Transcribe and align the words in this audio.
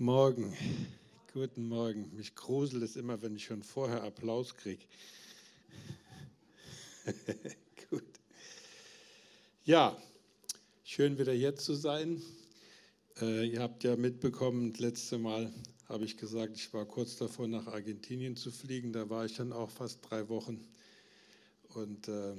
Morgen. 0.00 0.56
Guten 1.34 1.68
Morgen. 1.68 2.10
Mich 2.16 2.34
gruselt 2.34 2.82
es 2.82 2.96
immer, 2.96 3.20
wenn 3.20 3.36
ich 3.36 3.44
schon 3.44 3.62
vorher 3.62 4.02
Applaus 4.02 4.54
kriege. 4.54 4.82
Gut. 7.90 8.02
Ja, 9.66 9.94
schön 10.84 11.18
wieder 11.18 11.34
hier 11.34 11.54
zu 11.54 11.74
sein. 11.74 12.22
Äh, 13.20 13.48
ihr 13.48 13.60
habt 13.60 13.84
ja 13.84 13.94
mitbekommen, 13.94 14.72
das 14.72 14.80
letzte 14.80 15.18
Mal 15.18 15.52
habe 15.86 16.06
ich 16.06 16.16
gesagt, 16.16 16.56
ich 16.56 16.72
war 16.72 16.86
kurz 16.86 17.16
davor, 17.16 17.46
nach 17.46 17.66
Argentinien 17.66 18.36
zu 18.36 18.50
fliegen. 18.50 18.94
Da 18.94 19.10
war 19.10 19.26
ich 19.26 19.36
dann 19.36 19.52
auch 19.52 19.68
fast 19.68 19.98
drei 20.08 20.30
Wochen. 20.30 20.66
Und 21.74 22.08
äh, 22.08 22.32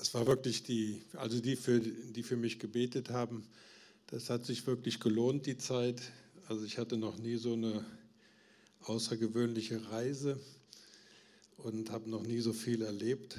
es 0.00 0.14
war 0.14 0.28
wirklich 0.28 0.62
die, 0.62 1.02
also 1.14 1.40
die 1.40 1.56
für, 1.56 1.80
die 1.80 2.22
für 2.22 2.36
mich 2.36 2.60
gebetet 2.60 3.10
haben, 3.10 3.48
das 4.06 4.30
hat 4.30 4.46
sich 4.46 4.64
wirklich 4.64 5.00
gelohnt, 5.00 5.46
die 5.46 5.58
Zeit. 5.58 6.00
Also 6.52 6.66
ich 6.66 6.76
hatte 6.76 6.98
noch 6.98 7.16
nie 7.16 7.36
so 7.36 7.54
eine 7.54 7.82
außergewöhnliche 8.82 9.90
Reise 9.90 10.38
und 11.56 11.90
habe 11.90 12.10
noch 12.10 12.24
nie 12.24 12.40
so 12.40 12.52
viel 12.52 12.82
erlebt. 12.82 13.38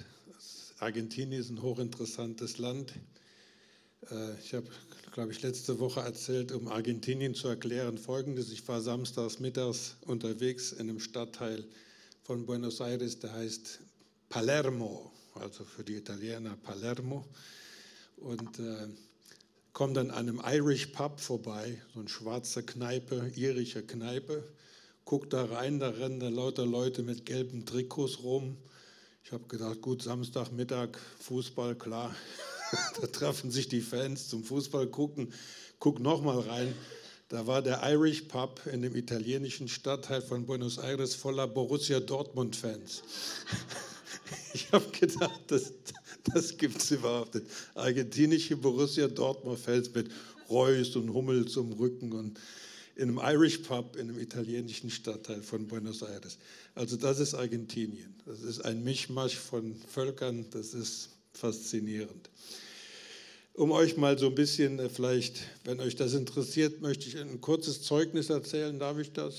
Argentinien 0.80 1.40
ist 1.40 1.52
ein 1.52 1.62
hochinteressantes 1.62 2.58
Land. 2.58 2.92
Äh, 4.10 4.40
ich 4.40 4.56
habe, 4.56 4.66
glaube 5.12 5.32
ich, 5.32 5.44
letzte 5.44 5.78
Woche 5.78 6.00
erzählt, 6.00 6.52
um 6.54 6.68
Argentinien 6.68 7.36
zu 7.36 7.50
erklären, 7.50 8.00
folgendes. 8.00 8.52
Ich 8.52 8.68
war 8.68 8.82
samstags 8.82 9.40
mittags 9.40 9.96
unterwegs 10.08 10.72
in 10.72 10.90
einem 10.90 11.00
Stadtteil 11.00 11.66
von 12.24 12.48
Buenos 12.48 12.80
Aires, 12.80 13.20
der 13.20 13.32
heißt 13.32 13.80
Palermo, 14.28 15.12
also 15.36 15.64
für 15.66 15.84
die 15.84 15.98
Italiener 15.98 16.58
Palermo. 16.64 17.28
Und 18.18 18.58
äh, 18.58 18.88
dann 19.74 20.12
an 20.12 20.12
einem 20.12 20.42
Irish 20.46 20.88
Pub 20.88 21.20
vorbei, 21.20 21.82
so 21.94 22.02
eine 22.02 22.10
schwarze 22.10 22.62
Kneipe, 22.62 23.32
irische 23.36 23.82
Kneipe. 23.82 24.44
Guck 25.04 25.32
da 25.32 25.46
rein, 25.46 25.80
da 25.80 25.90
rennen 25.90 26.20
da 26.20 26.30
lauter 26.30 26.66
Leute 26.66 27.02
mit 27.02 27.26
gelben 27.26 27.66
Trikots 27.66 28.24
rum. 28.24 28.56
Ich 29.26 29.32
habe 29.32 29.46
gedacht, 29.48 29.82
gut, 29.82 30.04
Samstagmittag, 30.04 31.00
Fußball, 31.22 31.74
klar. 31.76 32.16
da 33.02 33.08
treffen 33.08 33.50
sich 33.50 33.68
die 33.68 33.82
Fans 33.82 34.30
zum 34.30 34.44
Fußball 34.44 34.88
gucken. 34.88 35.34
Guck 35.80 36.00
nochmal 36.00 36.42
rein. 36.42 36.76
Da 37.30 37.48
war 37.48 37.64
der 37.64 37.82
Irish 37.84 38.22
Pub 38.22 38.62
in 38.72 38.84
dem 38.84 38.96
italienischen 38.96 39.68
Stadtteil 39.68 40.22
von 40.22 40.46
Buenos 40.46 40.78
Aires 40.78 41.16
voller 41.16 41.48
Borussia 41.48 42.00
Dortmund-Fans. 42.00 43.02
Ich 44.56 44.72
habe 44.72 44.86
gedacht, 44.92 45.42
das, 45.48 45.74
das 46.34 46.58
gibt 46.58 46.82
es 46.82 46.92
überhaupt 46.92 47.36
nicht. 47.36 47.48
Argentinische 47.76 48.56
Borussia 48.56 49.08
Dortmund-Fans 49.08 49.94
mit 49.94 50.10
Reus 50.50 50.96
und 50.96 51.14
Hummel 51.14 51.48
zum 51.48 51.74
Rücken 51.74 52.12
und 52.14 52.40
in 52.96 53.10
einem 53.10 53.20
Irish 53.24 53.60
Pub 53.60 53.96
in 53.96 54.10
einem 54.10 54.20
italienischen 54.20 54.90
Stadtteil 54.90 55.42
von 55.42 55.68
Buenos 55.68 56.04
Aires. 56.04 56.38
Also 56.76 56.96
das 56.96 57.20
ist 57.20 57.34
Argentinien. 57.34 58.16
Das 58.26 58.42
ist 58.42 58.64
ein 58.64 58.84
Mischmasch 58.84 59.36
von 59.36 59.76
Völkern, 59.76 60.46
das 60.52 60.74
ist 60.74 61.10
faszinierend. 61.34 62.30
Um 63.56 63.72
euch 63.72 63.98
mal 63.98 64.18
so 64.18 64.28
ein 64.28 64.36
bisschen, 64.36 64.80
äh, 64.80 64.90
vielleicht, 64.90 65.42
wenn 65.64 65.80
euch 65.80 65.96
das 65.96 66.14
interessiert, 66.14 66.82
möchte 66.82 67.08
ich 67.08 67.18
ein 67.18 67.40
kurzes 67.42 67.82
Zeugnis 67.82 68.30
erzählen. 68.30 68.80
Darf 68.80 68.98
ich 68.98 69.12
das? 69.12 69.36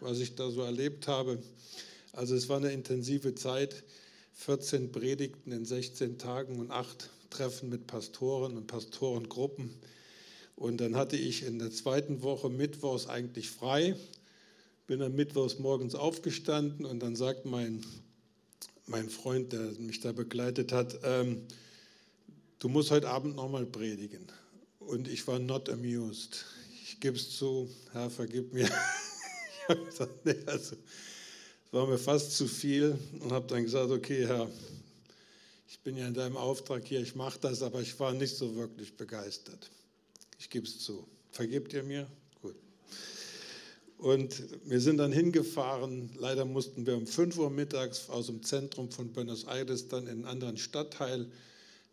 Was 0.00 0.18
ich 0.18 0.34
da 0.34 0.50
so 0.50 0.62
erlebt 0.62 1.08
habe. 1.08 1.38
Also 2.12 2.34
es 2.34 2.48
war 2.48 2.58
eine 2.58 2.72
intensive 2.72 3.34
Zeit. 3.34 3.82
14 4.34 4.92
Predigten 4.92 5.52
in 5.52 5.64
16 5.64 6.18
Tagen 6.18 6.58
und 6.58 6.70
acht 6.70 7.10
Treffen 7.30 7.68
mit 7.68 7.86
Pastoren 7.86 8.56
und 8.56 8.66
Pastorengruppen. 8.66 9.70
Und 10.56 10.80
dann 10.80 10.96
hatte 10.96 11.16
ich 11.16 11.44
in 11.44 11.58
der 11.58 11.70
zweiten 11.70 12.22
Woche 12.22 12.48
Mittwochs 12.48 13.06
eigentlich 13.08 13.50
frei, 13.50 13.96
bin 14.86 15.00
dann 15.00 15.14
Mittwochs 15.14 15.58
morgens 15.58 15.94
aufgestanden 15.94 16.84
und 16.84 17.00
dann 17.00 17.16
sagt 17.16 17.44
mein, 17.46 17.84
mein 18.86 19.08
Freund, 19.08 19.52
der 19.52 19.72
mich 19.78 20.00
da 20.00 20.12
begleitet 20.12 20.72
hat, 20.72 20.98
ähm, 21.02 21.42
du 22.58 22.68
musst 22.68 22.90
heute 22.90 23.08
Abend 23.08 23.36
nochmal 23.36 23.66
predigen. 23.66 24.26
Und 24.78 25.08
ich 25.08 25.26
war 25.26 25.38
not 25.38 25.70
amused. 25.70 26.44
Ich 26.82 27.00
gebe 27.00 27.16
es 27.16 27.36
zu, 27.36 27.68
Herr, 27.92 28.10
vergib 28.10 28.52
mir. 28.52 28.64
ich 28.68 29.68
habe 29.68 29.84
gesagt, 29.86 30.26
nee, 30.26 30.36
also 30.46 30.76
war 31.74 31.88
mir 31.88 31.98
fast 31.98 32.36
zu 32.36 32.46
viel 32.46 32.96
und 33.18 33.32
habe 33.32 33.48
dann 33.48 33.64
gesagt, 33.64 33.90
okay, 33.90 34.28
Herr, 34.28 34.48
ich 35.66 35.80
bin 35.80 35.96
ja 35.96 36.06
in 36.06 36.14
deinem 36.14 36.36
Auftrag 36.36 36.86
hier, 36.86 37.00
ich 37.00 37.16
mache 37.16 37.40
das, 37.40 37.62
aber 37.62 37.80
ich 37.80 37.98
war 37.98 38.12
nicht 38.12 38.36
so 38.36 38.54
wirklich 38.54 38.96
begeistert. 38.96 39.72
Ich 40.38 40.50
gebe 40.50 40.66
es 40.66 40.78
zu. 40.78 41.04
Vergebt 41.32 41.72
ihr 41.72 41.82
mir? 41.82 42.06
Gut. 42.40 42.54
Und 43.98 44.40
wir 44.66 44.80
sind 44.80 44.98
dann 44.98 45.10
hingefahren. 45.10 46.10
Leider 46.16 46.44
mussten 46.44 46.86
wir 46.86 46.96
um 46.96 47.08
5 47.08 47.36
Uhr 47.38 47.50
mittags 47.50 48.08
aus 48.08 48.26
dem 48.26 48.44
Zentrum 48.44 48.92
von 48.92 49.12
Buenos 49.12 49.42
Aires 49.42 49.88
dann 49.88 50.04
in 50.04 50.10
einen 50.10 50.24
anderen 50.26 50.58
Stadtteil. 50.58 51.26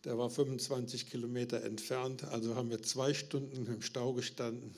Der 0.04 0.16
war 0.16 0.30
25 0.30 1.10
Kilometer 1.10 1.64
entfernt. 1.64 2.24
Also 2.26 2.54
haben 2.54 2.70
wir 2.70 2.84
zwei 2.84 3.16
Stunden 3.16 3.66
im 3.66 3.82
Stau 3.82 4.14
gestanden. 4.14 4.76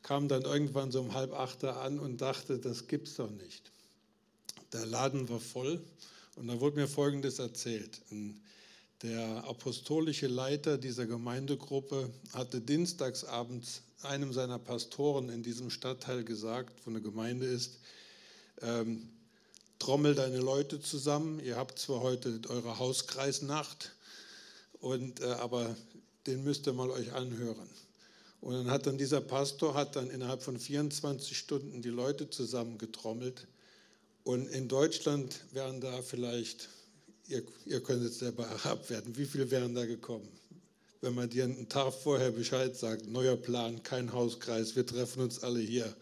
Kam 0.00 0.26
dann 0.26 0.40
irgendwann 0.42 0.90
so 0.90 1.00
um 1.00 1.12
halb 1.12 1.34
acht 1.34 1.62
an 1.64 1.98
und 1.98 2.22
dachte, 2.22 2.58
das 2.58 2.88
gibt's 2.88 3.16
doch 3.16 3.30
nicht. 3.30 3.69
Der 4.72 4.86
Laden 4.86 5.28
war 5.28 5.40
voll 5.40 5.80
und 6.36 6.48
da 6.48 6.60
wurde 6.60 6.76
mir 6.76 6.88
Folgendes 6.88 7.38
erzählt. 7.38 8.00
Der 9.02 9.44
apostolische 9.44 10.26
Leiter 10.26 10.78
dieser 10.78 11.06
Gemeindegruppe 11.06 12.10
hatte 12.32 12.60
dienstagsabends 12.60 13.82
einem 14.02 14.32
seiner 14.32 14.58
Pastoren 14.58 15.28
in 15.28 15.42
diesem 15.42 15.70
Stadtteil 15.70 16.24
gesagt, 16.24 16.80
wo 16.84 16.90
eine 16.90 17.00
Gemeinde 17.00 17.46
ist, 17.46 17.78
ähm, 18.62 19.08
trommel 19.78 20.14
deine 20.14 20.38
Leute 20.38 20.80
zusammen, 20.80 21.40
ihr 21.40 21.56
habt 21.56 21.78
zwar 21.78 22.00
heute 22.00 22.40
eure 22.48 22.78
Hauskreisnacht, 22.78 23.92
und, 24.80 25.20
äh, 25.20 25.26
aber 25.26 25.76
den 26.26 26.44
müsst 26.44 26.66
ihr 26.66 26.72
mal 26.72 26.90
euch 26.90 27.12
anhören. 27.12 27.68
Und 28.40 28.54
dann 28.54 28.70
hat 28.70 28.86
dann 28.86 28.96
dieser 28.96 29.20
Pastor 29.20 29.74
hat 29.74 29.96
dann 29.96 30.10
innerhalb 30.10 30.42
von 30.42 30.58
24 30.58 31.36
Stunden 31.36 31.82
die 31.82 31.90
Leute 31.90 32.30
zusammengetrommelt 32.30 33.46
und 34.24 34.48
in 34.48 34.68
Deutschland 34.68 35.40
wären 35.52 35.80
da 35.80 36.02
vielleicht, 36.02 36.68
ihr, 37.26 37.42
ihr 37.66 37.82
könnt 37.82 38.04
es 38.04 38.18
selber 38.18 38.48
abwerten, 38.64 39.16
wie 39.16 39.24
viele 39.24 39.50
wären 39.50 39.74
da 39.74 39.86
gekommen? 39.86 40.28
Wenn 41.00 41.14
man 41.14 41.30
dir 41.30 41.44
einen 41.44 41.68
Tag 41.68 41.94
vorher 41.94 42.30
Bescheid 42.30 42.76
sagt, 42.76 43.06
neuer 43.06 43.36
Plan, 43.36 43.82
kein 43.82 44.12
Hauskreis, 44.12 44.76
wir 44.76 44.84
treffen 44.84 45.22
uns 45.22 45.42
alle 45.42 45.60
hier. 45.60 45.94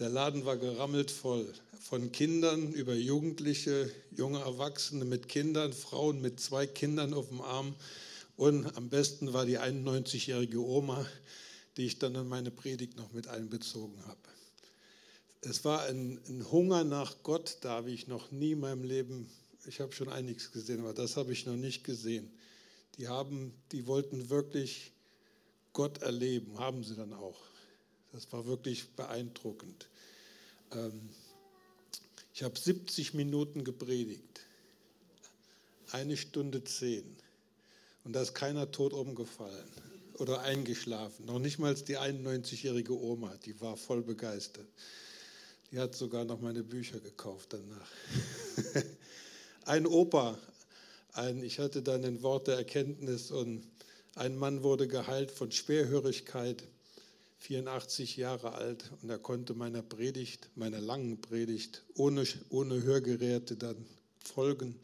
Der 0.00 0.08
Laden 0.08 0.44
war 0.44 0.56
gerammelt 0.56 1.12
voll, 1.12 1.46
von 1.80 2.10
Kindern 2.10 2.72
über 2.72 2.94
Jugendliche, 2.94 3.88
junge 4.16 4.40
Erwachsene 4.40 5.04
mit 5.04 5.28
Kindern, 5.28 5.72
Frauen 5.72 6.20
mit 6.20 6.40
zwei 6.40 6.66
Kindern 6.66 7.14
auf 7.14 7.28
dem 7.28 7.40
Arm. 7.40 7.76
Und 8.36 8.76
am 8.76 8.88
besten 8.88 9.32
war 9.32 9.46
die 9.46 9.60
91-jährige 9.60 10.60
Oma, 10.60 11.06
die 11.76 11.86
ich 11.86 12.00
dann 12.00 12.16
in 12.16 12.26
meine 12.26 12.50
Predigt 12.50 12.96
noch 12.96 13.12
mit 13.12 13.28
einbezogen 13.28 14.04
habe 14.06 14.23
es 15.46 15.64
war 15.64 15.84
ein, 15.84 16.20
ein, 16.28 16.50
Hunger 16.50 16.84
nach 16.84 17.22
Gott 17.22 17.58
da, 17.60 17.86
wie 17.86 17.94
ich 17.94 18.08
noch 18.08 18.30
nie 18.30 18.52
in 18.52 18.60
meinem 18.60 18.84
Leben, 18.84 19.30
ich 19.66 19.80
habe 19.80 19.92
schon 19.92 20.08
einiges 20.08 20.52
gesehen, 20.52 20.80
aber 20.80 20.94
das 20.94 21.16
habe 21.16 21.32
ich 21.32 21.46
noch 21.46 21.56
nicht 21.56 21.84
gesehen. 21.84 22.30
Die, 22.96 23.08
haben, 23.08 23.52
die 23.72 23.86
wollten 23.86 24.30
wirklich 24.30 24.92
Gott 25.72 26.02
erleben, 26.02 26.58
haben 26.58 26.84
sie 26.84 26.94
dann 26.94 27.12
auch. 27.12 27.40
Das 28.12 28.32
war 28.32 28.46
wirklich 28.46 28.88
beeindruckend. 28.90 29.88
Ähm, 30.72 31.08
ich 32.32 32.42
habe 32.42 32.58
70 32.58 33.14
Minuten 33.14 33.64
gepredigt, 33.64 34.40
eine 35.90 36.16
Stunde 36.16 36.62
zehn. 36.64 37.16
Und 38.04 38.12
da 38.12 38.22
ist 38.22 38.34
keiner 38.34 38.70
tot 38.70 38.92
umgefallen 38.92 39.68
oder 40.18 40.42
eingeschlafen. 40.42 41.26
Noch 41.26 41.38
nicht 41.38 41.58
mal 41.58 41.74
die 41.74 41.98
91-jährige 41.98 42.98
Oma, 42.98 43.34
die 43.44 43.60
war 43.60 43.76
voll 43.76 44.02
begeistert. 44.02 44.66
Die 45.74 45.80
hat 45.80 45.96
sogar 45.96 46.24
noch 46.24 46.40
meine 46.40 46.62
Bücher 46.62 47.00
gekauft 47.00 47.52
danach. 47.52 47.90
ein 49.64 49.88
Opa, 49.88 50.38
ein, 51.14 51.42
ich 51.42 51.58
hatte 51.58 51.82
dann 51.82 52.04
ein 52.04 52.22
Wort 52.22 52.46
der 52.46 52.58
Erkenntnis 52.58 53.32
und 53.32 53.64
ein 54.14 54.36
Mann 54.36 54.62
wurde 54.62 54.86
geheilt 54.86 55.32
von 55.32 55.50
Schwerhörigkeit, 55.50 56.62
84 57.38 58.16
Jahre 58.16 58.52
alt 58.52 58.92
und 59.02 59.10
er 59.10 59.18
konnte 59.18 59.54
meiner 59.54 59.82
Predigt, 59.82 60.48
meiner 60.54 60.80
langen 60.80 61.20
Predigt 61.20 61.82
ohne, 61.96 62.24
ohne 62.50 62.80
Hörgeräte 62.84 63.56
dann 63.56 63.84
folgen. 64.22 64.78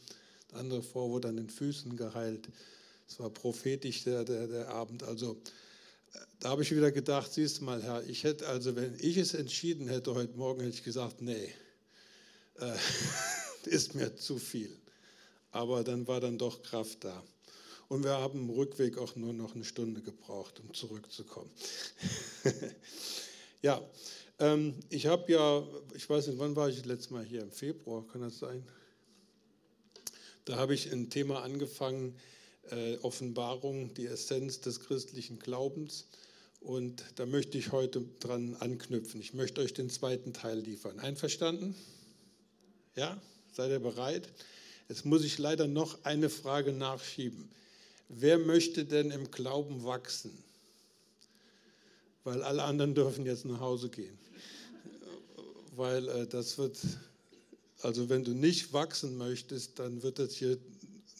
Der 0.51 0.59
andere 0.59 0.83
Frau 0.83 1.11
wurde 1.11 1.29
an 1.29 1.37
den 1.37 1.51
Füßen 1.51 1.97
geheilt. 1.97 2.49
Es 3.09 3.21
war 3.21 3.31
prophetisch 3.31 4.03
der, 4.03 4.25
der, 4.25 4.49
der 4.49 4.71
Abend. 4.71 5.05
Also 5.05 5.37
da 6.41 6.51
habe 6.51 6.63
ich 6.63 6.75
wieder 6.75 6.91
gedacht, 6.91 7.33
siehst 7.33 7.61
du 7.61 7.65
mal, 7.65 7.83
Herr, 7.83 8.03
ich 8.09 8.25
hätte 8.25 8.49
also, 8.49 8.75
wenn 8.77 8.97
ich 8.99 9.17
es 9.17 9.35
entschieden 9.35 9.89
hätte 9.89 10.15
heute 10.15 10.37
Morgen, 10.37 10.61
hätte 10.61 10.75
ich 10.75 10.85
gesagt, 10.85 11.21
nee, 11.21 11.53
äh, 12.59 12.77
ist 13.65 13.95
mir 13.95 14.17
zu 14.17 14.39
viel. 14.39 14.77
Aber 15.53 15.85
dann 15.85 16.07
war 16.07 16.21
dann 16.21 16.39
doch 16.39 16.63
Kraft 16.63 17.05
da. 17.05 17.23
Und 17.89 18.05
wir 18.05 18.13
haben 18.13 18.49
im 18.49 18.51
Rückweg 18.51 18.99
auch 18.99 19.17
nur 19.17 19.33
noch 19.33 19.55
eine 19.55 19.65
Stunde 19.65 20.01
gebraucht, 20.01 20.61
um 20.61 20.73
zurückzukommen. 20.75 21.51
Ja, 23.63 23.83
ähm, 24.39 24.75
ich 24.89 25.07
habe 25.07 25.31
ja, 25.31 25.63
ich 25.95 26.09
weiß 26.09 26.29
nicht, 26.29 26.39
wann 26.39 26.57
war 26.57 26.71
ich 26.71 26.77
das 26.77 26.87
letzte 26.87 27.13
Mal 27.13 27.25
hier? 27.25 27.43
Im 27.43 27.51
Februar, 27.51 28.07
kann 28.07 28.23
das 28.23 28.39
sein? 28.39 28.67
Da 30.47 30.57
habe 30.57 30.73
ich 30.73 30.91
ein 30.91 31.11
Thema 31.11 31.43
angefangen, 31.43 32.17
äh, 32.73 32.97
Offenbarung, 33.03 33.95
die 33.95 34.07
Essenz 34.07 34.61
des 34.61 34.81
christlichen 34.81 35.39
Glaubens. 35.39 36.07
Und 36.61 37.03
da 37.17 37.27
möchte 37.27 37.57
ich 37.57 37.73
heute 37.73 38.05
dran 38.21 38.57
anknüpfen. 38.61 39.21
Ich 39.21 39.35
möchte 39.35 39.61
euch 39.61 39.73
den 39.73 39.89
zweiten 39.89 40.33
Teil 40.33 40.59
liefern. 40.59 40.99
Einverstanden? 41.01 41.75
Ja? 42.97 43.21
Seid 43.53 43.71
ihr 43.71 43.81
bereit? 43.81 44.29
Jetzt 44.89 45.07
muss 45.07 45.25
ich 45.25 45.39
leider 45.39 45.67
noch 45.67 46.05
eine 46.05 46.29
Frage 46.29 46.73
nachschieben. 46.73 47.49
Wer 48.09 48.39
möchte 48.39 48.85
denn 48.85 49.11
im 49.11 49.31
Glauben 49.31 49.85
wachsen? 49.85 50.37
Weil 52.25 52.43
alle 52.43 52.65
anderen 52.65 52.95
dürfen 52.95 53.25
jetzt 53.25 53.45
nach 53.45 53.61
Hause 53.61 53.89
gehen. 53.89 54.19
Weil 55.77 56.09
äh, 56.09 56.27
das 56.27 56.59
wird, 56.59 56.77
also 57.83 58.09
wenn 58.09 58.25
du 58.25 58.33
nicht 58.33 58.73
wachsen 58.73 59.17
möchtest, 59.17 59.79
dann 59.79 60.03
wird 60.03 60.19
das 60.19 60.35
hier 60.35 60.59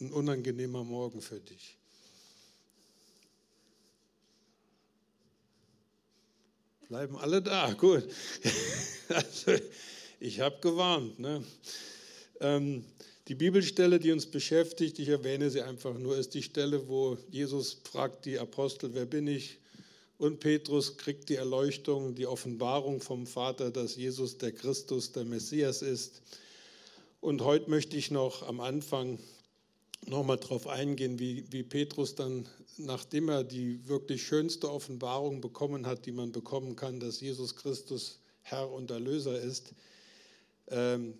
ein 0.01 0.11
unangenehmer 0.11 0.83
Morgen 0.83 1.21
für 1.21 1.39
dich. 1.39 1.77
Bleiben 6.87 7.15
alle 7.17 7.41
da, 7.41 7.71
gut. 7.73 8.03
Also, 9.09 9.51
ich 10.21 10.39
habe 10.39 10.57
gewarnt. 10.61 11.19
Ne? 11.19 11.43
Ähm, 12.39 12.85
die 13.27 13.35
Bibelstelle, 13.35 13.99
die 13.99 14.13
uns 14.13 14.25
beschäftigt, 14.25 14.99
ich 14.99 15.09
erwähne 15.09 15.49
sie 15.49 15.61
einfach 15.61 15.97
nur, 15.97 16.17
ist 16.17 16.33
die 16.33 16.43
Stelle, 16.43 16.87
wo 16.87 17.17
Jesus 17.29 17.77
fragt 17.83 18.25
die 18.25 18.39
Apostel, 18.39 18.93
wer 18.93 19.05
bin 19.05 19.27
ich? 19.27 19.57
Und 20.17 20.39
Petrus 20.39 20.97
kriegt 20.97 21.29
die 21.29 21.35
Erleuchtung, 21.35 22.15
die 22.15 22.25
Offenbarung 22.25 23.01
vom 23.01 23.27
Vater, 23.27 23.69
dass 23.69 23.95
Jesus 23.95 24.37
der 24.37 24.51
Christus, 24.51 25.11
der 25.11 25.25
Messias 25.25 25.81
ist. 25.81 26.21
Und 27.19 27.41
heute 27.41 27.69
möchte 27.69 27.97
ich 27.97 28.11
noch 28.11 28.47
am 28.47 28.59
Anfang 28.61 29.19
nochmal 30.07 30.37
darauf 30.37 30.67
eingehen, 30.67 31.19
wie, 31.19 31.45
wie 31.51 31.63
Petrus 31.63 32.15
dann, 32.15 32.47
nachdem 32.77 33.29
er 33.29 33.43
die 33.43 33.87
wirklich 33.87 34.23
schönste 34.23 34.71
Offenbarung 34.71 35.41
bekommen 35.41 35.85
hat, 35.85 36.05
die 36.05 36.11
man 36.11 36.31
bekommen 36.31 36.75
kann, 36.75 36.99
dass 36.99 37.21
Jesus 37.21 37.55
Christus 37.55 38.19
Herr 38.41 38.71
und 38.71 38.89
Erlöser 38.91 39.39
ist, 39.39 39.73
ähm, 40.69 41.13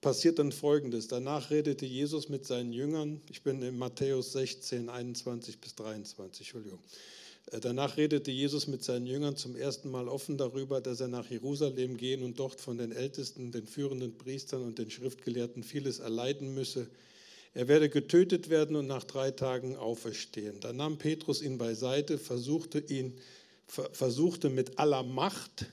passiert 0.00 0.38
dann 0.38 0.52
Folgendes. 0.52 1.08
Danach 1.08 1.50
redete 1.50 1.86
Jesus 1.86 2.28
mit 2.28 2.46
seinen 2.46 2.72
Jüngern. 2.72 3.20
Ich 3.30 3.42
bin 3.42 3.62
in 3.62 3.78
Matthäus 3.78 4.32
16, 4.32 4.88
21 4.88 5.60
bis 5.60 5.74
23, 5.74 6.40
Entschuldigung. 6.40 6.78
Äh, 7.50 7.60
danach 7.60 7.96
redete 7.96 8.30
Jesus 8.30 8.68
mit 8.68 8.84
seinen 8.84 9.06
Jüngern 9.06 9.36
zum 9.36 9.56
ersten 9.56 9.90
Mal 9.90 10.08
offen 10.08 10.38
darüber, 10.38 10.80
dass 10.80 11.00
er 11.00 11.08
nach 11.08 11.28
Jerusalem 11.28 11.96
gehen 11.96 12.22
und 12.22 12.38
dort 12.38 12.60
von 12.60 12.78
den 12.78 12.92
Ältesten, 12.92 13.50
den 13.50 13.66
führenden 13.66 14.16
Priestern 14.16 14.62
und 14.62 14.78
den 14.78 14.90
Schriftgelehrten 14.90 15.64
vieles 15.64 15.98
erleiden 15.98 16.54
müsse 16.54 16.88
er 17.54 17.68
werde 17.68 17.90
getötet 17.90 18.48
werden 18.48 18.76
und 18.76 18.86
nach 18.86 19.04
drei 19.04 19.30
Tagen 19.30 19.76
auferstehen. 19.76 20.60
Da 20.60 20.72
nahm 20.72 20.98
Petrus 20.98 21.42
ihn 21.42 21.58
beiseite, 21.58 22.18
versuchte 22.18 22.78
ihn, 22.78 23.18
versuchte 23.66 24.48
mit 24.48 24.78
aller 24.78 25.02
Macht, 25.02 25.66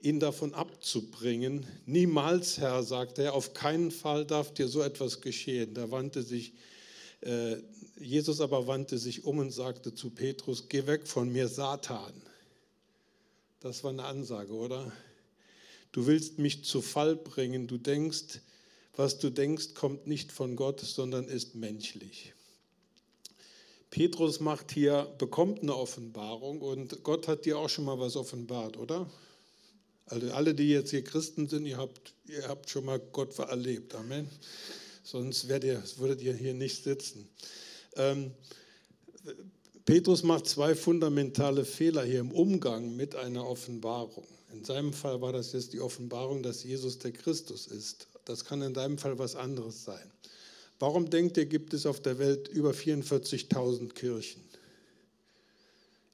ihn 0.00 0.20
davon 0.20 0.54
abzubringen. 0.54 1.66
Niemals, 1.86 2.58
Herr, 2.58 2.82
sagte 2.84 3.22
er, 3.22 3.34
auf 3.34 3.54
keinen 3.54 3.90
Fall 3.90 4.24
darf 4.24 4.54
dir 4.54 4.68
so 4.68 4.82
etwas 4.82 5.22
geschehen. 5.22 5.74
Da 5.74 5.90
wandte 5.90 6.22
sich, 6.22 6.52
äh, 7.22 7.56
Jesus 7.98 8.40
aber 8.40 8.66
wandte 8.66 8.98
sich 8.98 9.24
um 9.24 9.38
und 9.38 9.50
sagte 9.50 9.94
zu 9.94 10.10
Petrus, 10.10 10.68
geh 10.68 10.86
weg 10.86 11.08
von 11.08 11.32
mir, 11.32 11.48
Satan. 11.48 12.12
Das 13.60 13.82
war 13.82 13.90
eine 13.90 14.04
Ansage, 14.04 14.52
oder? 14.52 14.92
Du 15.90 16.06
willst 16.06 16.38
mich 16.38 16.64
zu 16.64 16.82
Fall 16.82 17.16
bringen, 17.16 17.66
du 17.66 17.78
denkst, 17.78 18.40
was 18.96 19.18
du 19.18 19.30
denkst, 19.30 19.74
kommt 19.74 20.06
nicht 20.06 20.32
von 20.32 20.56
Gott, 20.56 20.80
sondern 20.80 21.26
ist 21.26 21.54
menschlich. 21.54 22.32
Petrus 23.90 24.40
macht 24.40 24.72
hier, 24.72 25.06
bekommt 25.18 25.62
eine 25.62 25.76
Offenbarung 25.76 26.60
und 26.60 27.04
Gott 27.04 27.28
hat 27.28 27.44
dir 27.44 27.58
auch 27.58 27.68
schon 27.68 27.84
mal 27.84 27.98
was 27.98 28.16
offenbart, 28.16 28.76
oder? 28.76 29.08
Also 30.06 30.32
alle, 30.32 30.54
die 30.54 30.68
jetzt 30.68 30.90
hier 30.90 31.04
Christen 31.04 31.48
sind, 31.48 31.64
ihr 31.66 31.76
habt, 31.76 32.12
ihr 32.26 32.48
habt 32.48 32.68
schon 32.68 32.84
mal 32.84 32.98
Gott 32.98 33.38
erlebt. 33.38 33.94
Amen. 33.94 34.28
Sonst 35.02 35.44
ihr, 35.44 35.82
würdet 35.96 36.22
ihr 36.22 36.34
hier 36.34 36.54
nicht 36.54 36.82
sitzen. 36.82 37.28
Ähm, 37.96 38.32
Petrus 39.84 40.22
macht 40.22 40.46
zwei 40.46 40.74
fundamentale 40.74 41.64
Fehler 41.64 42.04
hier 42.04 42.20
im 42.20 42.32
Umgang 42.32 42.96
mit 42.96 43.14
einer 43.14 43.46
Offenbarung. 43.46 44.26
In 44.52 44.64
seinem 44.64 44.92
Fall 44.92 45.20
war 45.20 45.32
das 45.32 45.52
jetzt 45.52 45.72
die 45.72 45.80
Offenbarung, 45.80 46.42
dass 46.42 46.64
Jesus 46.64 46.98
der 46.98 47.12
Christus 47.12 47.66
ist. 47.66 48.08
Das 48.24 48.44
kann 48.44 48.62
in 48.62 48.74
deinem 48.74 48.98
Fall 48.98 49.18
was 49.18 49.36
anderes 49.36 49.84
sein. 49.84 50.10
Warum 50.78 51.08
denkt 51.08 51.36
ihr, 51.36 51.46
gibt 51.46 51.72
es 51.72 51.86
auf 51.86 52.00
der 52.00 52.18
Welt 52.18 52.48
über 52.48 52.72
44.000 52.72 53.92
Kirchen? 53.92 54.42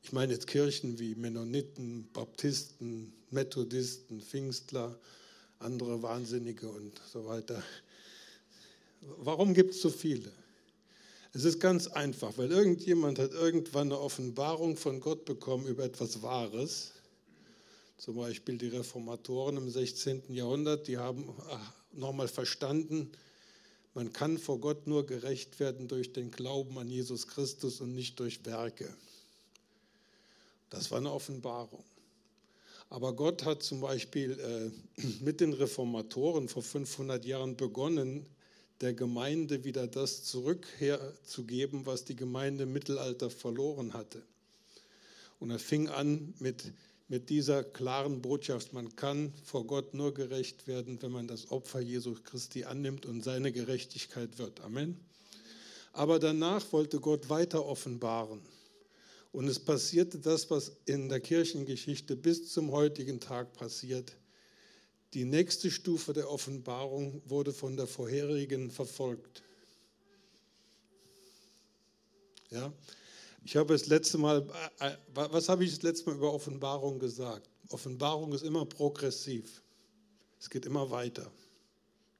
Ich 0.02 0.12
meine 0.12 0.32
jetzt 0.32 0.46
Kirchen 0.46 0.98
wie 0.98 1.14
Mennoniten, 1.14 2.08
Baptisten, 2.12 3.12
Methodisten, 3.30 4.20
Pfingstler, 4.20 4.98
andere 5.60 6.02
Wahnsinnige 6.02 6.68
und 6.68 7.00
so 7.12 7.26
weiter. 7.26 7.62
Warum 9.18 9.54
gibt 9.54 9.74
es 9.74 9.80
so 9.80 9.90
viele? 9.90 10.30
Es 11.32 11.44
ist 11.44 11.60
ganz 11.60 11.86
einfach, 11.86 12.36
weil 12.38 12.50
irgendjemand 12.50 13.18
hat 13.18 13.32
irgendwann 13.32 13.88
eine 13.88 14.00
Offenbarung 14.00 14.76
von 14.76 15.00
Gott 15.00 15.24
bekommen 15.24 15.66
über 15.66 15.84
etwas 15.84 16.22
Wahres. 16.22 16.92
Zum 18.00 18.16
Beispiel 18.16 18.56
die 18.56 18.68
Reformatoren 18.68 19.58
im 19.58 19.68
16. 19.68 20.32
Jahrhundert, 20.32 20.88
die 20.88 20.96
haben 20.96 21.28
nochmal 21.92 22.28
verstanden, 22.28 23.12
man 23.92 24.10
kann 24.14 24.38
vor 24.38 24.58
Gott 24.58 24.86
nur 24.86 25.04
gerecht 25.04 25.60
werden 25.60 25.86
durch 25.86 26.14
den 26.14 26.30
Glauben 26.30 26.78
an 26.78 26.88
Jesus 26.88 27.26
Christus 27.26 27.82
und 27.82 27.94
nicht 27.94 28.18
durch 28.18 28.46
Werke. 28.46 28.88
Das 30.70 30.90
war 30.90 30.96
eine 30.96 31.12
Offenbarung. 31.12 31.84
Aber 32.88 33.12
Gott 33.12 33.44
hat 33.44 33.62
zum 33.62 33.82
Beispiel 33.82 34.72
äh, 34.96 35.02
mit 35.20 35.42
den 35.42 35.52
Reformatoren 35.52 36.48
vor 36.48 36.62
500 36.62 37.26
Jahren 37.26 37.58
begonnen, 37.58 38.24
der 38.80 38.94
Gemeinde 38.94 39.62
wieder 39.64 39.86
das 39.86 40.24
zurückherzugeben, 40.24 41.84
was 41.84 42.06
die 42.06 42.16
Gemeinde 42.16 42.62
im 42.62 42.72
Mittelalter 42.72 43.28
verloren 43.28 43.92
hatte. 43.92 44.22
Und 45.38 45.50
er 45.50 45.58
fing 45.58 45.88
an 45.88 46.32
mit 46.38 46.72
mit 47.10 47.28
dieser 47.28 47.64
klaren 47.64 48.22
Botschaft, 48.22 48.72
man 48.72 48.94
kann 48.94 49.34
vor 49.42 49.66
Gott 49.66 49.94
nur 49.94 50.14
gerecht 50.14 50.68
werden, 50.68 51.02
wenn 51.02 51.10
man 51.10 51.26
das 51.26 51.50
Opfer 51.50 51.80
Jesu 51.80 52.14
Christi 52.22 52.62
annimmt 52.62 53.04
und 53.04 53.24
seine 53.24 53.50
Gerechtigkeit 53.50 54.38
wird. 54.38 54.60
Amen. 54.60 54.96
Aber 55.92 56.20
danach 56.20 56.72
wollte 56.72 57.00
Gott 57.00 57.28
weiter 57.28 57.66
offenbaren. 57.66 58.40
Und 59.32 59.48
es 59.48 59.58
passierte 59.58 60.20
das, 60.20 60.48
was 60.50 60.76
in 60.84 61.08
der 61.08 61.18
Kirchengeschichte 61.18 62.14
bis 62.14 62.52
zum 62.52 62.70
heutigen 62.70 63.18
Tag 63.18 63.54
passiert. 63.54 64.16
Die 65.12 65.24
nächste 65.24 65.68
Stufe 65.72 66.12
der 66.12 66.30
Offenbarung 66.30 67.22
wurde 67.24 67.52
von 67.52 67.76
der 67.76 67.88
vorherigen 67.88 68.70
verfolgt. 68.70 69.42
Ja, 72.52 72.72
ich 73.44 73.56
habe 73.56 73.72
das 73.72 73.86
letzte 73.86 74.18
Mal, 74.18 74.46
äh, 74.80 74.88
äh, 74.88 74.96
was 75.14 75.48
habe 75.48 75.64
ich 75.64 75.70
das 75.70 75.82
letzte 75.82 76.10
Mal 76.10 76.16
über 76.16 76.32
Offenbarung 76.32 76.98
gesagt? 76.98 77.48
Offenbarung 77.68 78.32
ist 78.32 78.42
immer 78.42 78.64
progressiv. 78.66 79.62
Es 80.38 80.50
geht 80.50 80.66
immer 80.66 80.90
weiter. 80.90 81.30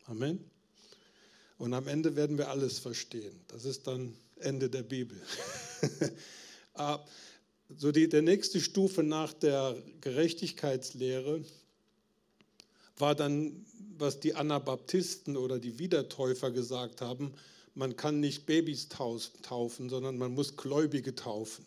Amen. 0.07 0.45
Und 1.59 1.75
am 1.75 1.89
Ende 1.89 2.17
werden 2.17 2.39
wir 2.39 2.49
alles 2.49 2.79
verstehen. 2.79 3.39
Das 3.49 3.65
ist 3.65 3.87
dann 3.87 4.15
Ende 4.39 4.69
der 4.71 4.83
Bibel. 4.83 5.21
Ah, 6.75 7.05
so 7.77 7.93
die, 7.93 8.09
der 8.09 8.23
nächste 8.23 8.59
Stufe 8.61 9.03
nach 9.03 9.35
der 9.35 9.77
Gerechtigkeitslehre 10.00 11.45
war 12.97 13.15
dann, 13.15 13.67
was 13.99 14.21
die 14.21 14.35
Anabaptisten 14.35 15.37
oder 15.37 15.59
die 15.59 15.79
Wiedertäufer 15.79 16.53
gesagt 16.53 17.03
haben, 17.03 17.35
man 17.81 17.97
kann 17.97 18.21
nicht 18.21 18.45
Babys 18.45 18.89
taufen, 18.91 19.89
sondern 19.89 20.19
man 20.19 20.35
muss 20.35 20.55
Gläubige 20.55 21.15
taufen. 21.15 21.65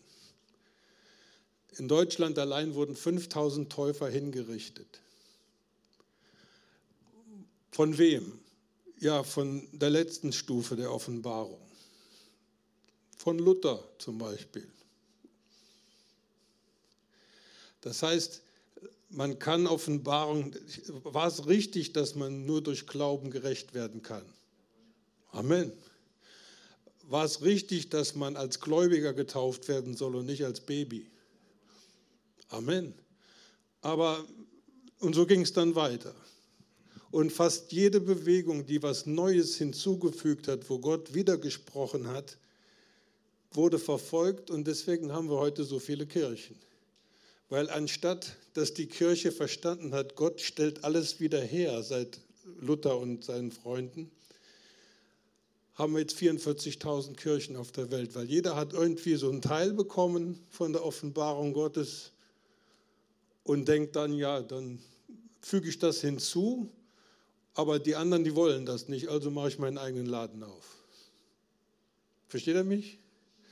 In 1.76 1.88
Deutschland 1.88 2.38
allein 2.38 2.76
wurden 2.76 2.94
5000 2.94 3.70
Täufer 3.70 4.08
hingerichtet. 4.08 5.00
Von 7.72 7.98
wem? 7.98 8.38
Ja, 9.00 9.24
von 9.24 9.66
der 9.72 9.90
letzten 9.90 10.32
Stufe 10.32 10.76
der 10.76 10.92
Offenbarung. 10.92 11.60
Von 13.18 13.40
Luther 13.40 13.82
zum 13.98 14.16
Beispiel. 14.16 14.70
Das 17.80 18.04
heißt, 18.04 18.40
man 19.10 19.40
kann 19.40 19.66
Offenbarung, 19.66 20.54
war 21.02 21.26
es 21.26 21.48
richtig, 21.48 21.92
dass 21.92 22.14
man 22.14 22.46
nur 22.46 22.62
durch 22.62 22.86
Glauben 22.86 23.32
gerecht 23.32 23.74
werden 23.74 24.00
kann? 24.00 24.24
Amen 25.32 25.72
war 27.08 27.24
es 27.24 27.42
richtig, 27.42 27.90
dass 27.90 28.14
man 28.14 28.36
als 28.36 28.60
Gläubiger 28.60 29.12
getauft 29.12 29.68
werden 29.68 29.96
soll 29.96 30.16
und 30.16 30.26
nicht 30.26 30.44
als 30.44 30.60
Baby. 30.60 31.06
Amen. 32.48 32.94
Aber, 33.82 34.24
und 35.00 35.14
so 35.14 35.26
ging 35.26 35.42
es 35.42 35.52
dann 35.52 35.74
weiter. 35.74 36.14
Und 37.10 37.30
fast 37.30 37.72
jede 37.72 38.00
Bewegung, 38.00 38.66
die 38.66 38.82
was 38.82 39.06
Neues 39.06 39.56
hinzugefügt 39.56 40.48
hat, 40.48 40.68
wo 40.68 40.78
Gott 40.78 41.14
wiedergesprochen 41.14 42.08
hat, 42.08 42.38
wurde 43.52 43.78
verfolgt 43.78 44.50
und 44.50 44.66
deswegen 44.66 45.12
haben 45.12 45.28
wir 45.28 45.36
heute 45.36 45.64
so 45.64 45.78
viele 45.78 46.06
Kirchen. 46.06 46.56
Weil 47.48 47.70
anstatt, 47.70 48.36
dass 48.54 48.74
die 48.74 48.86
Kirche 48.86 49.30
verstanden 49.30 49.94
hat, 49.94 50.16
Gott 50.16 50.40
stellt 50.40 50.82
alles 50.82 51.20
wieder 51.20 51.40
her 51.40 51.82
seit 51.82 52.18
Luther 52.60 52.98
und 52.98 53.24
seinen 53.24 53.52
Freunden, 53.52 54.10
haben 55.74 55.94
wir 55.94 56.00
jetzt 56.00 56.16
44.000 56.16 57.14
Kirchen 57.14 57.56
auf 57.56 57.72
der 57.72 57.90
Welt, 57.90 58.14
weil 58.14 58.26
jeder 58.26 58.56
hat 58.56 58.72
irgendwie 58.72 59.16
so 59.16 59.30
einen 59.30 59.42
Teil 59.42 59.72
bekommen 59.72 60.40
von 60.50 60.72
der 60.72 60.84
Offenbarung 60.84 61.52
Gottes 61.52 62.12
und 63.42 63.66
denkt 63.66 63.96
dann, 63.96 64.12
ja, 64.14 64.40
dann 64.40 64.78
füge 65.40 65.68
ich 65.68 65.78
das 65.78 66.00
hinzu 66.00 66.70
aber 67.54 67.78
die 67.78 67.94
anderen, 67.94 68.24
die 68.24 68.34
wollen 68.34 68.66
das 68.66 68.88
nicht, 68.88 69.08
also 69.08 69.30
mache 69.30 69.48
ich 69.48 69.58
meinen 69.58 69.78
eigenen 69.78 70.06
Laden 70.06 70.42
auf. 70.42 70.76
Versteht 72.28 72.56
er 72.56 72.64
mich? 72.64 72.98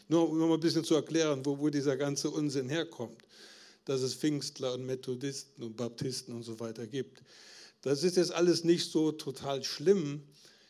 Nur 0.09 0.29
um 0.29 0.39
mal 0.39 0.53
ein 0.53 0.61
bisschen 0.61 0.85
zu 0.85 0.97
erklären, 0.97 1.47
wo, 1.47 1.59
wo 1.59 1.71
dieser 1.71 1.97
ganze 1.97 2.29
Unsinn 2.29 2.69
herkommt, 2.69 3.23
dass 3.85 4.03
es 4.03 4.15
Pfingstler 4.15 4.75
und 4.75 4.85
Methodisten 4.85 5.63
und 5.63 5.77
Baptisten 5.77 6.35
und 6.35 6.43
so 6.43 6.59
weiter 6.59 6.87
gibt. 6.87 7.23
Das 7.83 8.03
ist 8.03 8.17
jetzt 8.17 8.33
alles 8.33 8.65
nicht 8.65 8.91
so 8.91 9.13
total 9.13 9.63
schlimm. 9.63 10.23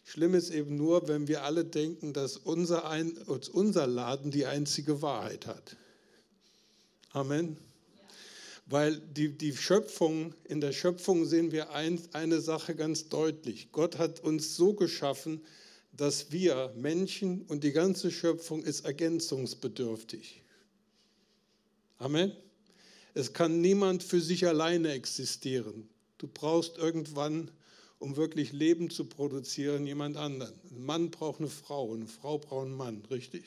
Schlimm 0.05 0.35
ist 0.35 0.51
eben 0.51 0.77
nur, 0.77 1.09
wenn 1.09 1.29
wir 1.29 1.45
alle 1.45 1.65
denken, 1.65 2.13
dass 2.13 2.37
unser, 2.37 2.89
ein, 2.89 3.13
unser 3.53 3.87
Laden 3.87 4.31
die 4.31 4.47
einzige 4.47 5.01
Wahrheit 5.01 5.47
hat. 5.47 5.77
Amen. 7.13 7.57
Weil 8.67 8.97
die, 8.97 9.37
die 9.37 9.57
Schöpfung, 9.57 10.35
in 10.45 10.61
der 10.61 10.73
Schöpfung 10.73 11.25
sehen 11.25 11.53
wir 11.53 11.71
ein, 11.71 12.01
eine 12.13 12.41
Sache 12.41 12.75
ganz 12.75 13.09
deutlich. 13.09 13.71
Gott 13.73 13.99
hat 13.99 14.21
uns 14.21 14.57
so 14.57 14.73
geschaffen, 14.73 15.41
dass 15.93 16.33
wir 16.33 16.73
Menschen 16.77 17.43
und 17.43 17.65
die 17.65 17.73
ganze 17.73 18.11
Schöpfung 18.11 18.63
ist 18.63 18.85
ergänzungsbedürftig. 18.85 20.43
Amen. 21.99 22.33
Es 23.15 23.33
kann 23.33 23.61
niemand 23.61 24.03
für 24.03 24.21
sich 24.21 24.47
alleine 24.47 24.93
existieren. 24.93 25.89
Du 26.17 26.27
brauchst 26.27 26.79
irgendwann, 26.79 27.51
um 28.03 28.17
wirklich 28.17 28.53
Leben 28.53 28.91
zu 28.91 29.05
produzieren, 29.05 29.87
jemand 29.87 30.17
anderen. 30.17 30.53
Ein 30.73 30.85
Mann 30.85 31.11
braucht 31.13 31.39
eine 31.39 31.49
Frau, 31.49 31.95
eine 31.95 32.09
Frau 32.09 32.39
braucht 32.39 32.67
einen 32.67 32.77
Mann, 32.77 33.05
richtig? 33.11 33.45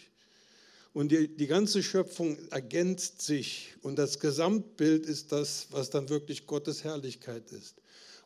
Und 0.93 1.11
die, 1.11 1.27
die 1.27 1.47
ganze 1.47 1.83
Schöpfung 1.83 2.37
ergänzt 2.51 3.21
sich. 3.21 3.73
Und 3.81 3.97
das 3.97 4.21
Gesamtbild 4.21 5.07
ist 5.07 5.33
das, 5.33 5.67
was 5.71 5.89
dann 5.89 6.07
wirklich 6.07 6.47
Gottes 6.47 6.85
Herrlichkeit 6.85 7.51
ist. 7.51 7.75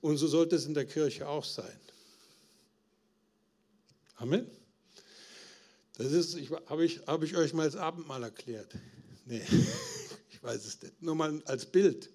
Und 0.01 0.17
so 0.17 0.27
sollte 0.27 0.55
es 0.55 0.67
in 0.67 0.75
der 0.75 0.86
Kirche 0.86 1.27
auch 1.27 1.43
sein. 1.43 1.79
Amen. 4.17 4.45
Das 5.98 6.12
ist, 6.12 6.38
habe 6.67 6.86
ich, 6.86 7.00
hab 7.07 7.24
ich 7.24 7.36
euch 7.36 7.53
mal 7.53 7.63
als 7.63 7.75
Abendmahl 7.75 8.21
erklärt? 8.21 8.71
Nee, 9.25 9.41
ich 10.31 10.43
weiß 10.43 10.63
es 10.63 10.79
nicht. 10.79 11.01
Nur 11.01 11.15
mal 11.15 11.41
als 11.45 11.65
Bild. 11.65 12.12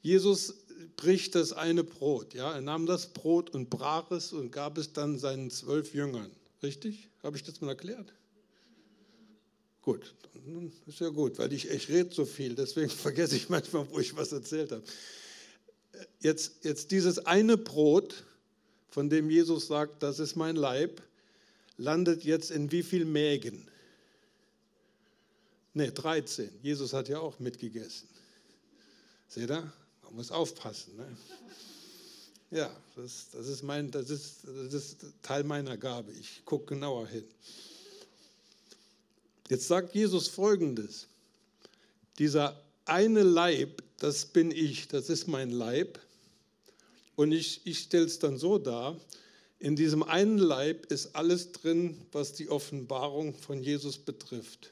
Jesus 0.00 0.54
bricht 0.96 1.34
das 1.34 1.52
eine 1.52 1.84
Brot. 1.84 2.34
Ja? 2.34 2.54
Er 2.54 2.60
nahm 2.60 2.86
das 2.86 3.08
Brot 3.08 3.50
und 3.50 3.70
brach 3.70 4.10
es 4.10 4.32
und 4.32 4.50
gab 4.50 4.78
es 4.78 4.92
dann 4.92 5.18
seinen 5.18 5.50
zwölf 5.50 5.94
Jüngern. 5.94 6.30
Richtig? 6.62 7.08
Habe 7.22 7.36
ich 7.36 7.42
das 7.42 7.60
mal 7.60 7.70
erklärt? 7.70 8.12
Gut, 9.82 10.14
ist 10.86 10.98
ja 10.98 11.10
gut, 11.10 11.38
weil 11.38 11.52
ich, 11.52 11.70
ich 11.70 11.88
rede 11.88 12.12
so 12.12 12.24
viel, 12.24 12.56
deswegen 12.56 12.90
vergesse 12.90 13.36
ich 13.36 13.48
manchmal, 13.48 13.88
wo 13.90 14.00
ich 14.00 14.16
was 14.16 14.32
erzählt 14.32 14.72
habe. 14.72 14.82
Jetzt, 16.20 16.64
jetzt 16.64 16.90
dieses 16.90 17.24
eine 17.24 17.56
Brot, 17.56 18.24
von 18.88 19.08
dem 19.08 19.30
Jesus 19.30 19.68
sagt, 19.68 20.02
das 20.02 20.18
ist 20.18 20.34
mein 20.34 20.56
Leib, 20.56 21.02
landet 21.76 22.24
jetzt 22.24 22.50
in 22.50 22.72
wie 22.72 22.82
viel 22.82 23.04
Mägen? 23.04 23.68
Ne, 25.74 25.92
13. 25.92 26.50
Jesus 26.62 26.92
hat 26.92 27.08
ja 27.08 27.20
auch 27.20 27.38
mitgegessen. 27.38 28.08
Seht 29.28 29.50
ihr? 29.50 29.72
Muss 30.16 30.30
aufpassen. 30.30 30.96
Ne? 30.96 31.14
Ja, 32.50 32.74
das, 32.96 33.26
das, 33.32 33.48
ist 33.48 33.62
mein, 33.62 33.90
das, 33.90 34.08
ist, 34.08 34.44
das 34.44 34.72
ist 34.72 34.96
Teil 35.20 35.44
meiner 35.44 35.76
Gabe. 35.76 36.10
Ich 36.12 36.42
gucke 36.46 36.74
genauer 36.74 37.06
hin. 37.06 37.24
Jetzt 39.50 39.68
sagt 39.68 39.94
Jesus 39.94 40.28
Folgendes. 40.28 41.06
Dieser 42.18 42.58
eine 42.86 43.24
Leib, 43.24 43.82
das 43.98 44.24
bin 44.24 44.50
ich, 44.52 44.88
das 44.88 45.10
ist 45.10 45.28
mein 45.28 45.50
Leib. 45.50 46.00
Und 47.14 47.32
ich, 47.32 47.60
ich 47.66 47.80
stelle 47.80 48.06
es 48.06 48.18
dann 48.18 48.38
so 48.38 48.56
dar, 48.56 48.98
in 49.58 49.76
diesem 49.76 50.02
einen 50.02 50.38
Leib 50.38 50.90
ist 50.90 51.14
alles 51.14 51.52
drin, 51.52 52.00
was 52.12 52.32
die 52.32 52.48
Offenbarung 52.48 53.34
von 53.34 53.62
Jesus 53.62 53.98
betrifft. 53.98 54.70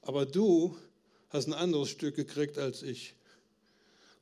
Aber 0.00 0.24
du 0.24 0.74
hast 1.28 1.48
ein 1.48 1.52
anderes 1.52 1.90
Stück 1.90 2.16
gekriegt 2.16 2.56
als 2.56 2.82
ich. 2.82 3.14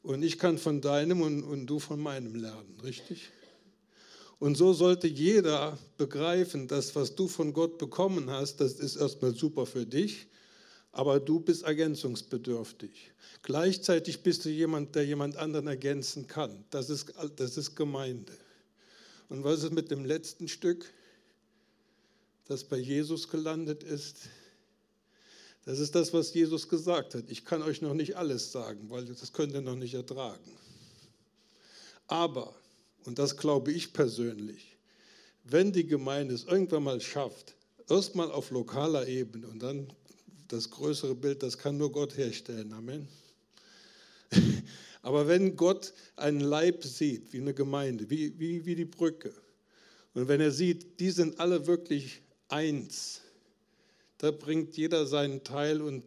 Und 0.03 0.23
ich 0.23 0.39
kann 0.39 0.59
von 0.59 0.81
deinem 0.81 1.21
und, 1.21 1.43
und 1.43 1.67
du 1.67 1.79
von 1.79 2.01
meinem 2.01 2.35
lernen, 2.35 2.79
richtig? 2.83 3.31
Und 4.39 4.57
so 4.57 4.73
sollte 4.73 5.07
jeder 5.07 5.79
begreifen, 5.99 6.67
dass 6.67 6.97
was 6.97 7.15
du 7.15 7.29
von 7.29 7.53
Gott 7.53 7.77
bekommen 7.77 8.31
hast, 8.31 8.57
das 8.61 8.75
ist 8.75 8.97
erstmal 8.97 9.35
super 9.35 9.67
für 9.67 9.85
dich, 9.85 10.29
aber 10.93 11.21
du 11.21 11.41
bist 11.41 11.65
ergänzungsbedürftig. 11.65 13.13
Gleichzeitig 13.43 14.23
bist 14.23 14.47
du 14.47 14.49
jemand, 14.49 14.95
der 14.95 15.05
jemand 15.05 15.37
anderen 15.37 15.67
ergänzen 15.67 16.27
kann. 16.27 16.65
Das 16.71 16.89
ist, 16.89 17.13
das 17.37 17.59
ist 17.59 17.77
Gemeinde. 17.77 18.33
Und 19.29 19.45
was 19.45 19.63
ist 19.63 19.73
mit 19.73 19.91
dem 19.91 20.07
letzten 20.07 20.49
Stück, 20.49 20.91
das 22.47 22.65
bei 22.65 22.79
Jesus 22.79 23.29
gelandet 23.29 23.83
ist? 23.83 24.29
Das 25.65 25.79
ist 25.79 25.95
das, 25.95 26.13
was 26.13 26.33
Jesus 26.33 26.69
gesagt 26.69 27.15
hat. 27.15 27.25
Ich 27.29 27.45
kann 27.45 27.63
euch 27.63 27.83
noch 27.83 27.95
nicht 27.95 28.17
alles 28.17 28.51
sagen, 28.51 28.89
weil 28.89 29.05
das 29.05 29.33
könnt 29.33 29.53
ihr 29.53 29.61
noch 29.61 29.77
nicht 29.77 29.95
ertragen. 29.95 30.51
Aber 32.07 32.55
und 33.05 33.19
das 33.19 33.37
glaube 33.37 33.73
ich 33.73 33.93
persönlich, 33.93 34.77
wenn 35.45 35.73
die 35.73 35.87
Gemeinde 35.87 36.35
es 36.35 36.45
irgendwann 36.45 36.85
mal 36.85 37.01
schafft, 37.01 37.55
erstmal 37.89 38.31
auf 38.31 38.51
lokaler 38.51 39.07
Ebene 39.09 39.49
und 39.49 39.63
dann 39.63 39.93
das 40.49 40.71
größere 40.71 41.15
Bild, 41.15 41.43
das 41.43 41.57
kann 41.57 41.77
nur 41.77 41.93
Gott 41.93 42.17
herstellen. 42.17 42.73
Amen. 42.73 43.09
Aber 45.03 45.27
wenn 45.29 45.57
Gott 45.57 45.93
einen 46.17 46.41
Leib 46.41 46.85
sieht, 46.85 47.33
wie 47.33 47.41
eine 47.41 47.55
Gemeinde, 47.55 48.09
wie, 48.11 48.39
wie, 48.39 48.65
wie 48.67 48.75
die 48.75 48.85
Brücke, 48.85 49.33
und 50.13 50.27
wenn 50.27 50.41
er 50.41 50.51
sieht, 50.51 50.99
die 50.99 51.11
sind 51.11 51.39
alle 51.39 51.67
wirklich 51.67 52.21
eins, 52.49 53.23
da 54.21 54.31
bringt 54.31 54.77
jeder 54.77 55.07
seinen 55.07 55.45
Teil 55.45 55.81
und, 55.81 56.05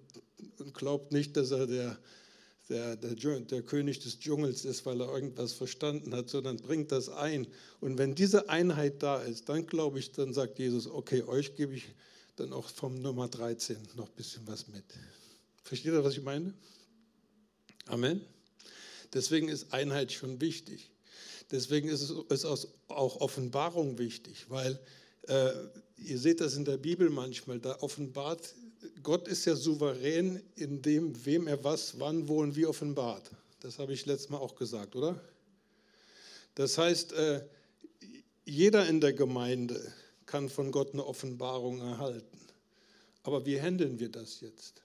und 0.60 0.74
glaubt 0.74 1.12
nicht, 1.12 1.36
dass 1.36 1.51
er 1.51 1.67
der 1.67 1.98
der, 2.70 2.96
der, 2.96 3.39
der, 3.41 3.62
König 3.62 4.00
des 4.00 4.20
Dschungels 4.20 4.63
ist, 4.63 4.86
weil 4.86 5.01
er 5.01 5.13
irgendwas 5.13 5.53
verstanden 5.53 6.15
hat, 6.15 6.29
sondern 6.29 6.58
bringt 6.58 6.91
das 6.91 7.10
ein. 7.10 7.46
Und 7.82 7.98
wenn 7.98 8.15
diese 8.15 8.50
Einheit 8.50 9.03
da 9.03 9.22
ist, 9.22 9.50
dann 9.50 9.67
glaube 9.67 10.00
ich, 10.00 10.12
dann 10.13 10.34
sagt 10.34 10.60
Jesus, 10.60 10.88
okay, 10.88 11.24
euch 11.24 11.55
gebe 11.55 11.75
ich 11.75 11.84
dann 12.38 12.53
auch 12.53 12.70
vom 12.70 13.01
Nummer 13.01 13.27
13 13.27 13.77
noch 13.96 14.08
ein 14.08 14.15
bisschen 14.15 14.48
was 14.48 14.67
mit. 14.70 14.86
Versteht 15.63 15.91
ihr, 15.91 16.03
was 16.03 16.13
ich 16.13 16.24
meine? 16.24 16.53
Amen. 17.88 18.22
Deswegen 19.13 19.50
ist 19.50 19.74
Einheit 19.74 20.12
schon 20.12 20.39
wichtig. 20.39 20.89
Deswegen 21.51 21.89
ist 21.89 22.10
es 22.29 22.67
auch 22.88 23.17
Offenbarung 23.17 24.00
wichtig, 24.00 24.46
weil 24.50 24.79
äh, 25.27 25.51
ihr 26.03 26.19
seht 26.19 26.41
das 26.41 26.55
in 26.55 26.65
der 26.65 26.77
Bibel 26.77 27.10
manchmal, 27.10 27.60
da 27.60 27.77
offenbart 27.81 28.55
Gott 29.01 29.27
ist 29.27 29.45
ja 29.45 29.55
souverän 29.55 30.41
in 30.55 30.81
dem, 30.81 31.25
wem 31.25 31.48
er 31.48 31.63
was, 31.63 32.00
wann, 32.00 32.27
wo 32.27 32.41
und 32.41 32.55
wie 32.55 32.65
offenbart. 32.65 33.29
Das 33.60 33.79
habe 33.79 33.93
ich 33.93 34.05
letztes 34.05 34.29
Mal 34.29 34.38
auch 34.38 34.55
gesagt, 34.55 34.95
oder? 34.95 35.19
Das 36.55 36.77
heißt, 36.77 37.13
äh, 37.13 37.45
jeder 38.45 38.88
in 38.88 39.00
der 39.00 39.13
Gemeinde 39.13 39.93
kann 40.25 40.50
von 40.50 40.72
Gott 40.72 40.93
eine 40.93 41.05
Offenbarung 41.05 41.79
erhalten. 41.79 42.38
Aber 43.24 43.45
wie 43.45 43.60
handeln 43.60 44.00
wir 44.00 44.10
das 44.10 44.41
jetzt? 44.41 44.81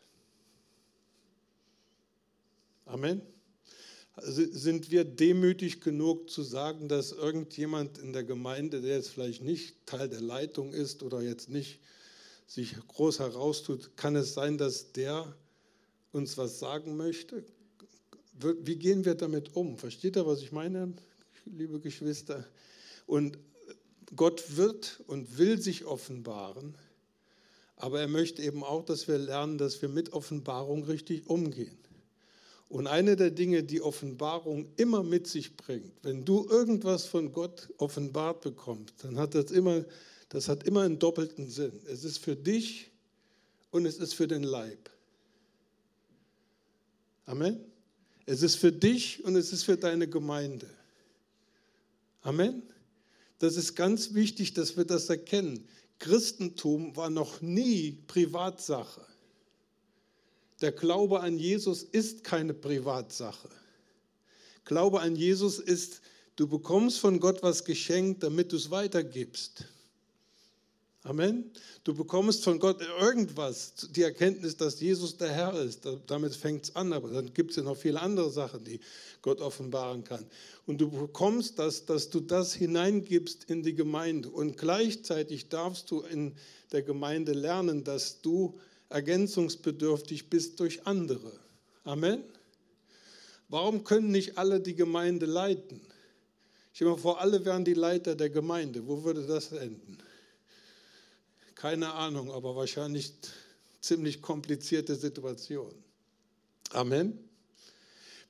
Amen. 2.86 3.20
Also 4.18 4.42
sind 4.50 4.90
wir 4.90 5.04
demütig 5.04 5.80
genug 5.80 6.28
zu 6.28 6.42
sagen, 6.42 6.88
dass 6.88 7.12
irgendjemand 7.12 7.98
in 7.98 8.12
der 8.12 8.24
Gemeinde, 8.24 8.80
der 8.80 8.96
jetzt 8.96 9.10
vielleicht 9.10 9.44
nicht 9.44 9.86
Teil 9.86 10.08
der 10.08 10.20
Leitung 10.20 10.72
ist 10.72 11.04
oder 11.04 11.22
jetzt 11.22 11.48
nicht 11.48 11.78
sich 12.44 12.74
groß 12.88 13.20
heraustut, 13.20 13.96
kann 13.96 14.16
es 14.16 14.34
sein, 14.34 14.58
dass 14.58 14.90
der 14.90 15.36
uns 16.10 16.36
was 16.36 16.58
sagen 16.58 16.96
möchte? 16.96 17.44
Wie 18.40 18.74
gehen 18.74 19.04
wir 19.04 19.14
damit 19.14 19.54
um? 19.54 19.78
Versteht 19.78 20.16
ihr, 20.16 20.26
was 20.26 20.42
ich 20.42 20.50
meine, 20.50 20.94
liebe 21.46 21.78
Geschwister? 21.78 22.44
Und 23.06 23.38
Gott 24.16 24.56
wird 24.56 25.00
und 25.06 25.38
will 25.38 25.62
sich 25.62 25.84
offenbaren, 25.84 26.74
aber 27.76 28.00
er 28.00 28.08
möchte 28.08 28.42
eben 28.42 28.64
auch, 28.64 28.84
dass 28.84 29.06
wir 29.06 29.18
lernen, 29.18 29.58
dass 29.58 29.80
wir 29.80 29.88
mit 29.88 30.12
Offenbarung 30.12 30.82
richtig 30.82 31.28
umgehen. 31.28 31.78
Und 32.68 32.86
eine 32.86 33.16
der 33.16 33.30
Dinge, 33.30 33.62
die 33.62 33.80
Offenbarung 33.80 34.68
immer 34.76 35.02
mit 35.02 35.26
sich 35.26 35.56
bringt, 35.56 35.92
wenn 36.02 36.24
du 36.24 36.46
irgendwas 36.48 37.06
von 37.06 37.32
Gott 37.32 37.72
offenbart 37.78 38.42
bekommst, 38.42 38.94
dann 39.02 39.16
hat 39.16 39.34
das 39.34 39.50
immer, 39.50 39.84
das 40.28 40.48
hat 40.48 40.64
immer 40.64 40.82
einen 40.82 40.98
doppelten 40.98 41.48
Sinn. 41.48 41.80
Es 41.86 42.04
ist 42.04 42.18
für 42.18 42.36
dich 42.36 42.90
und 43.70 43.86
es 43.86 43.96
ist 43.96 44.12
für 44.12 44.28
den 44.28 44.42
Leib. 44.42 44.90
Amen. 47.24 47.60
Es 48.26 48.42
ist 48.42 48.56
für 48.56 48.72
dich 48.72 49.24
und 49.24 49.36
es 49.36 49.52
ist 49.52 49.64
für 49.64 49.78
deine 49.78 50.06
Gemeinde. 50.06 50.68
Amen. 52.20 52.62
Das 53.38 53.56
ist 53.56 53.74
ganz 53.74 54.12
wichtig, 54.12 54.52
dass 54.52 54.76
wir 54.76 54.84
das 54.84 55.08
erkennen. 55.08 55.66
Christentum 55.98 56.94
war 56.96 57.08
noch 57.08 57.40
nie 57.40 57.92
Privatsache. 58.06 59.06
Der 60.60 60.72
Glaube 60.72 61.20
an 61.20 61.38
Jesus 61.38 61.82
ist 61.82 62.24
keine 62.24 62.54
Privatsache. 62.54 63.48
Glaube 64.64 65.00
an 65.00 65.16
Jesus 65.16 65.58
ist, 65.58 66.00
du 66.36 66.46
bekommst 66.46 66.98
von 66.98 67.20
Gott 67.20 67.42
was 67.42 67.64
geschenkt, 67.64 68.22
damit 68.22 68.52
du 68.52 68.56
es 68.56 68.70
weitergibst. 68.70 69.64
Amen. 71.04 71.52
Du 71.84 71.94
bekommst 71.94 72.44
von 72.44 72.58
Gott 72.58 72.82
irgendwas, 73.00 73.72
die 73.92 74.02
Erkenntnis, 74.02 74.56
dass 74.56 74.80
Jesus 74.80 75.16
der 75.16 75.30
Herr 75.30 75.54
ist. 75.58 75.88
Damit 76.06 76.34
fängt 76.34 76.64
es 76.64 76.76
an, 76.76 76.92
aber 76.92 77.08
dann 77.08 77.32
gibt 77.32 77.52
es 77.52 77.56
ja 77.56 77.62
noch 77.62 77.76
viele 77.76 78.02
andere 78.02 78.30
Sachen, 78.30 78.64
die 78.64 78.80
Gott 79.22 79.40
offenbaren 79.40 80.04
kann. 80.04 80.26
Und 80.66 80.80
du 80.80 80.90
bekommst 80.90 81.58
das, 81.58 81.86
dass 81.86 82.10
du 82.10 82.20
das 82.20 82.52
hineingibst 82.52 83.44
in 83.44 83.62
die 83.62 83.74
Gemeinde. 83.74 84.28
Und 84.28 84.58
gleichzeitig 84.58 85.48
darfst 85.48 85.90
du 85.90 86.02
in 86.02 86.34
der 86.72 86.82
Gemeinde 86.82 87.32
lernen, 87.32 87.84
dass 87.84 88.20
du 88.20 88.58
ergänzungsbedürftig 88.88 90.30
bist 90.30 90.60
durch 90.60 90.86
andere. 90.86 91.32
Amen. 91.84 92.22
Warum 93.48 93.84
können 93.84 94.10
nicht 94.10 94.38
alle 94.38 94.60
die 94.60 94.74
Gemeinde 94.74 95.26
leiten? 95.26 95.80
Ich 96.72 96.78
stelle 96.78 96.92
mir 96.92 96.98
vor, 96.98 97.20
alle 97.20 97.44
wären 97.44 97.64
die 97.64 97.74
Leiter 97.74 98.14
der 98.14 98.30
Gemeinde. 98.30 98.86
Wo 98.86 99.04
würde 99.04 99.26
das 99.26 99.52
enden? 99.52 99.98
Keine 101.54 101.92
Ahnung, 101.94 102.30
aber 102.30 102.54
wahrscheinlich 102.54 103.12
ziemlich 103.80 104.22
komplizierte 104.22 104.94
Situation. 104.94 105.74
Amen. 106.70 107.18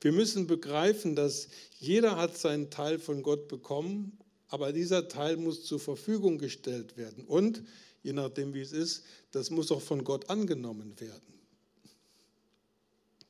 Wir 0.00 0.12
müssen 0.12 0.46
begreifen, 0.46 1.16
dass 1.16 1.48
jeder 1.80 2.16
hat 2.16 2.38
seinen 2.38 2.70
Teil 2.70 2.98
von 2.98 3.22
Gott 3.22 3.48
bekommen, 3.48 4.16
aber 4.48 4.72
dieser 4.72 5.08
Teil 5.08 5.36
muss 5.36 5.64
zur 5.64 5.80
Verfügung 5.80 6.38
gestellt 6.38 6.96
werden. 6.96 7.24
Und 7.24 7.62
je 8.08 8.14
nachdem, 8.14 8.54
wie 8.54 8.62
es 8.62 8.72
ist, 8.72 9.04
das 9.32 9.50
muss 9.50 9.70
auch 9.70 9.82
von 9.82 10.02
Gott 10.02 10.30
angenommen 10.30 10.98
werden. 10.98 11.34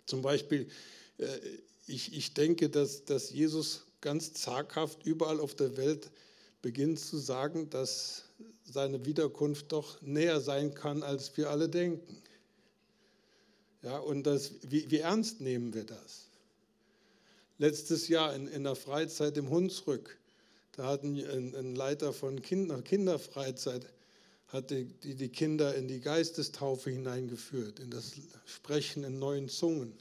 Zum 0.07 0.23
Beispiel, 0.23 0.69
äh, 1.19 1.27
ich, 1.89 2.17
ich 2.17 2.33
denke, 2.33 2.71
dass, 2.71 3.05
dass 3.05 3.33
Jesus 3.33 3.83
ganz 4.01 4.35
zaghaft 4.35 5.05
überall 5.05 5.41
auf 5.41 5.57
der 5.57 5.77
Welt 5.77 6.11
beginnt 6.63 7.01
zu 7.01 7.19
sagen, 7.19 7.69
dass 7.71 8.23
seine 8.63 9.05
Wiederkunft 9.05 9.73
doch 9.73 10.01
näher 10.01 10.41
sein 10.41 10.75
kann, 10.75 11.03
als 11.03 11.37
wir 11.37 11.51
alle 11.51 11.69
denken. 11.69 12.23
Ja, 13.83 13.99
und 13.99 14.25
das, 14.25 14.53
wie, 14.63 14.89
wie 14.93 14.99
ernst 14.99 15.41
nehmen 15.41 15.75
wir 15.75 15.85
das? 15.85 16.29
Letztes 17.59 18.07
Jahr 18.07 18.33
in, 18.33 18.47
in 18.47 18.63
der 18.63 18.77
Freizeit 18.77 19.37
im 19.37 19.51
Hunsrück, 19.51 20.19
da 20.73 20.87
hat 20.87 21.03
ein, 21.03 21.17
ein 21.57 21.75
Leiter 21.75 22.13
von 22.13 22.41
Kinder, 22.41 22.81
Kinderfreizeit 22.83 23.85
hat 24.49 24.71
die, 24.71 24.85
die, 24.85 25.29
Kinder 25.29 25.75
in 25.75 25.89
die 25.89 26.01
Geistestaufe 26.01 26.91
hineingeführt, 26.91 27.81
in 27.81 27.91
das 27.91 28.13
Sprechen 28.47 29.05
in 29.05 29.19
neuen 29.19 29.49
Zungen. 29.49 29.93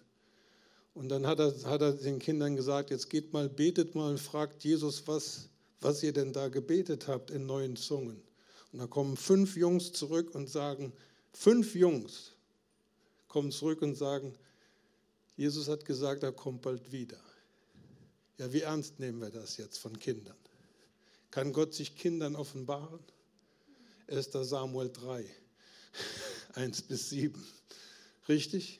Und 0.93 1.09
dann 1.09 1.27
hat 1.27 1.39
er, 1.39 1.53
hat 1.65 1.81
er 1.81 1.93
den 1.93 2.17
Kindern 2.19 2.55
gesagt, 2.55 2.89
jetzt 2.89 3.09
geht 3.09 3.33
mal, 3.33 3.49
betet 3.49 3.93
mal 3.93 4.09
und 4.09 4.19
fragt 4.19 4.63
Jesus, 4.63 5.05
was, 5.05 5.49
was 5.81 6.01
ihr 6.01 6.13
denn 6.13 6.33
da 6.33 6.47
gebetet 6.47 7.07
habt 7.07 7.29
in 7.29 7.45
neuen 7.45 7.75
Zungen. 7.75 8.21
Und 8.71 8.79
da 8.79 8.87
kommen 8.87 9.17
fünf 9.17 9.57
Jungs 9.57 9.91
zurück 9.91 10.33
und 10.33 10.49
sagen, 10.49 10.93
fünf 11.33 11.75
Jungs 11.75 12.31
kommen 13.27 13.51
zurück 13.51 13.81
und 13.81 13.95
sagen, 13.95 14.33
Jesus 15.35 15.67
hat 15.67 15.85
gesagt, 15.85 16.23
er 16.23 16.31
kommt 16.31 16.61
bald 16.61 16.91
wieder. 16.91 17.19
Ja, 18.37 18.51
wie 18.53 18.61
ernst 18.61 18.99
nehmen 18.99 19.19
wir 19.19 19.29
das 19.29 19.57
jetzt 19.57 19.77
von 19.77 19.99
Kindern? 19.99 20.37
Kann 21.31 21.53
Gott 21.53 21.73
sich 21.73 21.95
Kindern 21.95 22.35
offenbaren? 22.35 22.99
1. 24.07 24.29
Samuel 24.31 24.89
3, 24.91 25.25
1 26.53 26.81
bis 26.87 27.09
7. 27.09 27.45
Richtig? 28.29 28.79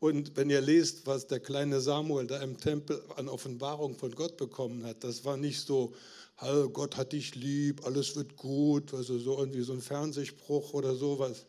Und 0.00 0.36
wenn 0.36 0.50
ihr 0.50 0.60
lest, 0.60 1.06
was 1.06 1.26
der 1.26 1.40
kleine 1.40 1.80
Samuel 1.80 2.26
da 2.26 2.42
im 2.42 2.58
Tempel 2.58 3.02
an 3.16 3.28
Offenbarung 3.28 3.96
von 3.96 4.12
Gott 4.14 4.36
bekommen 4.38 4.84
hat, 4.84 5.04
das 5.04 5.24
war 5.24 5.36
nicht 5.36 5.60
so, 5.60 5.94
Hallo, 6.38 6.70
Gott 6.70 6.96
hat 6.96 7.12
dich 7.12 7.34
lieb, 7.34 7.84
alles 7.84 8.16
wird 8.16 8.36
gut, 8.36 8.94
also 8.94 9.18
so 9.18 9.38
irgendwie 9.38 9.60
so 9.60 9.74
ein 9.74 9.82
Fernsehspruch 9.82 10.72
oder 10.72 10.94
sowas. 10.94 11.44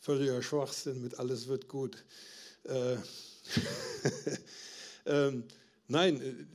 Völliger 0.00 0.42
Schwachsinn 0.42 1.02
mit 1.02 1.18
alles 1.18 1.48
wird 1.48 1.68
gut. 1.68 2.02
Äh, 2.64 2.96
ähm, 5.06 5.44
nein, 5.86 6.48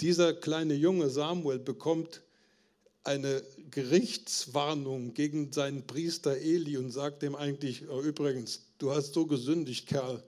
dieser 0.00 0.34
kleine 0.34 0.74
Junge 0.74 1.08
Samuel 1.08 1.60
bekommt 1.60 2.20
eine 3.04 3.42
Gerichtswarnung 3.70 5.12
gegen 5.12 5.52
seinen 5.52 5.86
Priester 5.86 6.36
Eli 6.36 6.78
und 6.78 6.90
sagt 6.90 7.22
ihm 7.22 7.34
eigentlich, 7.34 7.88
oh, 7.88 8.00
übrigens, 8.00 8.62
du 8.78 8.92
hast 8.92 9.12
so 9.12 9.26
gesündigt, 9.26 9.86
Kerl, 9.86 10.22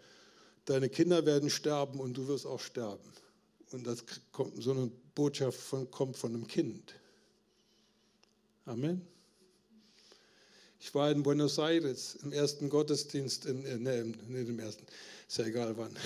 deine 0.66 0.90
Kinder 0.90 1.24
werden 1.24 1.48
sterben 1.48 1.98
und 1.98 2.16
du 2.16 2.28
wirst 2.28 2.46
auch 2.46 2.60
sterben. 2.60 3.10
Und 3.72 3.86
das 3.86 4.04
kommt, 4.30 4.62
so 4.62 4.72
eine 4.72 4.90
Botschaft 5.14 5.58
von, 5.58 5.90
kommt 5.90 6.16
von 6.16 6.34
einem 6.34 6.46
Kind. 6.46 6.94
Amen. 8.66 9.00
Ich 10.78 10.94
war 10.94 11.10
in 11.10 11.22
Buenos 11.22 11.58
Aires 11.58 12.16
im 12.22 12.32
ersten 12.32 12.68
Gottesdienst, 12.68 13.46
in, 13.46 13.64
äh, 13.64 13.78
nee, 13.78 14.02
nicht 14.28 14.48
im 14.48 14.58
ersten, 14.58 14.84
ist 15.26 15.38
ja 15.38 15.46
egal 15.46 15.76
wann. 15.76 15.96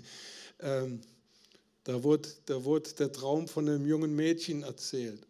ähm, 0.60 1.00
da, 1.84 2.02
wurde, 2.02 2.28
da 2.46 2.64
wurde 2.64 2.94
der 2.94 3.12
Traum 3.12 3.46
von 3.46 3.68
einem 3.68 3.86
jungen 3.86 4.16
Mädchen 4.16 4.62
erzählt. 4.62 5.26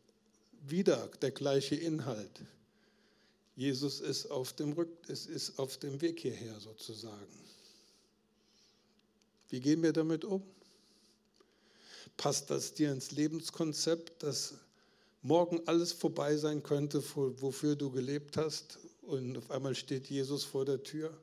Wieder 0.67 1.09
der 1.21 1.31
gleiche 1.31 1.75
Inhalt. 1.75 2.41
Jesus 3.57 4.01
ist 4.01 4.31
auf 4.31 4.53
dem, 4.55 4.73
Rück, 4.73 4.91
es 5.09 5.27
ist 5.27 5.59
auf 5.59 5.77
dem 5.77 6.01
Weg 6.01 6.21
hierher 6.21 6.59
sozusagen. 6.59 7.45
Wie 9.51 9.61
gehen 9.61 9.83
wir 9.83 9.93
damit 9.93 10.25
um? 10.25 10.43
Passt 12.17 12.51
das 12.51 12.75
dir 12.75 12.93
ins 12.93 13.11
Lebenskonzept, 13.13 14.23
dass 14.23 14.55
morgen 15.23 15.61
alles 15.67 15.93
vorbei 15.93 16.37
sein 16.37 16.63
könnte, 16.63 17.03
wofür 17.15 17.77
du 17.77 17.91
gelebt 17.91 18.37
hast 18.37 18.79
und 19.03 19.37
auf 19.37 19.51
einmal 19.51 19.75
steht 19.75 20.09
Jesus 20.09 20.45
vor 20.45 20.65
der 20.65 20.83
Tür? 20.83 21.17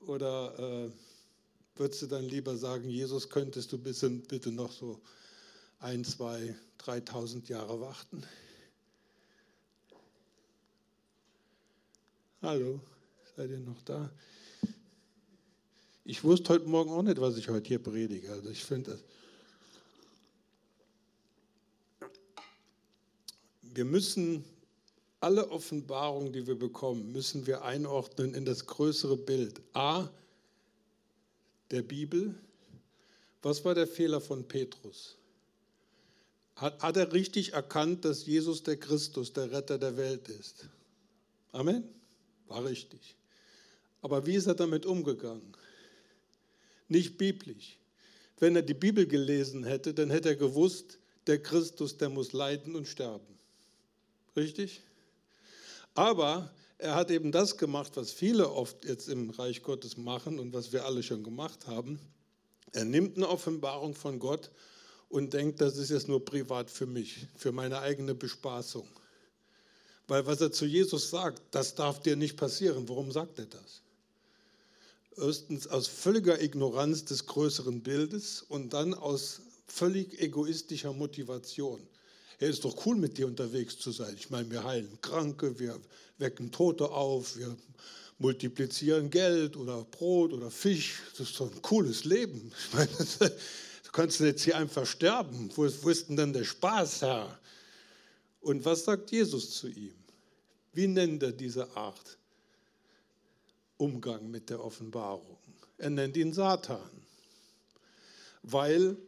Oder 0.00 0.58
äh, 0.58 0.90
würdest 1.76 2.02
du 2.02 2.06
dann 2.06 2.24
lieber 2.24 2.56
sagen, 2.56 2.88
Jesus, 2.88 3.28
könntest 3.28 3.72
du 3.72 3.78
bitte 3.78 4.50
noch 4.50 4.72
so 4.72 5.00
ein, 5.80 6.04
zwei, 6.04 6.54
dreitausend 6.86 7.48
Jahre 7.48 7.80
warten? 7.80 8.22
Hallo, 12.42 12.80
seid 13.34 13.50
ihr 13.50 13.58
noch 13.58 13.82
da? 13.82 14.08
Ich 16.04 16.22
wusste 16.22 16.50
heute 16.50 16.66
Morgen 16.66 16.90
auch 16.90 17.02
nicht, 17.02 17.20
was 17.20 17.36
ich 17.36 17.48
heute 17.48 17.66
hier 17.66 17.82
predige. 17.82 18.30
Also 18.30 18.50
ich 18.50 18.64
finde 18.64 18.92
das. 18.92 19.00
Wir 23.62 23.84
müssen 23.84 24.44
alle 25.18 25.50
Offenbarungen, 25.50 26.32
die 26.32 26.46
wir 26.46 26.56
bekommen, 26.56 27.10
müssen 27.10 27.48
wir 27.48 27.64
einordnen 27.64 28.32
in 28.34 28.44
das 28.44 28.64
größere 28.64 29.16
Bild. 29.16 29.60
A, 29.72 30.08
der 31.72 31.82
Bibel. 31.82 32.36
Was 33.42 33.64
war 33.64 33.74
der 33.74 33.88
Fehler 33.88 34.20
von 34.20 34.46
Petrus? 34.46 35.16
Hat, 36.56 36.82
hat 36.82 36.96
er 36.96 37.12
richtig 37.12 37.52
erkannt, 37.52 38.04
dass 38.04 38.26
Jesus 38.26 38.62
der 38.62 38.78
Christus, 38.78 39.32
der 39.32 39.50
Retter 39.52 39.78
der 39.78 39.96
Welt 39.96 40.28
ist? 40.28 40.66
Amen? 41.52 41.84
War 42.48 42.64
richtig. 42.64 43.14
Aber 44.02 44.26
wie 44.26 44.34
ist 44.34 44.46
er 44.46 44.54
damit 44.54 44.86
umgegangen? 44.86 45.52
Nicht 46.88 47.18
biblisch. 47.18 47.78
Wenn 48.38 48.56
er 48.56 48.62
die 48.62 48.74
Bibel 48.74 49.06
gelesen 49.06 49.64
hätte, 49.64 49.92
dann 49.94 50.10
hätte 50.10 50.30
er 50.30 50.36
gewusst, 50.36 50.98
der 51.26 51.42
Christus, 51.42 51.96
der 51.96 52.08
muss 52.08 52.32
leiden 52.32 52.74
und 52.74 52.86
sterben. 52.86 53.38
Richtig? 54.36 54.82
Aber 55.94 56.50
er 56.78 56.94
hat 56.94 57.10
eben 57.10 57.32
das 57.32 57.56
gemacht, 57.56 57.92
was 57.96 58.12
viele 58.12 58.50
oft 58.50 58.84
jetzt 58.84 59.08
im 59.08 59.30
Reich 59.30 59.62
Gottes 59.62 59.96
machen 59.96 60.38
und 60.38 60.52
was 60.52 60.72
wir 60.72 60.84
alle 60.84 61.02
schon 61.02 61.24
gemacht 61.24 61.66
haben. 61.66 61.98
Er 62.72 62.84
nimmt 62.84 63.16
eine 63.16 63.28
Offenbarung 63.28 63.94
von 63.94 64.18
Gott 64.18 64.50
und 65.08 65.32
denkt, 65.32 65.60
das 65.60 65.76
ist 65.76 65.90
jetzt 65.90 66.08
nur 66.08 66.24
privat 66.24 66.70
für 66.70 66.86
mich, 66.86 67.26
für 67.36 67.52
meine 67.52 67.80
eigene 67.80 68.14
Bespaßung. 68.14 68.86
Weil 70.08 70.26
was 70.26 70.40
er 70.40 70.52
zu 70.52 70.66
Jesus 70.66 71.10
sagt, 71.10 71.42
das 71.50 71.74
darf 71.74 72.00
dir 72.00 72.16
nicht 72.16 72.36
passieren. 72.36 72.88
Warum 72.88 73.10
sagt 73.10 73.38
er 73.38 73.46
das? 73.46 73.82
Erstens 75.16 75.66
aus 75.66 75.86
völliger 75.86 76.40
Ignoranz 76.40 77.04
des 77.04 77.26
größeren 77.26 77.82
Bildes 77.82 78.44
und 78.48 78.72
dann 78.72 78.94
aus 78.94 79.40
völlig 79.66 80.20
egoistischer 80.20 80.92
Motivation. 80.92 81.80
Es 82.38 82.50
ist 82.50 82.64
doch 82.64 82.84
cool, 82.84 82.96
mit 82.96 83.16
dir 83.16 83.26
unterwegs 83.26 83.78
zu 83.78 83.92
sein. 83.92 84.14
Ich 84.18 84.30
meine, 84.30 84.50
wir 84.50 84.62
heilen 84.62 84.98
Kranke, 85.00 85.58
wir 85.58 85.80
wecken 86.18 86.52
Tote 86.52 86.90
auf, 86.90 87.36
wir 87.36 87.56
multiplizieren 88.18 89.10
Geld 89.10 89.56
oder 89.56 89.84
Brot 89.84 90.32
oder 90.32 90.50
Fisch. 90.50 91.02
Das 91.16 91.30
ist 91.30 91.40
doch 91.40 91.50
ein 91.50 91.62
cooles 91.62 92.04
Leben. 92.04 92.52
Ich 92.58 92.74
meine, 92.74 93.32
du 93.96 94.02
kannst 94.02 94.20
jetzt 94.20 94.44
hier 94.44 94.58
einfach 94.58 94.84
sterben. 94.84 95.50
Wo 95.54 95.64
ist, 95.64 95.82
wo 95.82 95.88
ist 95.88 96.10
denn 96.10 96.16
dann 96.16 96.32
der 96.34 96.44
Spaß, 96.44 97.00
Herr? 97.00 97.40
Und 98.42 98.62
was 98.62 98.84
sagt 98.84 99.10
Jesus 99.10 99.52
zu 99.52 99.68
ihm? 99.68 99.94
Wie 100.74 100.86
nennt 100.86 101.22
er 101.22 101.32
diese 101.32 101.74
Art 101.74 102.18
Umgang 103.78 104.30
mit 104.30 104.50
der 104.50 104.62
Offenbarung? 104.62 105.38
Er 105.78 105.88
nennt 105.88 106.14
ihn 106.18 106.34
Satan, 106.34 106.90
weil, 108.42 108.98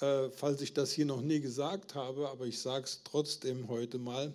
äh, 0.00 0.30
falls 0.30 0.60
ich 0.60 0.72
das 0.72 0.92
hier 0.92 1.06
noch 1.06 1.22
nie 1.22 1.40
gesagt 1.40 1.96
habe, 1.96 2.28
aber 2.28 2.46
ich 2.46 2.60
sage 2.60 2.84
es 2.84 3.00
trotzdem 3.02 3.66
heute 3.66 3.98
mal, 3.98 4.32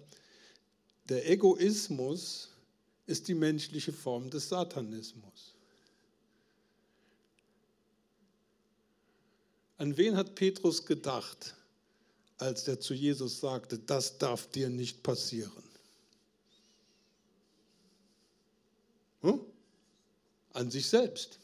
der 1.07 1.29
Egoismus 1.29 2.49
ist 3.05 3.29
die 3.29 3.33
menschliche 3.33 3.93
Form 3.93 4.29
des 4.29 4.49
Satanismus. 4.49 5.54
An 9.77 9.97
wen 9.97 10.15
hat 10.15 10.35
Petrus 10.35 10.85
gedacht, 10.85 11.55
als 12.37 12.67
er 12.67 12.79
zu 12.79 12.93
Jesus 12.93 13.39
sagte, 13.39 13.77
das 13.79 14.17
darf 14.17 14.47
dir 14.47 14.69
nicht 14.69 15.03
passieren? 15.03 15.63
Hm? 19.21 19.41
An 20.53 20.71
sich 20.71 20.87
selbst, 20.87 21.39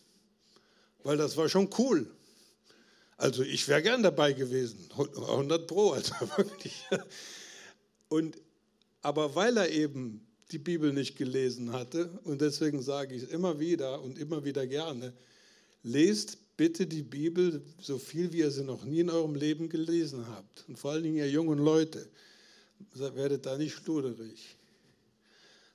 weil 1.03 1.17
das 1.17 1.35
war 1.35 1.49
schon 1.49 1.69
cool. 1.77 2.09
Also 3.17 3.43
ich 3.43 3.67
wäre 3.67 3.83
gern 3.83 4.01
dabei 4.01 4.33
gewesen, 4.33 4.89
100 4.97 5.67
Pro, 5.67 5.91
also 5.91 6.13
wirklich. 6.37 6.85
Und, 8.09 8.37
aber 9.01 9.35
weil 9.35 9.57
er 9.57 9.69
eben 9.69 10.25
die 10.51 10.59
Bibel 10.59 10.91
nicht 10.93 11.17
gelesen 11.17 11.71
hatte. 11.71 12.19
Und 12.23 12.41
deswegen 12.41 12.81
sage 12.81 13.15
ich 13.15 13.23
es 13.23 13.29
immer 13.29 13.59
wieder 13.59 14.01
und 14.01 14.17
immer 14.17 14.43
wieder 14.43 14.67
gerne, 14.67 15.13
lest 15.83 16.37
bitte 16.61 16.85
die 16.85 17.01
Bibel 17.01 17.63
so 17.81 17.97
viel, 17.97 18.31
wie 18.33 18.41
ihr 18.41 18.51
sie 18.51 18.63
noch 18.63 18.85
nie 18.85 18.99
in 18.99 19.09
eurem 19.09 19.33
Leben 19.33 19.67
gelesen 19.67 20.27
habt. 20.27 20.63
Und 20.67 20.77
vor 20.77 20.91
allen 20.91 21.01
Dingen 21.01 21.17
ihr 21.17 21.27
jungen 21.27 21.57
Leute, 21.57 22.07
werdet 22.93 23.47
da 23.47 23.57
nicht 23.57 23.73
schluderig. 23.73 24.55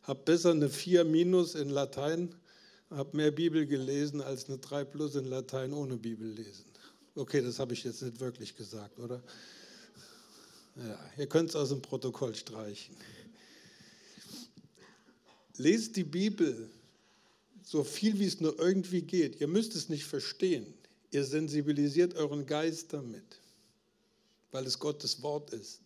Habt 0.04 0.24
besser 0.26 0.52
eine 0.52 0.68
4 0.68 1.02
minus 1.02 1.56
in 1.56 1.70
Latein, 1.70 2.32
habt 2.88 3.14
mehr 3.14 3.32
Bibel 3.32 3.66
gelesen 3.66 4.20
als 4.20 4.48
eine 4.48 4.58
3 4.58 4.84
plus 4.84 5.16
in 5.16 5.24
Latein 5.24 5.72
ohne 5.72 5.96
Bibel 5.96 6.28
lesen. 6.28 6.66
Okay, 7.16 7.42
das 7.42 7.58
habe 7.58 7.74
ich 7.74 7.82
jetzt 7.82 8.02
nicht 8.02 8.20
wirklich 8.20 8.54
gesagt, 8.54 8.96
oder? 9.00 9.20
Ja, 10.76 11.00
ihr 11.18 11.26
könnt 11.26 11.50
es 11.50 11.56
aus 11.56 11.70
dem 11.70 11.82
Protokoll 11.82 12.36
streichen. 12.36 12.94
Lest 15.56 15.96
die 15.96 16.04
Bibel 16.04 16.70
so 17.66 17.82
viel, 17.82 18.20
wie 18.20 18.26
es 18.26 18.40
nur 18.40 18.56
irgendwie 18.60 19.02
geht. 19.02 19.40
Ihr 19.40 19.48
müsst 19.48 19.74
es 19.74 19.88
nicht 19.88 20.04
verstehen. 20.04 20.72
Ihr 21.10 21.24
sensibilisiert 21.24 22.14
euren 22.14 22.46
Geist 22.46 22.92
damit, 22.92 23.40
weil 24.52 24.64
es 24.66 24.78
Gottes 24.78 25.20
Wort 25.22 25.52
ist. 25.52 25.80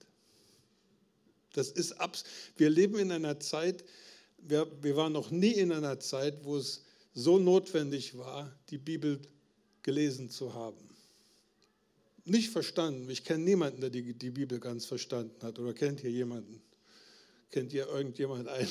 Das 1.54 1.70
ist 1.70 1.92
abs 1.92 2.24
wir 2.58 2.68
leben 2.68 2.98
in 2.98 3.10
einer 3.10 3.40
Zeit, 3.40 3.82
wir, 4.36 4.70
wir 4.82 4.94
waren 4.94 5.14
noch 5.14 5.30
nie 5.30 5.52
in 5.52 5.72
einer 5.72 5.98
Zeit, 5.98 6.44
wo 6.44 6.58
es 6.58 6.84
so 7.14 7.38
notwendig 7.38 8.16
war, 8.16 8.54
die 8.68 8.78
Bibel 8.78 9.18
gelesen 9.82 10.28
zu 10.28 10.52
haben. 10.52 10.86
Nicht 12.26 12.50
verstanden. 12.50 13.08
Ich 13.08 13.24
kenne 13.24 13.42
niemanden, 13.42 13.80
der 13.80 13.90
die, 13.90 14.12
die 14.12 14.30
Bibel 14.30 14.60
ganz 14.60 14.84
verstanden 14.84 15.42
hat. 15.42 15.58
Oder 15.58 15.72
kennt 15.72 16.00
hier 16.00 16.10
jemanden? 16.10 16.60
Kennt 17.50 17.72
ihr 17.72 17.88
irgendjemand 17.88 18.48
einen? 18.48 18.68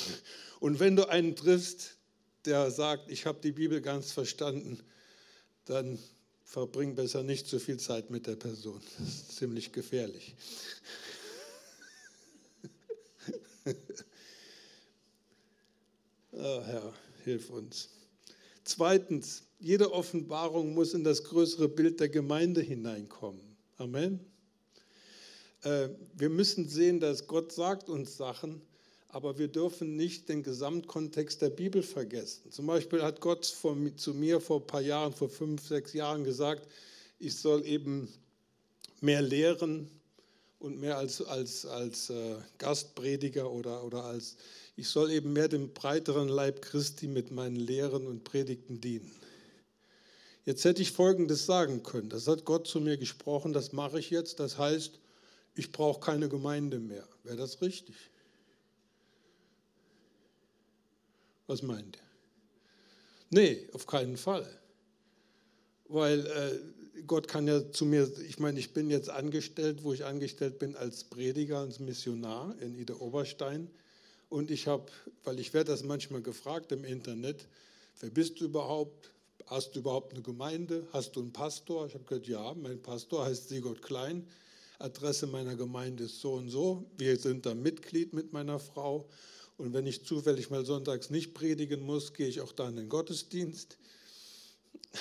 Und 0.60 0.80
wenn 0.80 0.96
du 0.96 1.10
einen 1.10 1.36
triffst, 1.36 1.99
der 2.46 2.72
sagt, 2.72 3.12
ich 3.12 3.26
habe 3.26 3.40
die 3.42 3.52
Bibel 3.52 3.82
ganz 3.82 4.12
verstanden, 4.12 4.80
dann 5.66 6.00
verbring 6.44 6.96
besser 6.96 7.24
nicht 7.24 7.48
zu 7.48 7.60
viel 7.60 7.78
Zeit 7.78 8.10
mit 8.10 8.26
der 8.26 8.36
Person. 8.36 8.82
Das 8.98 9.08
ist 9.08 9.36
ziemlich 9.38 9.72
gefährlich. 9.72 10.36
oh, 16.32 16.62
Herr, 16.66 16.94
hilf 17.24 17.50
uns. 17.52 17.90
Zweitens, 18.64 19.44
jede 19.60 19.94
Offenbarung 19.94 20.74
muss 20.74 20.94
in 20.94 21.04
das 21.04 21.24
größere 21.24 21.68
Bild 21.68 22.00
der 22.00 22.10
Gemeinde 22.10 22.62
hineinkommen. 22.62 23.42
Amen. 23.78 24.20
Äh, 25.64 25.90
wir 26.16 26.30
müssen 26.30 26.68
sehen, 26.68 27.00
dass 27.00 27.28
Gott 27.28 27.52
sagt 27.52 27.90
uns 27.90 28.18
Sachen, 28.18 28.62
aber 29.10 29.40
wir 29.40 29.48
dürfen 29.48 29.96
nicht 29.96 30.30
den 30.30 30.44
Gesamtkontext 30.44 31.42
der 31.42 31.50
Bibel 31.50 31.82
vergessen. 31.82 32.52
Zum 32.52 32.68
Beispiel 32.68 33.02
hat 33.02 33.22
Gott 33.22 33.46
vor, 33.46 33.76
zu 33.98 34.14
mir 34.14 34.40
vor 34.40 34.62
ein 34.62 34.68
paar 34.68 34.82
Jahren, 34.82 35.14
vor 35.14 35.30
fünf, 35.30 35.68
sechs 35.68 35.94
Jahren 35.94 36.24
gesagt, 36.24 36.68
ich 37.18 37.36
soll 37.36 37.66
eben 37.66 38.08
mehr 39.02 39.22
lehren 39.22 39.90
und 40.60 40.80
mehr 40.80 40.98
als, 40.98 41.22
als, 41.24 41.66
als 41.66 42.12
äh, 42.12 42.36
Gastprediger 42.60 43.50
oder, 43.52 43.84
oder 43.84 44.06
als, 44.06 44.38
ich 44.76 44.88
soll 44.88 45.10
eben 45.12 45.34
mehr 45.34 45.48
dem 45.48 45.74
breiteren 45.74 46.30
Leib 46.30 46.62
Christi 46.62 47.08
mit 47.08 47.32
meinen 47.32 47.56
Lehren 47.56 48.06
und 48.06 48.24
Predigten 48.24 48.80
dienen. 48.80 49.12
Jetzt 50.46 50.66
hätte 50.66 50.82
ich 50.82 50.92
Folgendes 50.92 51.46
sagen 51.46 51.84
können. 51.84 52.10
Das 52.10 52.28
hat 52.28 52.46
Gott 52.46 52.68
zu 52.68 52.80
mir 52.80 52.98
gesprochen, 52.98 53.54
das 53.54 53.74
mache 53.74 54.00
ich 54.00 54.10
jetzt. 54.10 54.40
Das 54.40 54.58
heißt, 54.58 55.00
ich 55.56 55.72
brauche 55.72 56.00
keine 56.00 56.30
Gemeinde 56.30 56.80
mehr. 56.80 57.08
Wäre 57.24 57.38
das 57.38 57.62
richtig? 57.62 57.96
Was 61.50 61.64
meint 61.64 61.96
ihr? 61.96 62.04
Nee, 63.32 63.68
auf 63.74 63.88
keinen 63.88 64.18
Fall. 64.18 64.48
Weil 65.88 66.24
äh, 66.28 67.02
Gott 67.08 67.28
kann 67.28 67.48
ja 67.48 67.72
zu 67.72 67.86
mir, 67.86 68.08
ich 68.28 68.38
meine, 68.38 68.60
ich 68.60 68.72
bin 68.72 68.92
jetzt 68.92 69.10
angestellt, 69.10 69.84
wo 69.84 69.92
ich 69.92 70.06
angestellt 70.06 70.60
bin 70.60 70.76
als 70.76 71.06
Prediger, 71.06 71.58
als 71.58 71.80
Missionar 71.80 72.56
in 72.62 72.78
Ida 72.78 72.94
Oberstein. 73.00 73.68
Und 74.30 74.52
ich 74.52 74.68
habe, 74.68 74.92
weil 75.24 75.40
ich 75.40 75.52
werde 75.56 75.72
das 75.72 75.84
manchmal 75.84 76.22
gefragt 76.22 76.72
im 76.72 76.84
Internet, 76.84 77.48
wer 78.00 78.12
bist 78.12 78.40
du 78.40 78.46
überhaupt? 78.46 79.10
Hast 79.48 79.76
du 79.76 79.80
überhaupt 79.80 80.14
eine 80.14 80.22
Gemeinde? 80.22 80.86
Hast 80.94 81.16
du 81.16 81.20
einen 81.20 81.34
Pastor? 81.34 81.88
Ich 81.88 81.96
habe 81.96 82.04
gesagt, 82.04 82.28
ja, 82.28 82.54
mein 82.54 82.80
Pastor 82.80 83.26
heißt 83.26 83.50
Sigurd 83.50 83.82
Klein. 83.82 84.28
Adresse 84.78 85.26
meiner 85.26 85.56
Gemeinde 85.56 86.04
ist 86.04 86.22
so 86.22 86.34
und 86.34 86.50
so. 86.50 86.86
Wir 86.96 87.18
sind 87.18 87.48
da 87.48 87.56
Mitglied 87.56 88.14
mit 88.14 88.34
meiner 88.34 88.60
Frau. 88.60 89.10
Und 89.60 89.74
wenn 89.74 89.86
ich 89.86 90.06
zufällig 90.06 90.50
mal 90.50 90.66
sonntags 90.66 91.10
nicht 91.10 91.34
predigen 91.34 91.82
muss, 91.82 92.14
gehe 92.14 92.28
ich 92.28 92.40
auch 92.40 92.54
da 92.54 92.70
in 92.70 92.78
den 92.78 92.90
Gottesdienst. 92.90 93.78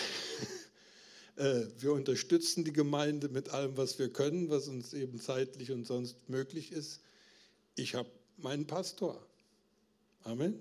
Äh, 1.37 1.67
wir 1.79 1.93
unterstützen 1.93 2.65
die 2.65 2.73
Gemeinde 2.73 3.29
mit 3.29 3.51
allem, 3.51 3.77
was 3.77 4.01
wir 4.01 4.13
können, 4.13 4.51
was 4.51 4.67
uns 4.67 4.93
eben 4.93 5.21
zeitlich 5.21 5.71
und 5.71 5.87
sonst 5.87 6.29
möglich 6.29 6.73
ist. 6.73 6.99
Ich 7.77 7.95
habe 7.95 8.11
meinen 8.39 8.67
Pastor. 8.67 9.25
Amen. 10.25 10.59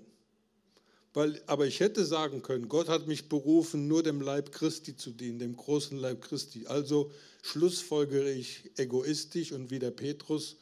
Weil, 1.14 1.42
aber 1.46 1.66
ich 1.66 1.80
hätte 1.80 2.04
sagen 2.04 2.42
können, 2.42 2.68
Gott 2.68 2.88
hat 2.88 3.08
mich 3.08 3.28
berufen, 3.28 3.88
nur 3.88 4.04
dem 4.04 4.20
Leib 4.20 4.52
Christi 4.52 4.96
zu 4.96 5.10
dienen, 5.10 5.40
dem 5.40 5.56
großen 5.56 5.98
Leib 5.98 6.22
Christi. 6.22 6.68
Also 6.68 7.10
schlussfolgere 7.42 8.30
ich 8.30 8.70
egoistisch 8.76 9.50
und 9.50 9.72
wie 9.72 9.80
der 9.80 9.90
Petrus, 9.90 10.58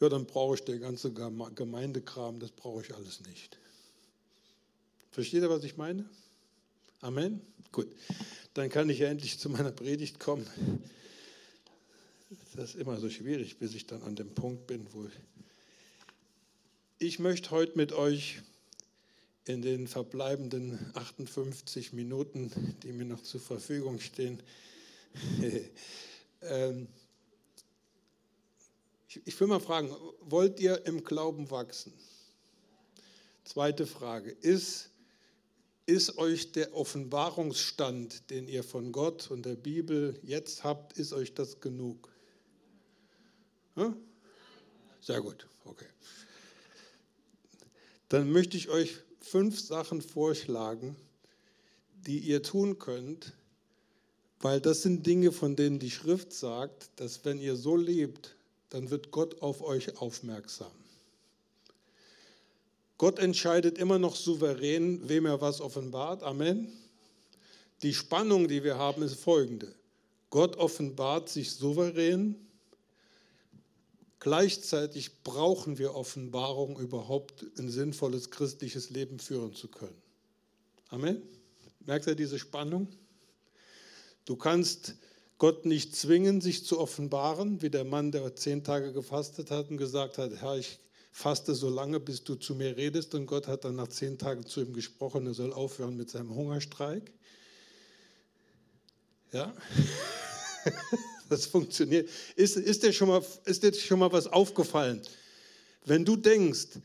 ja, 0.00 0.08
dann 0.08 0.26
brauche 0.26 0.54
ich 0.54 0.62
der 0.62 0.78
ganze 0.78 1.12
Gemeindekram, 1.12 2.40
das 2.40 2.50
brauche 2.50 2.82
ich 2.82 2.94
alles 2.94 3.20
nicht. 3.20 3.58
Versteht 5.10 5.42
ihr, 5.42 5.50
was 5.50 5.64
ich 5.64 5.76
meine? 5.76 6.08
Amen? 7.00 7.40
Gut, 7.72 7.88
dann 8.54 8.68
kann 8.70 8.88
ich 8.90 9.00
ja 9.00 9.08
endlich 9.08 9.38
zu 9.38 9.50
meiner 9.50 9.72
Predigt 9.72 10.18
kommen. 10.18 10.46
Das 12.54 12.70
ist 12.70 12.80
immer 12.80 12.98
so 12.98 13.10
schwierig, 13.10 13.58
bis 13.58 13.74
ich 13.74 13.86
dann 13.86 14.02
an 14.02 14.16
dem 14.16 14.34
Punkt 14.34 14.66
bin, 14.66 14.86
wo 14.92 15.04
ich, 15.04 15.12
ich 16.98 17.18
möchte 17.18 17.50
heute 17.50 17.76
mit 17.76 17.92
euch 17.92 18.40
in 19.46 19.62
den 19.62 19.88
verbleibenden 19.88 20.78
58 20.94 21.92
Minuten, 21.92 22.50
die 22.82 22.92
mir 22.92 23.04
noch 23.04 23.22
zur 23.22 23.40
Verfügung 23.40 24.00
stehen, 24.00 24.42
ähm, 26.42 26.86
ich 29.24 29.38
will 29.40 29.48
mal 29.48 29.60
fragen, 29.60 29.94
wollt 30.20 30.60
ihr 30.60 30.86
im 30.86 31.02
Glauben 31.02 31.50
wachsen? 31.50 31.92
Zweite 33.44 33.86
Frage, 33.86 34.30
ist, 34.30 34.90
ist 35.86 36.18
euch 36.18 36.52
der 36.52 36.74
Offenbarungsstand, 36.74 38.30
den 38.30 38.46
ihr 38.46 38.62
von 38.62 38.92
Gott 38.92 39.30
und 39.30 39.44
der 39.44 39.56
Bibel 39.56 40.18
jetzt 40.22 40.62
habt, 40.62 40.92
ist 40.96 41.12
euch 41.12 41.34
das 41.34 41.60
genug? 41.60 42.08
Ja? 43.74 43.96
Sehr 45.00 45.20
gut, 45.20 45.48
okay. 45.64 45.88
Dann 48.08 48.30
möchte 48.30 48.56
ich 48.56 48.68
euch 48.68 48.98
fünf 49.20 49.58
Sachen 49.58 50.02
vorschlagen, 50.02 50.94
die 52.06 52.18
ihr 52.18 52.42
tun 52.42 52.78
könnt, 52.78 53.32
weil 54.40 54.60
das 54.60 54.82
sind 54.82 55.06
Dinge, 55.06 55.32
von 55.32 55.56
denen 55.56 55.78
die 55.78 55.90
Schrift 55.90 56.32
sagt, 56.32 56.90
dass 56.96 57.24
wenn 57.24 57.40
ihr 57.40 57.56
so 57.56 57.76
lebt, 57.76 58.36
dann 58.70 58.90
wird 58.90 59.10
Gott 59.10 59.42
auf 59.42 59.62
euch 59.62 59.98
aufmerksam. 59.98 60.72
Gott 62.98 63.18
entscheidet 63.18 63.78
immer 63.78 63.98
noch 63.98 64.14
souverän, 64.14 65.08
wem 65.08 65.26
er 65.26 65.40
was 65.40 65.60
offenbart. 65.60 66.22
Amen. 66.22 66.72
Die 67.82 67.94
Spannung, 67.94 68.46
die 68.46 68.62
wir 68.62 68.76
haben, 68.76 69.02
ist 69.02 69.14
folgende. 69.14 69.74
Gott 70.28 70.56
offenbart 70.56 71.28
sich 71.28 71.52
souverän. 71.52 72.36
Gleichzeitig 74.18 75.22
brauchen 75.22 75.78
wir 75.78 75.94
Offenbarung 75.94 76.78
überhaupt, 76.78 77.46
ein 77.58 77.70
sinnvolles 77.70 78.30
christliches 78.30 78.90
Leben 78.90 79.18
führen 79.18 79.54
zu 79.54 79.68
können. 79.68 80.00
Amen. 80.90 81.22
Merkt 81.86 82.06
ihr 82.06 82.14
diese 82.14 82.38
Spannung? 82.38 82.86
Du 84.26 84.36
kannst 84.36 84.94
Gott 85.40 85.64
nicht 85.64 85.96
zwingen, 85.96 86.42
sich 86.42 86.66
zu 86.66 86.78
offenbaren, 86.78 87.62
wie 87.62 87.70
der 87.70 87.84
Mann, 87.84 88.12
der 88.12 88.36
zehn 88.36 88.62
Tage 88.62 88.92
gefastet 88.92 89.50
hat 89.50 89.70
und 89.70 89.78
gesagt 89.78 90.18
hat, 90.18 90.32
Herr, 90.42 90.58
ich 90.58 90.78
faste 91.12 91.54
so 91.54 91.70
lange, 91.70 91.98
bis 91.98 92.22
du 92.22 92.34
zu 92.34 92.54
mir 92.54 92.76
redest. 92.76 93.14
Und 93.14 93.24
Gott 93.24 93.48
hat 93.48 93.64
dann 93.64 93.74
nach 93.74 93.88
zehn 93.88 94.18
Tagen 94.18 94.44
zu 94.44 94.60
ihm 94.60 94.74
gesprochen, 94.74 95.26
er 95.26 95.32
soll 95.32 95.54
aufhören 95.54 95.96
mit 95.96 96.10
seinem 96.10 96.34
Hungerstreik. 96.34 97.10
Ja, 99.32 99.54
das 101.30 101.46
funktioniert. 101.46 102.10
Ist, 102.36 102.58
ist, 102.58 102.82
dir 102.82 102.92
schon 102.92 103.08
mal, 103.08 103.24
ist 103.46 103.62
dir 103.62 103.72
schon 103.72 103.98
mal 103.98 104.12
was 104.12 104.26
aufgefallen? 104.26 105.00
Wenn 105.86 106.04
du 106.04 106.16
denkst, 106.16 106.80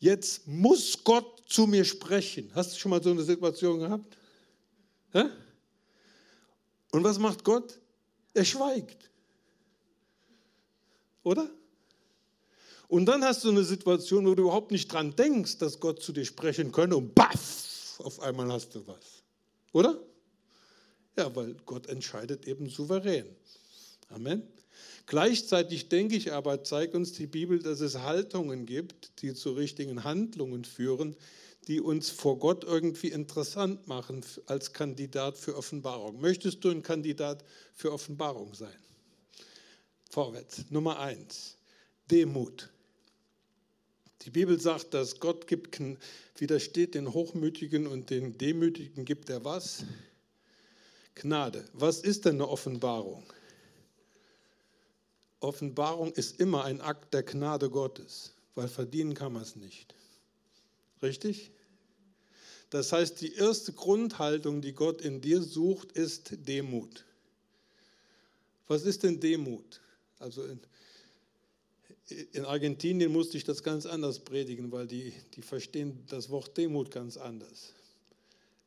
jetzt 0.00 0.46
muss 0.46 1.02
Gott 1.02 1.44
zu 1.48 1.66
mir 1.66 1.86
sprechen, 1.86 2.50
hast 2.54 2.74
du 2.74 2.78
schon 2.78 2.90
mal 2.90 3.02
so 3.02 3.10
eine 3.10 3.22
Situation 3.22 3.78
gehabt? 3.78 4.18
Ja? 5.14 5.30
Und 6.90 7.02
was 7.02 7.18
macht 7.18 7.42
Gott? 7.42 7.78
Er 8.36 8.44
schweigt. 8.44 9.10
Oder? 11.22 11.48
Und 12.86 13.06
dann 13.06 13.24
hast 13.24 13.42
du 13.44 13.48
eine 13.48 13.64
Situation, 13.64 14.26
wo 14.26 14.34
du 14.34 14.42
überhaupt 14.42 14.72
nicht 14.72 14.92
dran 14.92 15.16
denkst, 15.16 15.56
dass 15.56 15.80
Gott 15.80 16.02
zu 16.02 16.12
dir 16.12 16.26
sprechen 16.26 16.70
könne 16.70 16.98
und 16.98 17.14
baff, 17.14 17.98
auf 17.98 18.20
einmal 18.20 18.52
hast 18.52 18.74
du 18.74 18.86
was. 18.86 19.24
Oder? 19.72 19.98
Ja, 21.16 21.34
weil 21.34 21.54
Gott 21.64 21.86
entscheidet 21.86 22.46
eben 22.46 22.68
souverän. 22.68 23.24
Amen. 24.10 24.42
Gleichzeitig 25.06 25.88
denke 25.88 26.16
ich 26.16 26.34
aber, 26.34 26.62
zeigt 26.62 26.94
uns 26.94 27.12
die 27.12 27.26
Bibel, 27.26 27.58
dass 27.60 27.80
es 27.80 28.00
Haltungen 28.00 28.66
gibt, 28.66 29.22
die 29.22 29.32
zu 29.32 29.52
richtigen 29.52 30.04
Handlungen 30.04 30.66
führen, 30.66 31.16
die 31.66 31.80
uns 31.80 32.10
vor 32.10 32.38
Gott 32.38 32.64
irgendwie 32.64 33.08
interessant 33.08 33.88
machen 33.88 34.24
als 34.46 34.72
Kandidat 34.72 35.36
für 35.36 35.56
Offenbarung. 35.56 36.20
Möchtest 36.20 36.64
du 36.64 36.70
ein 36.70 36.82
Kandidat 36.82 37.44
für 37.74 37.92
Offenbarung 37.92 38.54
sein? 38.54 38.78
Vorwärts. 40.10 40.64
Nummer 40.70 41.00
eins. 41.00 41.56
Demut. 42.10 42.70
Die 44.22 44.30
Bibel 44.30 44.60
sagt, 44.60 44.94
dass 44.94 45.18
Gott 45.18 45.46
gibt, 45.46 45.80
widersteht 46.36 46.94
den 46.94 47.12
Hochmütigen 47.12 47.86
und 47.86 48.10
den 48.10 48.38
Demütigen 48.38 49.04
gibt 49.04 49.28
er 49.28 49.44
was? 49.44 49.84
Gnade. 51.16 51.68
Was 51.72 52.00
ist 52.00 52.24
denn 52.24 52.36
eine 52.36 52.48
Offenbarung? 52.48 53.24
Offenbarung 55.40 56.12
ist 56.12 56.40
immer 56.40 56.64
ein 56.64 56.80
Akt 56.80 57.12
der 57.12 57.22
Gnade 57.22 57.70
Gottes, 57.70 58.34
weil 58.54 58.68
verdienen 58.68 59.14
kann 59.14 59.32
man 59.32 59.42
es 59.42 59.56
nicht. 59.56 59.94
Richtig? 61.02 61.52
Das 62.70 62.92
heißt, 62.92 63.20
die 63.20 63.34
erste 63.34 63.72
Grundhaltung, 63.72 64.60
die 64.60 64.72
Gott 64.72 65.00
in 65.00 65.20
dir 65.20 65.42
sucht, 65.42 65.92
ist 65.92 66.48
Demut. 66.48 67.04
Was 68.66 68.82
ist 68.82 69.04
denn 69.04 69.20
Demut? 69.20 69.80
Also 70.18 70.44
in, 70.44 70.60
in 72.32 72.44
Argentinien 72.44 73.12
musste 73.12 73.36
ich 73.36 73.44
das 73.44 73.62
ganz 73.62 73.86
anders 73.86 74.18
predigen, 74.18 74.72
weil 74.72 74.86
die, 74.86 75.12
die 75.34 75.42
verstehen 75.42 76.04
das 76.08 76.30
Wort 76.30 76.56
Demut 76.56 76.90
ganz 76.90 77.16
anders. 77.16 77.72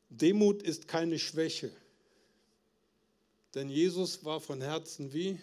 Demut 0.08 0.62
ist 0.62 0.88
keine 0.88 1.18
Schwäche. 1.18 1.70
Denn 3.54 3.68
Jesus 3.68 4.24
war 4.24 4.40
von 4.40 4.60
Herzen 4.60 5.12
wie 5.12 5.38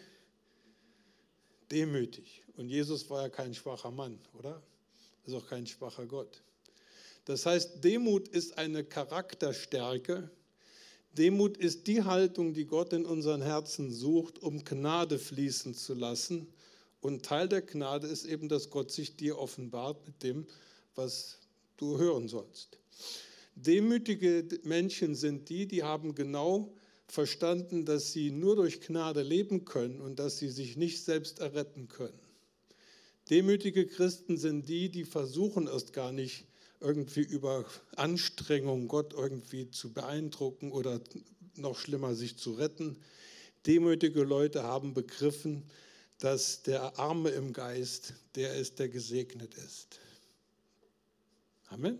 demütig. 1.72 2.44
Und 2.56 2.70
Jesus 2.70 3.10
war 3.10 3.24
ja 3.24 3.30
kein 3.30 3.54
schwacher 3.54 3.92
Mann, 3.92 4.20
oder? 4.34 4.62
Ist 5.26 5.34
auch 5.34 5.48
kein 5.48 5.68
schwacher 5.68 6.06
Gott. 6.06 6.42
Das 7.28 7.46
heißt, 7.46 7.84
Demut 7.84 8.30
ist 8.30 8.58
eine 8.58 8.86
Charakterstärke. 8.86 10.32
Demut 11.12 11.58
ist 11.58 11.86
die 11.88 12.04
Haltung, 12.04 12.54
die 12.54 12.64
Gott 12.64 12.94
in 12.94 13.06
unseren 13.06 13.42
Herzen 13.42 13.92
sucht, 13.92 14.42
um 14.42 14.64
Gnade 14.64 15.20
fließen 15.20 15.74
zu 15.74 15.94
lassen. 15.94 16.48
Und 17.02 17.26
Teil 17.26 17.50
der 17.50 17.64
Gnade 17.64 18.08
ist 18.08 18.24
eben, 18.24 18.48
dass 18.48 18.70
Gott 18.70 18.94
sich 18.94 19.18
dir 19.18 19.38
offenbart 19.38 20.08
mit 20.08 20.24
dem, 20.24 20.48
was 20.96 21.40
du 21.76 21.98
hören 21.98 22.30
sollst. 22.30 22.80
Demütige 23.56 24.48
Menschen 24.64 25.14
sind 25.14 25.50
die, 25.50 25.68
die 25.68 25.84
haben 25.84 26.16
genau 26.16 26.74
verstanden, 27.10 27.84
dass 27.84 28.14
sie 28.14 28.32
nur 28.32 28.56
durch 28.56 28.80
Gnade 28.80 29.22
leben 29.22 29.66
können 29.66 30.00
und 30.00 30.18
dass 30.18 30.38
sie 30.38 30.50
sich 30.50 30.78
nicht 30.78 31.04
selbst 31.04 31.40
erretten 31.40 31.90
können. 31.90 32.22
Demütige 33.30 33.86
Christen 33.86 34.38
sind 34.38 34.70
die, 34.70 34.88
die 34.88 35.04
versuchen 35.04 35.68
erst 35.68 35.92
gar 35.92 36.14
nicht 36.14 36.46
irgendwie 36.80 37.22
über 37.22 37.66
Anstrengung 37.96 38.88
Gott 38.88 39.14
irgendwie 39.14 39.70
zu 39.72 39.94
beeindrucken 39.94 40.72
oder 40.72 41.02
noch 41.56 41.78
schlimmer 41.78 42.16
sich 42.16 42.38
zu 42.38 42.54
retten. 42.54 42.98
Demütige 43.66 44.24
Leute 44.24 44.64
haben 44.64 44.94
begriffen, 44.94 45.64
dass 46.20 46.64
der 46.64 46.98
Arme 47.00 47.30
im 47.30 47.54
Geist 47.54 48.14
der 48.36 48.56
ist, 48.56 48.80
der 48.80 48.90
gesegnet 48.90 49.56
ist. 49.56 50.00
Amen. 51.70 52.00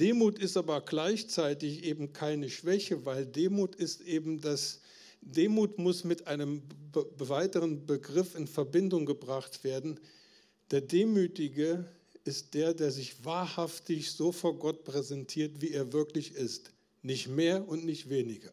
Demut 0.00 0.38
ist 0.38 0.56
aber 0.56 0.80
gleichzeitig 0.80 1.84
eben 1.84 2.12
keine 2.12 2.50
Schwäche, 2.50 3.04
weil 3.04 3.26
Demut 3.26 3.76
ist 3.76 4.00
eben 4.00 4.40
das, 4.40 4.80
Demut 5.20 5.78
muss 5.78 6.04
mit 6.04 6.26
einem 6.26 6.62
weiteren 6.92 7.86
Begriff 7.86 8.34
in 8.34 8.46
Verbindung 8.46 9.06
gebracht 9.06 9.64
werden. 9.64 10.00
Der 10.70 10.80
Demütige 10.80 11.86
ist 12.24 12.54
der, 12.54 12.74
der 12.74 12.90
sich 12.90 13.24
wahrhaftig 13.24 14.10
so 14.12 14.32
vor 14.32 14.58
Gott 14.58 14.84
präsentiert, 14.84 15.60
wie 15.60 15.72
er 15.72 15.92
wirklich 15.92 16.34
ist. 16.34 16.70
Nicht 17.02 17.28
mehr 17.28 17.68
und 17.68 17.84
nicht 17.84 18.08
weniger. 18.08 18.52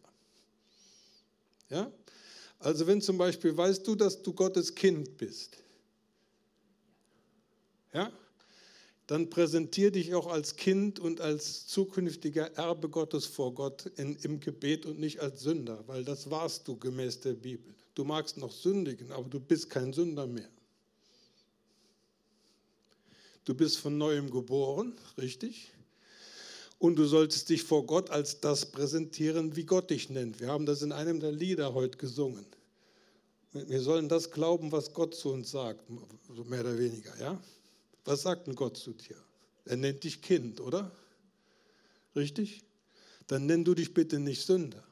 Ja? 1.69 1.91
Also 2.59 2.85
wenn 2.85 3.01
zum 3.01 3.17
Beispiel 3.17 3.55
weißt 3.55 3.87
du, 3.87 3.95
dass 3.95 4.21
du 4.21 4.33
Gottes 4.33 4.75
Kind 4.75 5.17
bist, 5.17 5.57
ja? 7.93 8.11
dann 9.07 9.29
präsentier 9.29 9.91
dich 9.91 10.13
auch 10.13 10.27
als 10.27 10.55
Kind 10.55 10.99
und 10.99 11.21
als 11.21 11.65
zukünftiger 11.67 12.51
Erbe 12.55 12.87
Gottes 12.89 13.25
vor 13.25 13.53
Gott 13.53 13.87
in, 13.97 14.15
im 14.17 14.39
Gebet 14.39 14.85
und 14.85 14.99
nicht 14.99 15.19
als 15.19 15.41
Sünder, 15.41 15.83
weil 15.87 16.03
das 16.03 16.29
warst 16.29 16.67
du 16.67 16.77
gemäß 16.77 17.21
der 17.21 17.33
Bibel. 17.33 17.73
Du 17.95 18.03
magst 18.03 18.37
noch 18.37 18.51
sündigen, 18.51 19.11
aber 19.11 19.27
du 19.27 19.39
bist 19.39 19.69
kein 19.69 19.91
Sünder 19.91 20.27
mehr. 20.27 20.49
Du 23.45 23.55
bist 23.55 23.77
von 23.77 23.97
neuem 23.97 24.29
geboren, 24.29 24.93
richtig? 25.17 25.71
Und 26.77 26.95
du 26.95 27.05
solltest 27.05 27.49
dich 27.49 27.63
vor 27.63 27.85
Gott 27.85 28.09
als 28.09 28.39
das 28.39 28.71
präsentieren, 28.71 29.55
wie 29.55 29.65
Gott 29.65 29.89
dich 29.89 30.09
nennt. 30.09 30.39
Wir 30.39 30.47
haben 30.47 30.65
das 30.65 30.81
in 30.81 30.91
einem 30.91 31.19
der 31.19 31.31
Lieder 31.31 31.73
heute 31.73 31.97
gesungen. 31.97 32.45
Wir 33.53 33.81
sollen 33.81 34.09
das 34.09 34.31
glauben, 34.31 34.71
was 34.71 34.93
Gott 34.93 35.13
zu 35.13 35.29
uns 35.29 35.51
sagt, 35.51 35.83
so 36.35 36.43
mehr 36.45 36.61
oder 36.61 36.77
weniger, 36.77 37.15
ja? 37.19 37.41
Was 38.05 38.21
sagt 38.21 38.47
denn 38.47 38.55
Gott 38.55 38.77
zu 38.77 38.93
dir? 38.93 39.17
Er 39.65 39.77
nennt 39.77 40.03
dich 40.03 40.21
Kind, 40.21 40.59
oder? 40.59 40.91
Richtig? 42.15 42.63
Dann 43.27 43.45
nenn 43.45 43.63
du 43.63 43.73
dich 43.73 43.93
bitte 43.93 44.19
nicht 44.19 44.45
Sünder. 44.45 44.83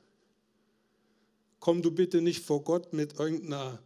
Komm 1.59 1.81
du 1.81 1.91
bitte 1.91 2.21
nicht 2.21 2.43
vor 2.45 2.63
Gott 2.63 2.93
mit 2.93 3.19
irgendeiner 3.19 3.79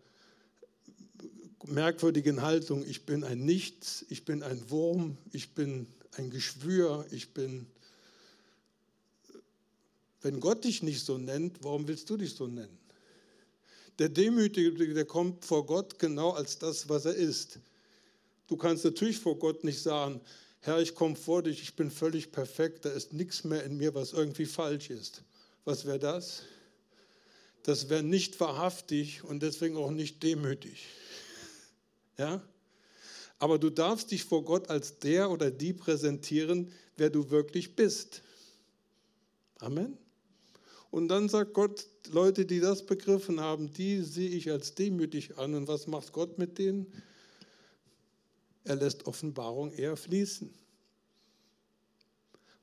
merkwürdigen 1.68 2.42
Haltung, 2.42 2.86
ich 2.88 3.06
bin 3.06 3.24
ein 3.24 3.46
Nichts, 3.46 4.06
ich 4.10 4.26
bin 4.26 4.44
ein 4.44 4.70
Wurm, 4.70 5.18
ich 5.32 5.52
bin 5.52 5.88
ein 6.18 6.30
Geschwür, 6.30 7.06
ich 7.12 7.34
bin... 7.34 7.68
Wenn 10.22 10.40
Gott 10.40 10.64
dich 10.64 10.84
nicht 10.84 11.04
so 11.06 11.18
nennt, 11.18 11.58
warum 11.64 11.88
willst 11.88 12.10
du 12.10 12.16
dich 12.16 12.36
so 12.36 12.48
nennen? 12.48 12.78
Der 14.00 14.10
Demütige, 14.10 14.94
der 14.94 15.06
kommt 15.06 15.44
vor 15.44 15.66
Gott 15.66 16.00
genau 16.00 16.32
als 16.32 16.58
das, 16.58 16.88
was 16.88 17.06
er 17.06 17.16
ist. 17.16 17.60
Du 18.48 18.58
kannst 18.58 18.86
natürlich 18.86 19.20
vor 19.20 19.38
Gott 19.38 19.64
nicht 19.64 19.82
sagen, 19.82 20.22
Herr, 20.62 20.80
ich 20.82 20.96
komme 20.96 21.16
vor 21.16 21.44
dich, 21.44 21.62
ich 21.62 21.76
bin 21.76 21.92
völlig 21.92 22.32
perfekt, 22.32 22.86
da 22.86 22.90
ist 22.90 23.12
nichts 23.12 23.44
mehr 23.44 23.64
in 23.66 23.76
mir, 23.76 23.94
was 23.94 24.14
irgendwie 24.14 24.46
falsch 24.46 24.90
ist. 24.90 25.22
Was 25.66 25.86
wäre 25.86 26.00
das? 26.00 26.44
Das 27.64 27.90
wäre 27.90 28.04
nicht 28.04 28.40
wahrhaftig 28.40 29.24
und 29.24 29.44
deswegen 29.44 29.76
auch 29.76 29.92
nicht 29.92 30.24
demütig. 30.24 30.88
Ja? 32.18 32.42
Aber 33.40 33.60
du 33.60 33.70
darfst 33.70 34.12
dich 34.12 34.24
vor 34.24 34.44
Gott 34.44 34.70
als 34.70 35.00
der 35.00 35.30
oder 35.30 35.52
die 35.52 35.74
präsentieren, 35.74 36.72
wer 36.96 37.10
du 37.10 37.30
wirklich 37.30 37.76
bist. 37.76 38.22
Amen. 39.60 39.98
Und 40.92 41.08
dann 41.08 41.28
sagt 41.28 41.54
Gott, 41.54 41.88
Leute, 42.12 42.46
die 42.46 42.60
das 42.60 42.86
begriffen 42.86 43.40
haben, 43.40 43.74
die 43.74 44.02
sehe 44.02 44.30
ich 44.30 44.52
als 44.52 44.76
demütig 44.76 45.38
an. 45.38 45.56
Und 45.56 45.68
was 45.68 45.88
macht 45.88 46.12
Gott 46.12 46.38
mit 46.38 46.58
denen? 46.58 46.86
Er 48.64 48.76
lässt 48.76 49.08
Offenbarung 49.08 49.72
eher 49.72 49.98
fließen. 49.98 50.54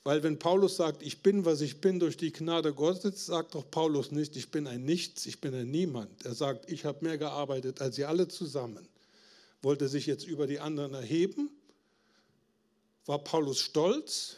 Weil 0.03 0.23
wenn 0.23 0.39
Paulus 0.39 0.77
sagt, 0.77 1.03
ich 1.03 1.23
bin, 1.23 1.45
was 1.45 1.61
ich 1.61 1.81
bin 1.81 1.99
durch 1.99 2.17
die 2.17 2.33
Gnade 2.33 2.73
Gottes, 2.73 3.27
sagt 3.27 3.55
doch 3.55 3.71
Paulus 3.71 4.13
nicht, 4.13 4.35
ich 4.37 4.51
bin 4.51 4.67
ein 4.67 4.85
Nichts, 4.85 5.27
ich 5.27 5.41
bin 5.41 5.53
ein 5.55 5.71
Niemand. 5.71 6.25
Er 6.25 6.35
sagt, 6.35 6.71
ich 6.71 6.85
habe 6.85 7.05
mehr 7.05 7.19
gearbeitet 7.19 7.83
als 7.83 7.99
ihr 7.99 8.09
alle 8.09 8.29
zusammen. 8.29 8.89
Wollte 9.63 9.89
sich 9.89 10.07
jetzt 10.07 10.27
über 10.27 10.47
die 10.47 10.61
anderen 10.61 10.95
erheben? 10.95 11.51
War 13.07 13.19
Paulus 13.19 13.61
stolz? 13.61 14.37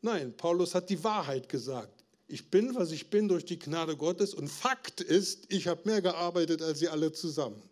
Nein, 0.00 0.36
Paulus 0.36 0.74
hat 0.74 0.90
die 0.90 1.02
Wahrheit 1.04 1.48
gesagt. 1.48 2.02
Ich 2.26 2.50
bin, 2.50 2.74
was 2.74 2.90
ich 2.90 3.10
bin 3.10 3.28
durch 3.28 3.44
die 3.44 3.58
Gnade 3.58 3.96
Gottes 3.96 4.34
und 4.34 4.48
Fakt 4.48 5.00
ist, 5.00 5.52
ich 5.52 5.68
habe 5.68 5.82
mehr 5.84 6.00
gearbeitet 6.00 6.62
als 6.62 6.78
sie 6.78 6.88
alle 6.88 7.12
zusammen. 7.12 7.62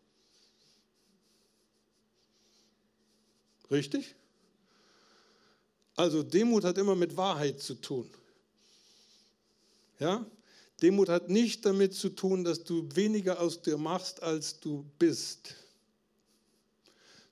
Richtig? 3.71 4.15
Also 5.97 6.23
Demut 6.23 6.65
hat 6.65 6.79
immer 6.79 6.95
mit 6.95 7.17
Wahrheit 7.17 7.61
zu 7.61 7.75
tun. 7.75 8.09
Ja? 9.99 10.27
Demut 10.83 11.09
hat 11.09 11.29
nicht 11.29 11.65
damit 11.67 11.95
zu 11.95 12.11
tun, 12.11 12.45
dass 12.45 12.65
du 12.65 12.89
weniger 12.95 13.41
aus 13.41 13.63
dir 13.63 13.77
machst, 13.77 14.23
als 14.23 14.61
du 14.61 14.85
bist, 14.99 15.55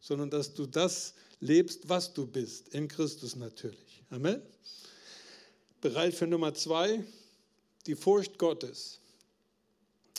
sondern 0.08 0.30
dass 0.30 0.54
du 0.54 0.64
das 0.64 1.12
lebst, 1.38 1.86
was 1.90 2.14
du 2.14 2.26
bist, 2.26 2.68
in 2.68 2.88
Christus 2.88 3.36
natürlich. 3.36 4.02
Amen. 4.08 4.40
Bereit 5.82 6.14
für 6.14 6.26
Nummer 6.26 6.54
zwei, 6.54 7.04
die 7.86 7.94
Furcht 7.94 8.38
Gottes. 8.38 9.00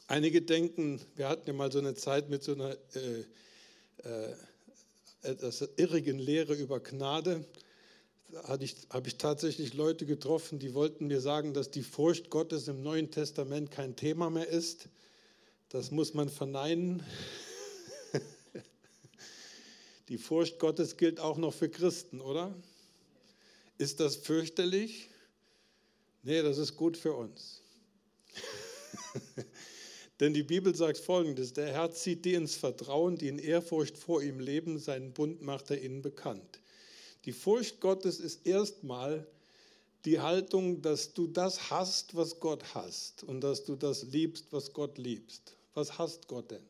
Einige 0.05 0.43
denken, 0.43 1.01
wir 1.15 1.27
hatten 1.27 1.47
ja 1.47 1.53
mal 1.53 1.71
so 1.71 1.79
eine 1.79 1.95
Zeit 1.95 2.29
mit 2.29 2.43
so 2.43 2.53
einer 2.53 2.77
äh, 2.93 3.23
äh, 4.03 4.35
etwas 5.23 5.67
irrigen 5.75 6.19
Lehre 6.19 6.53
über 6.53 6.79
Gnade. 6.79 7.43
Da 8.31 8.59
ich, 8.59 8.75
habe 8.91 9.07
ich 9.07 9.17
tatsächlich 9.17 9.73
Leute 9.73 10.05
getroffen, 10.05 10.59
die 10.59 10.75
wollten 10.75 11.07
mir 11.07 11.19
sagen, 11.19 11.55
dass 11.55 11.71
die 11.71 11.81
Furcht 11.81 12.29
Gottes 12.29 12.67
im 12.67 12.83
Neuen 12.83 13.09
Testament 13.09 13.71
kein 13.71 13.95
Thema 13.95 14.29
mehr 14.29 14.47
ist. 14.47 14.87
Das 15.69 15.89
muss 15.89 16.13
man 16.13 16.29
verneinen. 16.29 17.01
Die 20.09 20.17
Furcht 20.17 20.59
Gottes 20.59 20.97
gilt 20.97 21.19
auch 21.19 21.37
noch 21.37 21.53
für 21.53 21.69
Christen, 21.69 22.19
oder? 22.19 22.53
Ist 23.77 23.99
das 23.99 24.15
fürchterlich? 24.15 25.09
Nee, 26.23 26.41
das 26.41 26.57
ist 26.57 26.75
gut 26.75 26.97
für 26.97 27.13
uns. 27.13 27.61
Denn 30.19 30.33
die 30.33 30.43
Bibel 30.43 30.75
sagt 30.75 30.97
folgendes, 30.97 31.53
der 31.53 31.67
Herr 31.67 31.91
zieht 31.91 32.25
die 32.25 32.33
ins 32.33 32.55
Vertrauen, 32.55 33.17
die 33.17 33.27
in 33.27 33.39
Ehrfurcht 33.39 33.97
vor 33.97 34.21
ihm 34.21 34.39
leben, 34.39 34.79
seinen 34.79 35.13
Bund 35.13 35.41
macht 35.41 35.69
er 35.69 35.81
ihnen 35.81 36.01
bekannt. 36.01 36.59
Die 37.25 37.31
Furcht 37.31 37.79
Gottes 37.79 38.19
ist 38.19 38.45
erstmal 38.45 39.25
die 40.05 40.19
Haltung, 40.19 40.81
dass 40.81 41.13
du 41.13 41.27
das 41.27 41.69
hast, 41.69 42.15
was 42.15 42.39
Gott 42.39 42.73
hasst 42.73 43.23
und 43.23 43.41
dass 43.41 43.63
du 43.63 43.75
das 43.75 44.03
liebst, 44.03 44.47
was 44.51 44.73
Gott 44.73 44.97
liebst. 44.97 45.55
Was 45.73 45.97
hasst 45.97 46.27
Gott 46.27 46.51
denn? 46.51 46.65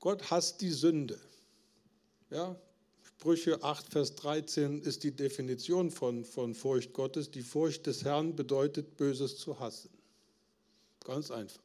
Gott 0.00 0.30
hasst 0.30 0.60
die 0.60 0.70
Sünde. 0.70 1.20
Ja, 2.30 2.56
Sprüche 3.02 3.62
8, 3.62 3.86
Vers 3.86 4.14
13 4.16 4.80
ist 4.80 5.04
die 5.04 5.12
Definition 5.12 5.90
von, 5.90 6.24
von 6.24 6.54
Furcht 6.54 6.94
Gottes. 6.94 7.30
Die 7.30 7.42
Furcht 7.42 7.86
des 7.86 8.04
Herrn 8.04 8.34
bedeutet, 8.34 8.96
Böses 8.96 9.36
zu 9.36 9.60
hassen. 9.60 9.90
Ganz 11.04 11.30
einfach. 11.30 11.60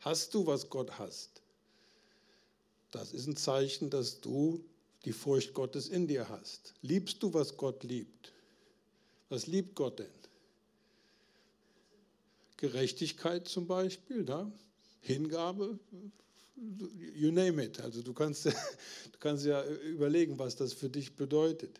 Hast 0.00 0.32
du, 0.32 0.46
was 0.46 0.70
Gott 0.70 0.98
hasst? 0.98 1.42
Das 2.90 3.12
ist 3.12 3.26
ein 3.26 3.36
Zeichen, 3.36 3.90
dass 3.90 4.20
du 4.20 4.64
die 5.04 5.12
Furcht 5.12 5.52
Gottes 5.52 5.88
in 5.88 6.06
dir 6.06 6.28
hast. 6.28 6.72
Liebst 6.80 7.22
du, 7.22 7.34
was 7.34 7.56
Gott 7.56 7.84
liebt? 7.84 8.32
Was 9.28 9.46
liebt 9.46 9.74
Gott 9.74 9.98
denn? 9.98 10.06
Gerechtigkeit 12.56 13.46
zum 13.46 13.66
Beispiel, 13.66 14.24
da? 14.24 14.50
Hingabe, 15.00 15.78
you 17.14 17.30
name 17.30 17.62
it. 17.62 17.80
Also 17.80 18.02
du 18.02 18.12
kannst, 18.12 18.44
du 18.46 19.18
kannst 19.20 19.44
ja 19.44 19.64
überlegen, 19.64 20.38
was 20.38 20.56
das 20.56 20.72
für 20.72 20.88
dich 20.88 21.16
bedeutet. 21.16 21.78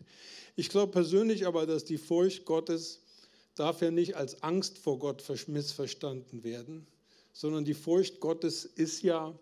Ich 0.55 0.69
glaube 0.69 0.91
persönlich 0.91 1.45
aber, 1.45 1.65
dass 1.65 1.85
die 1.85 1.97
Furcht 1.97 2.45
Gottes 2.45 3.01
darf 3.55 3.81
ja 3.81 3.91
nicht 3.91 4.15
als 4.15 4.41
Angst 4.41 4.77
vor 4.77 4.99
Gott 4.99 5.23
missverstanden 5.47 6.43
werden, 6.43 6.87
sondern 7.33 7.65
die 7.65 7.73
Furcht 7.73 8.19
Gottes 8.19 8.65
ist 8.65 9.03
ja 9.03 9.37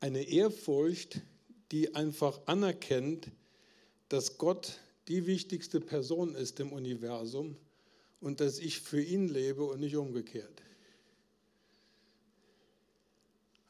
eine 0.00 0.22
Ehrfurcht, 0.22 1.20
die 1.72 1.94
einfach 1.94 2.40
anerkennt, 2.46 3.30
dass 4.08 4.38
Gott 4.38 4.78
die 5.08 5.26
wichtigste 5.26 5.80
Person 5.80 6.34
ist 6.34 6.60
im 6.60 6.72
Universum 6.72 7.56
und 8.20 8.40
dass 8.40 8.58
ich 8.58 8.80
für 8.80 9.02
ihn 9.02 9.28
lebe 9.28 9.64
und 9.64 9.80
nicht 9.80 9.96
umgekehrt. 9.96 10.62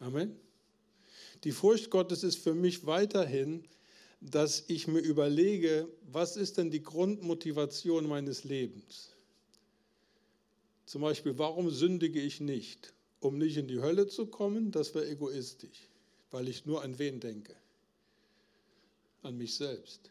Amen. 0.00 0.36
Die 1.44 1.52
Furcht 1.52 1.90
Gottes 1.90 2.22
ist 2.22 2.36
für 2.36 2.54
mich 2.54 2.86
weiterhin, 2.86 3.64
dass 4.20 4.64
ich 4.68 4.88
mir 4.88 5.00
überlege, 5.00 5.88
was 6.10 6.36
ist 6.36 6.56
denn 6.56 6.70
die 6.70 6.82
Grundmotivation 6.82 8.06
meines 8.06 8.44
Lebens? 8.44 9.10
Zum 10.86 11.02
Beispiel, 11.02 11.38
warum 11.38 11.70
sündige 11.70 12.20
ich 12.20 12.40
nicht? 12.40 12.94
Um 13.20 13.38
nicht 13.38 13.56
in 13.56 13.68
die 13.68 13.80
Hölle 13.80 14.06
zu 14.06 14.26
kommen, 14.26 14.70
das 14.70 14.94
wäre 14.94 15.08
egoistisch, 15.08 15.88
weil 16.30 16.48
ich 16.48 16.66
nur 16.66 16.82
an 16.82 16.98
wen 16.98 17.20
denke? 17.20 17.54
An 19.22 19.36
mich 19.36 19.54
selbst. 19.54 20.10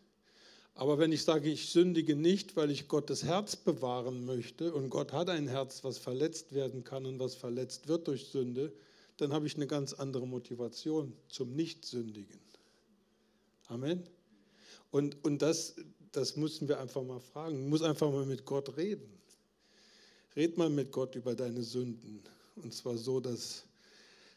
Aber 0.76 0.98
wenn 0.98 1.12
ich 1.12 1.24
sage, 1.24 1.52
ich 1.52 1.70
sündige 1.70 2.16
nicht, 2.16 2.56
weil 2.56 2.72
ich 2.72 2.88
Gottes 2.88 3.24
Herz 3.24 3.56
bewahren 3.56 4.26
möchte 4.26 4.74
und 4.74 4.90
Gott 4.90 5.14
hat 5.14 5.30
ein 5.30 5.48
Herz, 5.48 5.84
was 5.84 6.00
verletzt 6.00 6.54
werden 6.54 6.84
kann 6.84 7.06
und 7.06 7.20
was 7.20 7.36
verletzt 7.36 7.88
wird 7.88 8.08
durch 8.08 8.26
Sünde, 8.26 8.74
dann 9.18 9.34
habe 9.34 9.48
ich 9.48 9.56
eine 9.56 9.68
ganz 9.68 9.94
andere 9.94 10.28
Motivation 10.28 11.14
zum 11.30 11.56
Nichtsündigen. 11.56 12.40
Amen. 13.68 14.04
Und, 14.92 15.24
und 15.24 15.42
das, 15.42 15.76
das 16.12 16.36
müssen 16.36 16.68
wir 16.68 16.80
einfach 16.80 17.04
mal 17.04 17.20
fragen. 17.20 17.56
Du 17.64 17.70
musst 17.70 17.84
einfach 17.84 18.12
mal 18.12 18.26
mit 18.26 18.46
Gott 18.46 18.78
reden. 18.78 19.12
Red 20.36 20.58
mal 20.58 20.70
mit 20.70 20.92
Gott 20.92 21.16
über 21.16 21.36
deine 21.36 21.64
Sünden. 21.64 22.22
Und 22.56 22.74
zwar 22.74 22.98
so, 22.98 23.20
dass 23.20 23.64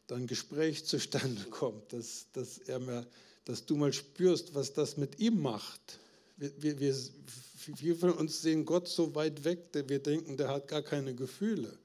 dein 0.06 0.26
Gespräch 0.26 0.84
zustande 0.84 1.44
kommt, 1.50 1.92
dass, 1.92 2.26
dass, 2.32 2.58
er 2.58 2.78
mehr, 2.78 3.06
dass 3.44 3.64
du 3.66 3.76
mal 3.76 3.92
spürst, 3.92 4.54
was 4.54 4.72
das 4.72 4.96
mit 4.96 5.18
ihm 5.18 5.40
macht. 5.40 5.98
Wir, 6.36 6.50
wir, 6.62 6.80
wir, 6.80 6.94
wir 7.76 7.96
von 7.96 8.12
uns 8.12 8.42
sehen 8.42 8.64
Gott 8.64 8.88
so 8.88 9.14
weit 9.14 9.44
weg, 9.44 9.68
wir 9.72 9.98
denken, 9.98 10.36
der 10.36 10.48
hat 10.48 10.68
gar 10.68 10.82
keine 10.82 11.14
Gefühle. 11.14 11.78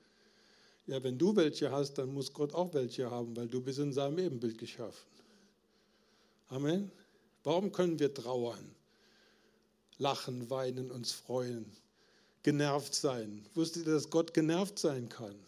Ja, 0.91 1.01
wenn 1.01 1.17
du 1.17 1.33
welche 1.37 1.71
hast, 1.71 1.93
dann 1.93 2.13
muss 2.13 2.33
Gott 2.33 2.53
auch 2.53 2.73
welche 2.73 3.09
haben, 3.09 3.33
weil 3.37 3.47
du 3.47 3.61
bist 3.61 3.79
in 3.79 3.93
seinem 3.93 4.19
Ebenbild 4.19 4.57
geschaffen. 4.57 5.07
Amen. 6.49 6.91
Warum 7.45 7.71
können 7.71 7.97
wir 7.97 8.13
trauern, 8.13 8.75
lachen, 9.99 10.49
weinen, 10.49 10.91
uns 10.91 11.13
freuen, 11.13 11.65
genervt 12.43 12.93
sein? 12.93 13.45
Wusstet 13.53 13.87
ihr, 13.87 13.93
dass 13.93 14.09
Gott 14.09 14.33
genervt 14.33 14.79
sein 14.79 15.07
kann? 15.07 15.39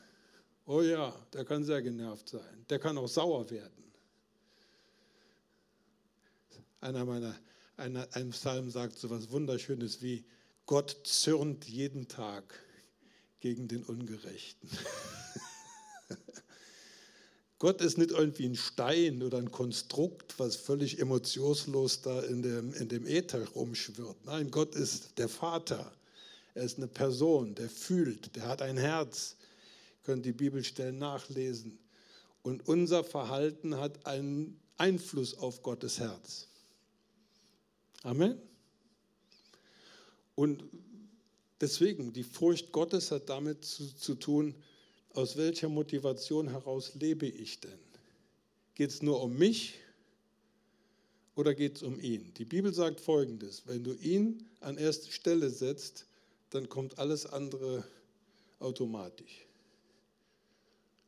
Oh 0.65 0.81
ja, 0.81 1.13
der 1.33 1.43
kann 1.43 1.65
sehr 1.65 1.81
genervt 1.81 2.29
sein. 2.29 2.65
Der 2.69 2.79
kann 2.79 2.97
auch 2.97 3.09
sauer 3.09 3.49
werden. 3.49 3.83
Einer 6.79 7.03
meiner, 7.03 7.35
einer, 7.75 8.07
ein 8.13 8.29
Psalm 8.29 8.69
sagt 8.69 8.97
so 8.97 9.07
etwas 9.07 9.29
Wunderschönes 9.29 10.01
wie, 10.01 10.23
Gott 10.67 10.95
zürnt 11.03 11.65
jeden 11.65 12.07
Tag 12.07 12.62
gegen 13.43 13.67
den 13.67 13.83
Ungerechten. 13.83 14.69
Gott 17.59 17.81
ist 17.81 17.97
nicht 17.97 18.11
irgendwie 18.11 18.45
ein 18.45 18.55
Stein 18.55 19.21
oder 19.21 19.37
ein 19.37 19.51
Konstrukt, 19.51 20.39
was 20.39 20.55
völlig 20.55 20.97
emotionslos 20.99 22.01
da 22.03 22.21
in 22.21 22.41
dem, 22.41 22.73
in 22.73 22.87
dem 22.87 23.05
Äther 23.05 23.45
rumschwirrt. 23.49 24.15
Nein, 24.23 24.49
Gott 24.49 24.75
ist 24.75 25.17
der 25.17 25.27
Vater. 25.27 25.91
Er 26.53 26.63
ist 26.63 26.77
eine 26.77 26.87
Person, 26.87 27.53
der 27.55 27.69
fühlt, 27.69 28.33
der 28.37 28.47
hat 28.47 28.61
ein 28.61 28.77
Herz. 28.77 29.35
Ihr 29.99 30.05
könnt 30.05 30.25
die 30.25 30.31
Bibelstellen 30.31 30.97
nachlesen. 30.97 31.77
Und 32.43 32.65
unser 32.69 33.03
Verhalten 33.03 33.75
hat 33.75 34.05
einen 34.05 34.57
Einfluss 34.77 35.37
auf 35.37 35.61
Gottes 35.63 35.99
Herz. 35.99 36.47
Amen. 38.03 38.37
Und 40.35 40.63
Deswegen, 41.61 42.13
die 42.13 42.23
Furcht 42.23 42.71
Gottes 42.71 43.11
hat 43.11 43.29
damit 43.29 43.63
zu, 43.63 43.95
zu 43.95 44.15
tun, 44.15 44.55
aus 45.13 45.37
welcher 45.37 45.69
Motivation 45.69 46.49
heraus 46.49 46.93
lebe 46.95 47.27
ich 47.27 47.59
denn? 47.59 47.79
Geht 48.75 48.89
es 48.89 49.01
nur 49.01 49.21
um 49.21 49.37
mich 49.37 49.75
oder 51.35 51.53
geht 51.53 51.77
es 51.77 51.83
um 51.83 51.99
ihn? 51.99 52.33
Die 52.35 52.45
Bibel 52.45 52.73
sagt 52.73 52.99
folgendes, 52.99 53.63
wenn 53.65 53.83
du 53.83 53.93
ihn 53.93 54.45
an 54.59 54.77
erste 54.77 55.11
Stelle 55.11 55.49
setzt, 55.49 56.07
dann 56.49 56.69
kommt 56.69 56.97
alles 56.97 57.25
andere 57.25 57.83
automatisch. 58.59 59.45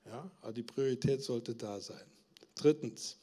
Ja, 0.05 0.29
aber 0.41 0.53
die 0.53 0.63
Priorität 0.63 1.23
sollte 1.23 1.55
da 1.55 1.79
sein. 1.79 2.05
Drittens, 2.53 3.17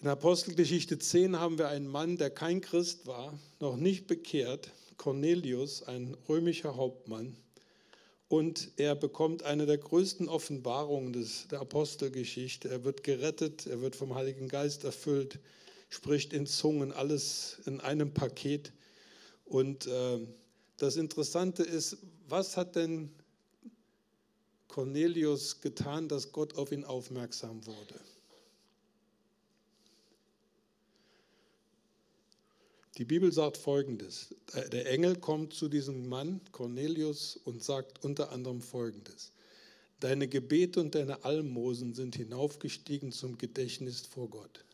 in 0.00 0.08
Apostelgeschichte 0.08 0.98
10 0.98 1.38
haben 1.38 1.58
wir 1.58 1.68
einen 1.68 1.86
Mann, 1.86 2.16
der 2.16 2.30
kein 2.30 2.60
Christ 2.60 3.06
war, 3.06 3.38
noch 3.60 3.76
nicht 3.76 4.06
bekehrt, 4.06 4.70
Cornelius, 4.96 5.82
ein 5.82 6.16
römischer 6.28 6.76
Hauptmann, 6.76 7.36
und 8.28 8.72
er 8.78 8.94
bekommt 8.94 9.42
eine 9.42 9.66
der 9.66 9.78
größten 9.78 10.28
Offenbarungen 10.28 11.12
des, 11.12 11.46
der 11.48 11.60
Apostelgeschichte. 11.60 12.68
Er 12.68 12.82
wird 12.82 13.04
gerettet, 13.04 13.66
er 13.66 13.80
wird 13.80 13.94
vom 13.94 14.14
Heiligen 14.14 14.48
Geist 14.48 14.84
erfüllt, 14.84 15.38
spricht 15.88 16.32
in 16.32 16.46
Zungen, 16.46 16.90
alles 16.90 17.60
in 17.66 17.80
einem 17.80 18.12
Paket. 18.12 18.72
Und 19.44 19.86
äh, 19.86 20.18
das 20.78 20.96
Interessante 20.96 21.62
ist, 21.62 21.98
was 22.26 22.56
hat 22.56 22.76
denn 22.76 23.10
Cornelius 24.68 25.60
getan, 25.60 26.08
dass 26.08 26.32
Gott 26.32 26.56
auf 26.56 26.72
ihn 26.72 26.84
aufmerksam 26.84 27.64
wurde? 27.66 28.00
Die 32.96 33.04
Bibel 33.04 33.32
sagt 33.32 33.56
folgendes. 33.56 34.34
Der 34.70 34.88
Engel 34.88 35.16
kommt 35.16 35.52
zu 35.52 35.68
diesem 35.68 36.08
Mann, 36.08 36.40
Cornelius, 36.52 37.36
und 37.44 37.62
sagt 37.62 38.04
unter 38.04 38.30
anderem 38.30 38.60
folgendes. 38.60 39.32
Deine 39.98 40.28
Gebete 40.28 40.80
und 40.80 40.94
deine 40.94 41.24
Almosen 41.24 41.94
sind 41.94 42.14
hinaufgestiegen 42.14 43.10
zum 43.10 43.36
Gedächtnis 43.36 44.02
vor 44.02 44.28
Gott. 44.28 44.64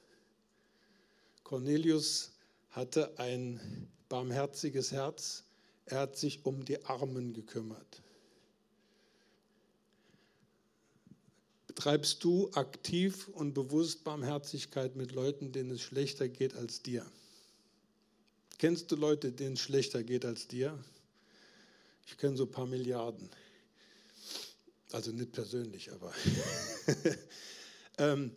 Cornelius 1.44 2.32
hatte 2.70 3.18
ein 3.18 3.88
barmherziges 4.10 4.92
Herz. 4.92 5.44
Er 5.86 6.00
hat 6.00 6.16
sich 6.16 6.44
um 6.44 6.64
die 6.64 6.84
Armen 6.84 7.32
gekümmert. 7.32 8.02
Betreibst 11.68 12.22
du 12.22 12.50
aktiv 12.52 13.28
und 13.28 13.54
bewusst 13.54 14.04
Barmherzigkeit 14.04 14.94
mit 14.94 15.12
Leuten, 15.12 15.52
denen 15.52 15.70
es 15.70 15.80
schlechter 15.80 16.28
geht 16.28 16.54
als 16.54 16.82
dir? 16.82 17.06
Kennst 18.60 18.92
du 18.92 18.96
Leute, 18.96 19.32
denen 19.32 19.54
es 19.54 19.60
schlechter 19.60 20.02
geht 20.02 20.26
als 20.26 20.46
dir? 20.46 20.78
Ich 22.06 22.18
kenne 22.18 22.36
so 22.36 22.44
ein 22.44 22.50
paar 22.50 22.66
Milliarden. 22.66 23.30
Also 24.92 25.12
nicht 25.12 25.32
persönlich, 25.32 25.90
aber. 25.90 26.12
ähm, 27.98 28.32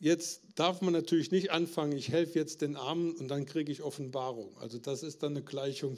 jetzt 0.00 0.40
darf 0.56 0.80
man 0.80 0.94
natürlich 0.94 1.30
nicht 1.30 1.52
anfangen, 1.52 1.92
ich 1.92 2.08
helfe 2.08 2.40
jetzt 2.40 2.60
den 2.60 2.74
Armen 2.74 3.12
und 3.12 3.28
dann 3.28 3.46
kriege 3.46 3.70
ich 3.70 3.82
Offenbarung. 3.82 4.58
Also 4.58 4.80
das 4.80 5.04
ist 5.04 5.22
dann 5.22 5.36
eine 5.36 5.44
Gleichung. 5.44 5.96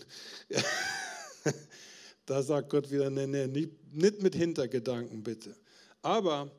da 2.26 2.42
sagt 2.42 2.68
Gott 2.68 2.90
wieder, 2.90 3.09
nee, 3.09 3.26
nee, 3.26 3.46
nicht 3.46 4.20
mit 4.20 4.34
Hintergedanken 4.34 5.22
bitte. 5.22 5.57
Aber 6.03 6.51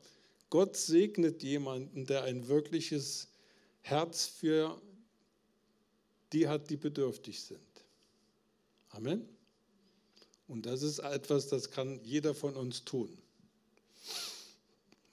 Gott 0.50 0.76
segnet 0.76 1.44
jemanden, 1.44 2.04
der 2.04 2.24
ein 2.24 2.48
wirkliches 2.48 3.28
Herz 3.82 4.26
für 4.26 4.82
die 6.32 6.48
hat, 6.48 6.70
die 6.70 6.76
bedürftig 6.76 7.40
sind. 7.40 7.60
Amen. 8.90 9.28
Und 10.48 10.66
das 10.66 10.82
ist 10.82 10.98
etwas, 10.98 11.48
das 11.48 11.70
kann 11.70 12.00
jeder 12.04 12.34
von 12.34 12.56
uns 12.56 12.84
tun. 12.84 13.16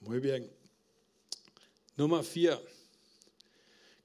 Muy 0.00 0.20
bien. 0.20 0.48
Nummer 1.96 2.22
vier. 2.22 2.60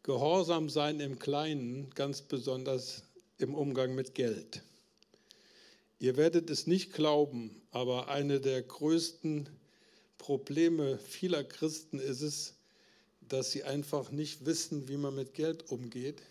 Gehorsam 0.03 0.69
sein 0.69 0.99
im 0.99 1.17
Kleinen, 1.17 1.89
ganz 1.91 2.21
besonders 2.21 3.03
im 3.37 3.55
Umgang 3.55 3.95
mit 3.95 4.13
Geld. 4.13 4.61
Ihr 5.99 6.15
werdet 6.15 6.49
es 6.49 6.67
nicht 6.67 6.93
glauben, 6.93 7.61
aber 7.71 8.09
eine 8.09 8.39
der 8.39 8.61
größten 8.61 9.49
Probleme 10.17 10.99
vieler 10.99 11.43
Christen 11.43 11.99
ist 11.99 12.21
es, 12.21 12.53
dass 13.21 13.51
sie 13.51 13.63
einfach 13.63 14.11
nicht 14.11 14.45
wissen, 14.45 14.87
wie 14.87 14.97
man 14.97 15.15
mit 15.15 15.33
Geld 15.33 15.71
umgeht 15.71 16.21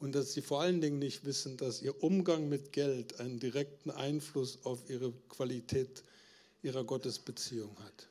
und 0.00 0.14
dass 0.14 0.32
sie 0.32 0.42
vor 0.42 0.62
allen 0.62 0.80
Dingen 0.80 0.98
nicht 0.98 1.24
wissen, 1.24 1.58
dass 1.58 1.82
ihr 1.82 2.02
Umgang 2.02 2.48
mit 2.48 2.72
Geld 2.72 3.20
einen 3.20 3.38
direkten 3.38 3.90
Einfluss 3.90 4.64
auf 4.64 4.88
ihre 4.88 5.12
Qualität 5.28 6.02
ihrer 6.62 6.84
Gottesbeziehung 6.84 7.78
hat. 7.78 8.08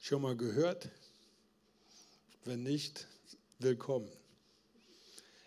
Schon 0.00 0.22
mal 0.22 0.36
gehört? 0.36 0.88
Wenn 2.44 2.62
nicht, 2.62 3.06
willkommen. 3.58 4.10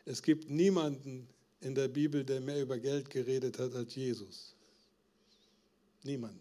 Es 0.06 0.22
gibt 0.22 0.50
niemanden 0.50 1.28
in 1.62 1.76
der 1.76 1.88
Bibel, 1.88 2.24
der 2.24 2.42
mehr 2.42 2.62
über 2.62 2.78
Geld 2.78 3.10
geredet 3.10 3.58
hat 3.58 3.74
als 3.74 3.96
Jesus. 3.96 4.54
Niemanden. 6.04 6.40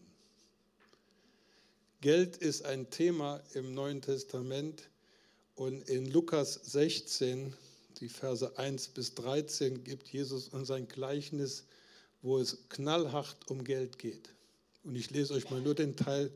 Geld 2.00 2.36
ist 2.38 2.64
ein 2.64 2.90
Thema 2.90 3.42
im 3.54 3.74
Neuen 3.74 4.02
Testament, 4.02 4.88
und 5.62 5.88
in 5.88 6.10
Lukas 6.10 6.54
16, 6.54 7.54
die 8.00 8.08
Verse 8.08 8.58
1 8.58 8.88
bis 8.88 9.14
13, 9.14 9.84
gibt 9.84 10.08
Jesus 10.08 10.48
uns 10.48 10.72
ein 10.72 10.88
Gleichnis, 10.88 11.66
wo 12.20 12.40
es 12.40 12.68
knallhart 12.68 13.48
um 13.48 13.62
Geld 13.62 13.96
geht. 13.96 14.28
Und 14.82 14.96
ich 14.96 15.10
lese 15.10 15.34
euch 15.34 15.50
mal 15.50 15.60
nur 15.60 15.76
den 15.76 15.94
Teil 15.94 16.32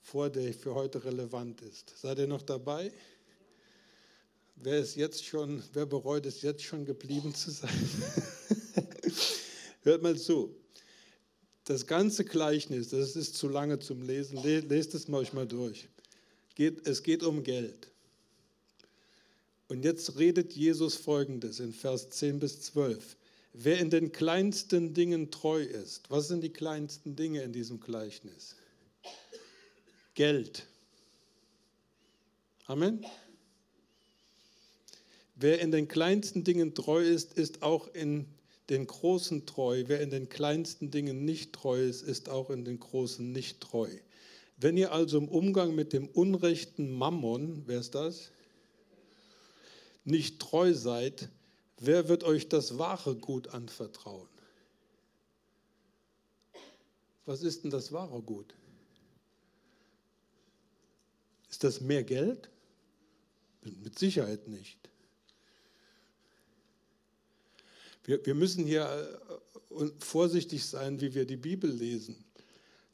vor, 0.00 0.30
der 0.30 0.54
für 0.54 0.76
heute 0.76 1.04
relevant 1.04 1.60
ist. 1.62 1.92
Seid 1.98 2.20
ihr 2.20 2.28
noch 2.28 2.42
dabei? 2.42 2.92
Wer 4.54 4.78
ist 4.78 4.94
jetzt 4.94 5.24
schon, 5.24 5.60
wer 5.72 5.86
bereut 5.86 6.24
es 6.24 6.42
jetzt 6.42 6.62
schon 6.62 6.84
geblieben 6.84 7.34
zu 7.34 7.50
sein? 7.50 7.90
Hört 9.82 10.02
mal 10.02 10.16
zu. 10.16 10.54
Das 11.64 11.84
ganze 11.84 12.24
Gleichnis, 12.24 12.90
das 12.90 13.16
ist 13.16 13.34
zu 13.34 13.48
lange 13.48 13.80
zum 13.80 14.02
Lesen, 14.02 14.40
lest 14.40 14.94
es 14.94 15.08
mal 15.08 15.18
euch 15.18 15.32
mal 15.32 15.48
durch. 15.48 15.88
es 16.56 17.02
geht 17.02 17.24
um 17.24 17.42
Geld. 17.42 17.88
Und 19.68 19.84
jetzt 19.84 20.18
redet 20.18 20.54
Jesus 20.54 20.96
folgendes 20.96 21.60
in 21.60 21.72
Vers 21.72 22.10
10 22.10 22.38
bis 22.38 22.60
12. 22.62 23.16
Wer 23.52 23.78
in 23.78 23.90
den 23.90 24.12
kleinsten 24.12 24.94
Dingen 24.94 25.30
treu 25.30 25.62
ist, 25.62 26.10
was 26.10 26.28
sind 26.28 26.42
die 26.42 26.52
kleinsten 26.52 27.16
Dinge 27.16 27.42
in 27.42 27.52
diesem 27.52 27.80
Gleichnis? 27.80 28.56
Geld. 30.14 30.66
Amen. 32.66 33.04
Wer 35.36 35.60
in 35.60 35.70
den 35.70 35.86
kleinsten 35.86 36.44
Dingen 36.44 36.74
treu 36.74 37.02
ist, 37.02 37.34
ist 37.34 37.62
auch 37.62 37.92
in 37.94 38.26
den 38.70 38.86
großen 38.86 39.46
treu. 39.46 39.84
Wer 39.86 40.00
in 40.00 40.10
den 40.10 40.28
kleinsten 40.28 40.90
Dingen 40.90 41.24
nicht 41.24 41.52
treu 41.52 41.80
ist, 41.80 42.02
ist 42.02 42.28
auch 42.28 42.50
in 42.50 42.64
den 42.64 42.80
großen 42.80 43.32
nicht 43.32 43.60
treu. 43.60 43.88
Wenn 44.56 44.76
ihr 44.76 44.92
also 44.92 45.18
im 45.18 45.28
Umgang 45.28 45.74
mit 45.74 45.92
dem 45.92 46.08
unrechten 46.08 46.90
Mammon, 46.90 47.62
wer 47.66 47.80
ist 47.80 47.94
das? 47.94 48.30
Nicht 50.08 50.40
treu 50.40 50.74
seid, 50.74 51.28
wer 51.78 52.08
wird 52.08 52.24
euch 52.24 52.48
das 52.48 52.78
wahre 52.78 53.16
Gut 53.16 53.48
anvertrauen? 53.48 54.28
Was 57.26 57.42
ist 57.42 57.64
denn 57.64 57.70
das 57.70 57.92
wahre 57.92 58.22
Gut? 58.22 58.54
Ist 61.50 61.64
das 61.64 61.80
mehr 61.80 62.04
Geld? 62.04 62.48
Mit 63.62 63.98
Sicherheit 63.98 64.48
nicht. 64.48 64.78
Wir, 68.04 68.24
wir 68.24 68.34
müssen 68.34 68.64
hier 68.64 68.86
äh, 69.70 69.86
vorsichtig 69.98 70.64
sein, 70.64 71.00
wie 71.00 71.14
wir 71.14 71.26
die 71.26 71.36
Bibel 71.36 71.70
lesen 71.70 72.24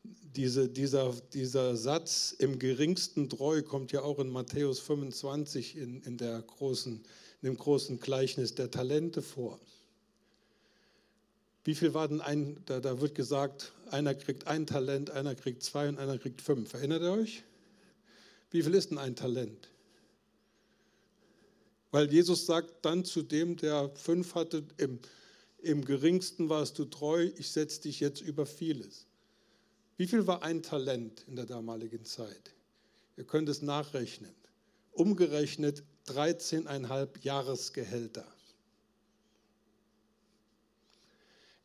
diese, 0.04 0.68
dieser, 0.68 1.12
dieser 1.32 1.76
Satz 1.76 2.34
im 2.38 2.58
geringsten 2.58 3.28
treu 3.28 3.62
kommt 3.62 3.92
ja 3.92 4.02
auch 4.02 4.18
in 4.18 4.28
Matthäus 4.28 4.80
25 4.80 5.76
in, 5.76 6.02
in, 6.02 6.16
der 6.16 6.42
großen, 6.42 6.94
in 7.42 7.48
dem 7.48 7.56
großen 7.56 8.00
Gleichnis 8.00 8.54
der 8.54 8.70
Talente 8.70 9.22
vor. 9.22 9.60
Wie 11.64 11.74
viel 11.74 11.94
war 11.94 12.08
denn 12.08 12.20
ein, 12.20 12.58
da, 12.66 12.80
da 12.80 13.00
wird 13.00 13.14
gesagt, 13.14 13.72
einer 13.90 14.14
kriegt 14.14 14.46
ein 14.46 14.66
Talent, 14.66 15.10
einer 15.10 15.34
kriegt 15.34 15.62
zwei 15.62 15.88
und 15.88 15.98
einer 15.98 16.18
kriegt 16.18 16.42
fünf. 16.42 16.74
Erinnert 16.74 17.02
ihr 17.02 17.12
euch? 17.12 17.42
Wie 18.50 18.62
viel 18.62 18.74
ist 18.74 18.90
denn 18.90 18.98
ein 18.98 19.16
Talent? 19.16 19.70
Weil 21.90 22.12
Jesus 22.12 22.44
sagt 22.44 22.84
dann 22.84 23.04
zu 23.04 23.22
dem, 23.22 23.56
der 23.56 23.90
fünf 23.94 24.34
hatte, 24.34 24.64
im, 24.76 24.98
im 25.62 25.84
geringsten 25.84 26.48
warst 26.48 26.78
du 26.78 26.84
treu, 26.84 27.30
ich 27.36 27.50
setze 27.50 27.82
dich 27.82 28.00
jetzt 28.00 28.20
über 28.20 28.46
vieles. 28.46 29.06
Wie 29.96 30.06
viel 30.06 30.26
war 30.26 30.42
ein 30.42 30.62
Talent 30.62 31.24
in 31.28 31.36
der 31.36 31.46
damaligen 31.46 32.04
Zeit? 32.04 32.52
Ihr 33.16 33.24
könnt 33.24 33.48
es 33.48 33.62
nachrechnen. 33.62 34.34
Umgerechnet 34.92 35.84
13,5 36.08 37.20
Jahresgehälter. 37.22 38.26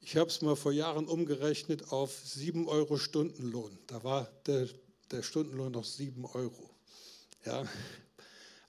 Ich 0.02 0.16
habe 0.16 0.30
es 0.30 0.42
mal 0.42 0.56
vor 0.56 0.72
Jahren 0.72 1.08
umgerechnet 1.08 1.92
auf 1.92 2.16
7 2.24 2.68
Euro 2.68 2.98
Stundenlohn. 2.98 3.78
Da 3.88 4.04
war 4.04 4.30
der, 4.46 4.68
der 5.12 5.24
Stundenlohn 5.24 5.72
noch 5.72 5.84
7 5.84 6.26
Euro. 6.26 6.70
Ja, 7.46 7.68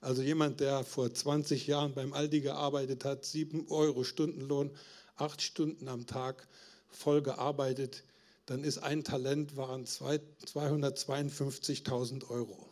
also 0.01 0.23
jemand, 0.23 0.59
der 0.59 0.83
vor 0.83 1.13
20 1.13 1.67
Jahren 1.67 1.93
beim 1.93 2.13
Aldi 2.13 2.41
gearbeitet 2.41 3.05
hat, 3.05 3.25
7 3.25 3.67
Euro 3.69 4.03
Stundenlohn, 4.03 4.71
8 5.17 5.41
Stunden 5.41 5.87
am 5.87 6.07
Tag 6.07 6.47
voll 6.89 7.21
gearbeitet, 7.21 8.03
dann 8.51 8.63
ist 8.65 8.79
ein 8.79 9.05
Talent 9.05 9.55
waren 9.55 9.85
252.000 9.85 12.29
Euro. 12.29 12.69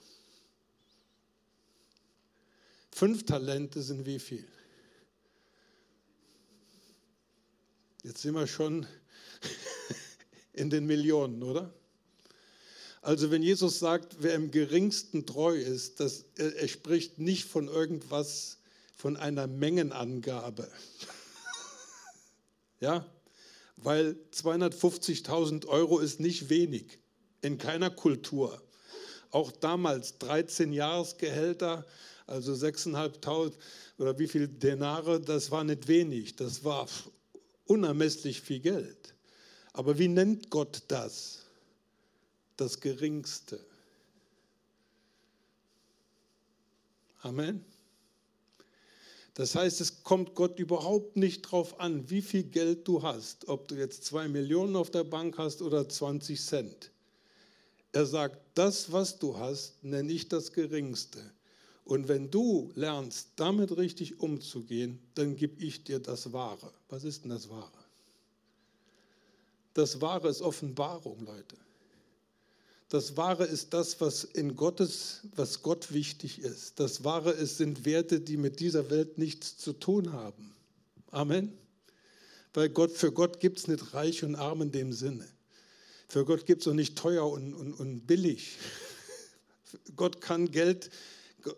Fünf 2.92 3.26
Talente 3.26 3.82
sind 3.82 4.06
wie 4.06 4.20
viel? 4.20 4.46
Jetzt 8.04 8.24
sind 8.24 8.36
wir 8.36 8.46
schon 8.46 8.86
in 10.52 10.70
den 10.70 10.86
Millionen, 10.86 11.42
oder? 11.44 11.74
Also 13.02 13.32
wenn 13.32 13.42
Jesus 13.42 13.80
sagt, 13.80 14.18
wer 14.20 14.36
im 14.36 14.52
geringsten 14.52 15.26
treu 15.26 15.56
ist, 15.56 16.02
das, 16.02 16.26
er, 16.36 16.58
er 16.58 16.68
spricht 16.68 17.20
nicht 17.20 17.46
von 17.46 17.70
irgendwas, 17.70 18.58
von 18.98 19.16
einer 19.16 19.48
Mengenangabe. 19.48 20.70
ja, 22.82 23.10
weil 23.84 24.18
250.000 24.34 25.68
Euro 25.68 26.00
ist 26.00 26.20
nicht 26.20 26.50
wenig 26.50 27.00
in 27.42 27.58
keiner 27.58 27.90
Kultur. 27.90 28.62
Auch 29.32 29.52
damals 29.52 30.18
13 30.18 30.74
Jahresgehälter, 30.74 31.86
also 32.28 32.54
6.500 32.54 33.54
oder 33.98 34.18
wie 34.18 34.28
viel 34.28 34.48
Denare, 34.48 35.20
das 35.22 35.52
war 35.52 35.64
nicht 35.64 35.88
wenig, 35.88 36.36
das 36.36 36.64
war 36.64 36.88
unermesslich 37.66 38.42
viel 38.42 38.60
Geld. 38.60 39.14
Aber 39.74 39.98
wie 40.00 40.08
nennt 40.08 40.50
Gott 40.50 40.84
das? 40.88 41.46
Das 42.58 42.80
Geringste. 42.80 43.60
Amen. 47.22 47.64
Das 49.40 49.56
heißt, 49.56 49.80
es 49.80 50.04
kommt 50.04 50.36
Gott 50.36 50.60
überhaupt 50.60 51.16
nicht 51.16 51.46
darauf 51.46 51.80
an, 51.80 52.10
wie 52.10 52.22
viel 52.22 52.44
Geld 52.44 52.86
du 52.86 53.04
hast, 53.04 53.48
ob 53.48 53.70
du 53.70 53.76
jetzt 53.76 54.04
zwei 54.04 54.28
Millionen 54.28 54.76
auf 54.76 54.92
der 54.92 55.06
Bank 55.06 55.38
hast 55.38 55.62
oder 55.62 55.88
20 55.88 56.42
Cent. 56.42 56.92
Er 57.94 58.06
sagt, 58.06 58.38
das, 58.56 58.92
was 58.92 59.18
du 59.18 59.38
hast, 59.38 59.82
nenne 59.82 60.12
ich 60.12 60.28
das 60.28 60.52
Geringste. 60.52 61.22
Und 61.86 62.10
wenn 62.10 62.30
du 62.30 62.70
lernst, 62.76 63.30
damit 63.38 63.78
richtig 63.78 64.20
umzugehen, 64.20 65.00
dann 65.16 65.38
gebe 65.38 65.64
ich 65.64 65.86
dir 65.86 66.00
das 66.00 66.34
Wahre. 66.34 66.74
Was 66.90 67.06
ist 67.06 67.24
denn 67.24 67.30
das 67.30 67.50
Wahre? 67.50 67.72
Das 69.74 70.02
Wahre 70.02 70.28
ist 70.28 70.42
Offenbarung, 70.42 71.24
Leute. 71.24 71.56
Das 72.90 73.18
Wahre 73.18 73.46
ist 73.46 73.74
das, 73.74 74.02
was 74.02 74.24
in 74.24 74.56
Gottes, 74.56 75.22
was 75.36 75.62
Gott 75.62 75.94
wichtig 75.94 76.40
ist. 76.40 76.80
Das 76.80 77.04
Wahre 77.04 77.32
ist, 77.32 77.58
sind 77.58 77.86
Werte, 77.86 78.20
die 78.20 78.38
mit 78.38 78.60
dieser 78.60 78.90
Welt 78.90 79.18
nichts 79.18 79.58
zu 79.58 79.74
tun 79.74 80.12
haben. 80.12 80.56
Amen. 81.12 81.54
Weil 82.54 82.70
Gott, 82.70 82.92
für 82.92 83.12
Gott 83.12 83.40
gibt 83.40 83.60
es 83.60 83.68
nicht 83.68 83.94
reich 83.94 84.24
und 84.24 84.36
arm 84.36 84.64
in 84.64 84.72
dem 84.72 84.92
Sinne. 84.92 85.28
Für 86.08 86.26
Gott 86.26 86.48
gibt 86.48 86.64
es 86.64 86.68
auch 86.68 86.74
nicht 86.74 86.98
teuer 86.98 87.30
und, 87.30 87.54
und, 87.54 87.74
und 87.74 88.08
billig. 88.08 88.58
Gott 89.96 90.20
kann 90.20 90.50
Geld 90.50 90.90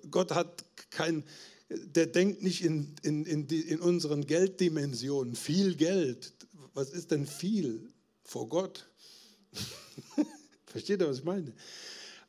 Gott 0.09 0.32
hat 0.32 0.65
kein, 0.89 1.23
der 1.69 2.07
denkt 2.07 2.43
nicht 2.43 2.63
in, 2.63 2.95
in, 3.01 3.25
in, 3.25 3.47
die, 3.47 3.61
in 3.61 3.79
unseren 3.79 4.25
Gelddimensionen. 4.25 5.36
Viel 5.36 5.75
Geld. 5.75 6.34
Was 6.73 6.89
ist 6.89 7.11
denn 7.11 7.25
viel 7.27 7.91
vor 8.23 8.47
Gott? 8.49 8.88
Versteht 10.72 11.01
ihr, 11.01 11.07
was 11.07 11.19
ich 11.19 11.24
meine? 11.24 11.53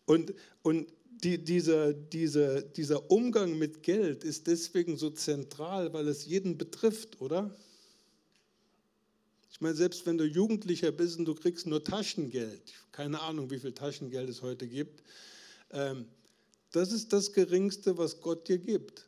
Und, 0.04 0.34
und 0.62 0.92
die, 1.22 1.38
dieser, 1.38 1.92
dieser, 1.92 2.62
dieser 2.62 3.10
Umgang 3.10 3.56
mit 3.56 3.82
Geld 3.82 4.24
ist 4.24 4.46
deswegen 4.46 4.96
so 4.96 5.10
zentral, 5.10 5.92
weil 5.92 6.08
es 6.08 6.26
jeden 6.26 6.58
betrifft, 6.58 7.20
oder? 7.20 7.54
Ich 9.52 9.60
meine, 9.60 9.76
selbst 9.76 10.04
wenn 10.06 10.18
du 10.18 10.24
Jugendlicher 10.24 10.90
bist 10.90 11.18
und 11.18 11.24
du 11.26 11.34
kriegst 11.34 11.66
nur 11.66 11.84
Taschengeld, 11.84 12.72
keine 12.90 13.20
Ahnung, 13.20 13.50
wie 13.50 13.60
viel 13.60 13.72
Taschengeld 13.72 14.28
es 14.28 14.42
heute 14.42 14.66
gibt, 14.66 15.02
ähm, 15.70 16.06
das 16.72 16.90
ist 16.90 17.12
das 17.12 17.32
Geringste, 17.32 17.96
was 17.98 18.20
Gott 18.20 18.48
dir 18.48 18.58
gibt. 18.58 19.06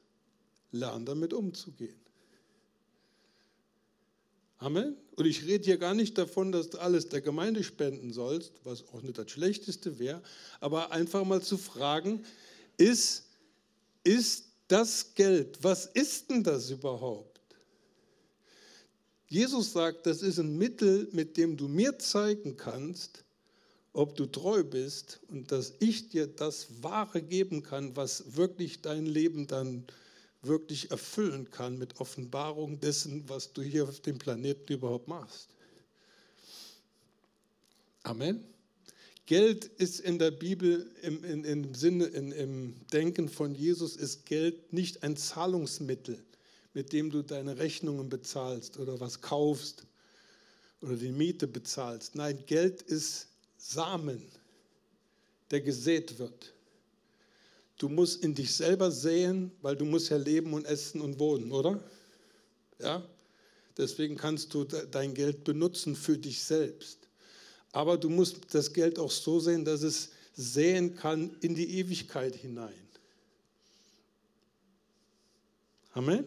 Lern 0.71 1.07
damit 1.07 1.33
umzugehen. 1.33 2.04
Amen. 4.65 4.97
Und 5.17 5.27
ich 5.27 5.45
rede 5.45 5.63
hier 5.63 5.77
gar 5.77 5.93
nicht 5.93 6.17
davon, 6.17 6.51
dass 6.51 6.71
du 6.71 6.79
alles 6.79 7.11
der 7.11 7.21
Gemeinde 7.21 7.63
spenden 7.63 8.15
sollst, 8.15 8.55
was 8.65 8.83
auch 8.95 9.03
nicht 9.03 9.19
das 9.19 9.31
Schlechteste 9.31 9.99
wäre, 9.99 10.23
aber 10.59 10.91
einfach 10.91 11.23
mal 11.27 11.43
zu 11.43 11.59
fragen, 11.59 12.25
ist, 12.79 13.25
ist 14.05 14.47
das 14.69 15.15
Geld, 15.15 15.59
was 15.61 15.85
ist 15.85 16.31
denn 16.31 16.43
das 16.43 16.71
überhaupt? 16.71 17.43
Jesus 19.29 19.75
sagt, 19.75 20.07
das 20.07 20.23
ist 20.23 20.39
ein 20.39 20.57
Mittel, 20.57 21.09
mit 21.13 21.37
dem 21.37 21.59
du 21.59 21.69
mir 21.69 21.99
zeigen 21.99 22.57
kannst, 22.57 23.23
ob 23.93 24.17
du 24.17 24.25
treu 24.25 24.65
bist 24.65 25.21
und 25.29 25.53
dass 25.53 25.75
ich 25.79 26.09
dir 26.09 26.27
das 26.27 26.83
Wahre 26.83 27.21
geben 27.21 27.63
kann, 27.63 27.97
was 27.97 28.35
wirklich 28.35 28.81
dein 28.81 29.05
Leben 29.05 29.47
dann 29.47 29.85
wirklich 30.47 30.91
erfüllen 30.91 31.51
kann 31.51 31.79
mit 31.79 32.01
Offenbarung 32.01 32.81
dessen, 32.81 33.29
was 33.29 33.53
du 33.53 33.63
hier 33.63 33.89
auf 33.89 34.01
dem 34.01 34.19
Planeten 34.19 34.73
überhaupt 34.73 35.09
machst. 35.09 35.49
Amen. 38.03 38.45
Geld 39.27 39.65
ist 39.65 40.01
in 40.01 40.19
der 40.19 40.31
Bibel 40.31 40.91
im, 41.03 41.25
in, 41.25 41.45
im 41.45 41.75
Sinne, 41.75 42.05
in, 42.07 42.33
im 42.33 42.75
Denken 42.93 43.29
von 43.29 43.55
Jesus, 43.55 43.97
ist 43.97 44.27
Geld 44.27 44.73
nicht 44.73 45.03
ein 45.03 45.17
Zahlungsmittel, 45.17 46.23
mit 46.75 46.93
dem 46.93 47.11
du 47.11 47.23
deine 47.23 47.57
Rechnungen 47.57 48.11
bezahlst 48.11 48.79
oder 48.79 49.01
was 49.01 49.23
kaufst 49.23 49.87
oder 50.83 50.97
die 50.97 51.13
Miete 51.13 51.47
bezahlst. 51.47 52.15
Nein, 52.15 52.45
Geld 52.47 52.83
ist 52.83 53.29
Samen, 53.57 54.23
der 55.51 55.63
gesät 55.63 56.19
wird. 56.19 56.54
Du 57.85 57.91
musst 57.91 58.25
in 58.25 58.35
dich 58.35 58.55
selber 58.55 58.91
säen, 58.91 59.53
weil 59.61 59.77
du 59.77 59.85
musst 59.85 60.09
ja 60.09 60.17
leben 60.17 60.55
und 60.55 60.65
essen 60.65 61.03
und 61.03 61.19
wohnen, 61.19 61.53
oder? 61.53 61.85
Ja? 62.79 63.07
Deswegen 63.77 64.17
kannst 64.17 64.55
du 64.55 64.65
dein 64.65 65.13
Geld 65.13 65.45
benutzen 65.45 65.95
für 65.95 66.17
dich 66.17 66.43
selbst. 66.43 66.97
Aber 67.73 67.99
du 67.99 68.09
musst 68.09 68.55
das 68.55 68.73
Geld 68.73 68.99
auch 68.99 69.11
so 69.11 69.39
sehen, 69.39 69.67
dass 69.67 69.83
es 69.83 70.09
säen 70.35 70.97
kann 70.97 71.37
in 71.43 71.55
die 71.55 71.79
Ewigkeit 71.79 72.35
hinein. 72.35 72.89
Amen. 75.93 76.25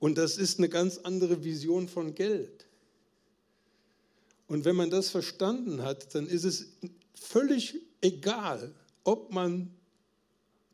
Und 0.00 0.18
das 0.18 0.38
ist 0.38 0.58
eine 0.58 0.68
ganz 0.68 0.98
andere 0.98 1.44
Vision 1.44 1.86
von 1.88 2.16
Geld. 2.16 2.66
Und 4.48 4.64
wenn 4.64 4.74
man 4.74 4.90
das 4.90 5.08
verstanden 5.08 5.82
hat, 5.82 6.16
dann 6.16 6.26
ist 6.26 6.42
es 6.42 6.66
völlig 7.14 7.76
egal, 8.00 8.74
ob 9.04 9.32
man 9.32 9.72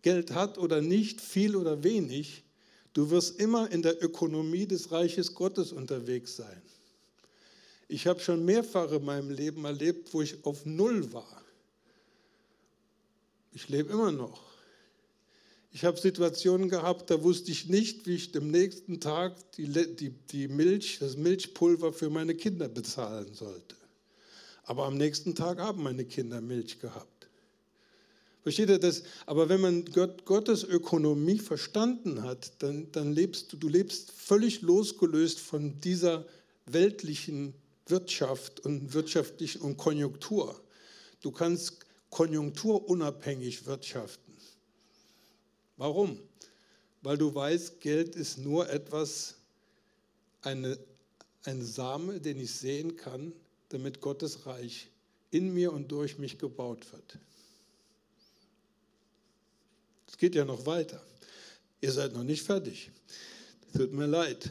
Geld 0.09 0.31
hat 0.31 0.57
oder 0.57 0.81
nicht, 0.81 1.21
viel 1.21 1.55
oder 1.55 1.85
wenig. 1.85 2.43
Du 2.95 3.11
wirst 3.11 3.39
immer 3.39 3.71
in 3.71 3.83
der 3.83 4.03
Ökonomie 4.03 4.65
des 4.65 4.91
Reiches 4.91 5.35
Gottes 5.35 5.71
unterwegs 5.71 6.35
sein. 6.35 6.63
Ich 7.89 8.07
habe 8.07 8.19
schon 8.19 8.43
mehrfach 8.43 8.91
in 8.91 9.05
meinem 9.05 9.29
Leben 9.29 9.67
erlebt, 9.67 10.15
wo 10.15 10.23
ich 10.23 10.47
auf 10.47 10.65
Null 10.65 11.13
war. 11.13 11.43
Ich 13.53 13.69
lebe 13.69 13.93
immer 13.93 14.11
noch. 14.11 14.41
Ich 15.73 15.85
habe 15.85 15.99
Situationen 15.99 16.71
gehabt, 16.71 17.11
da 17.11 17.23
wusste 17.23 17.51
ich 17.51 17.69
nicht, 17.69 18.07
wie 18.07 18.15
ich 18.15 18.35
am 18.35 18.51
nächsten 18.51 19.01
Tag 19.01 19.35
die, 19.59 19.69
die, 19.95 20.09
die 20.09 20.49
Milch, 20.49 21.01
das 21.01 21.19
Milchpulver 21.19 21.93
für 21.93 22.09
meine 22.09 22.35
Kinder 22.35 22.71
bezahlen 22.71 23.35
sollte. 23.35 23.77
Aber 24.63 24.87
am 24.87 24.97
nächsten 24.97 25.35
Tag 25.35 25.59
haben 25.59 25.83
meine 25.83 26.07
Kinder 26.07 26.41
Milch 26.41 26.81
gehabt. 26.81 27.18
Versteht 28.49 28.71
ihr 28.71 28.79
das? 28.79 29.03
Aber 29.27 29.51
wenn 29.51 29.61
man 29.61 29.85
Gott, 29.85 30.25
Gottes 30.25 30.65
Ökonomie 30.65 31.39
verstanden 31.39 32.23
hat, 32.23 32.51
dann, 32.63 32.91
dann 32.93 33.13
lebst 33.13 33.53
du, 33.53 33.59
du 33.59 33.69
lebst 33.69 34.11
völlig 34.11 34.63
losgelöst 34.63 35.39
von 35.39 35.79
dieser 35.83 36.25
weltlichen 36.65 37.53
Wirtschaft 37.89 38.61
und 38.61 38.95
wirtschaftlichen 38.95 39.61
und 39.61 39.77
Konjunktur. 39.77 40.59
Du 41.21 41.31
kannst 41.31 41.85
konjunkturunabhängig 42.09 43.67
wirtschaften. 43.67 44.33
Warum? 45.77 46.19
Weil 47.03 47.19
du 47.19 47.35
weißt, 47.35 47.83
Geld 47.83 48.17
ist 48.17 48.39
nur 48.39 48.71
etwas, 48.71 49.35
eine, 50.41 50.79
ein 51.45 51.63
Same, 51.63 52.19
den 52.19 52.41
ich 52.41 52.55
sehen 52.55 52.97
kann, 52.97 53.35
damit 53.69 54.01
Gottes 54.01 54.47
Reich 54.47 54.89
in 55.33 55.53
mir 55.53 55.71
und 55.71 55.93
durch 55.93 56.17
mich 56.17 56.39
gebaut 56.39 56.91
wird. 56.93 57.19
Es 60.19 60.21
geht 60.21 60.35
ja 60.35 60.45
noch 60.45 60.67
weiter. 60.67 61.01
Ihr 61.81 61.93
seid 61.93 62.13
noch 62.13 62.25
nicht 62.25 62.43
fertig. 62.43 62.91
Tut 63.73 63.93
mir 63.93 64.07
leid. 64.07 64.51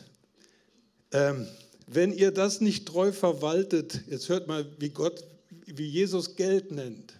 Ähm, 1.11 1.45
wenn 1.87 2.13
ihr 2.13 2.31
das 2.31 2.61
nicht 2.61 2.85
treu 2.85 3.11
verwaltet, 3.11 3.99
jetzt 4.07 4.29
hört 4.29 4.47
mal, 4.47 4.65
wie 4.79 4.87
Gott, 4.87 5.21
wie 5.65 5.89
Jesus 5.89 6.37
Geld 6.37 6.71
nennt 6.71 7.17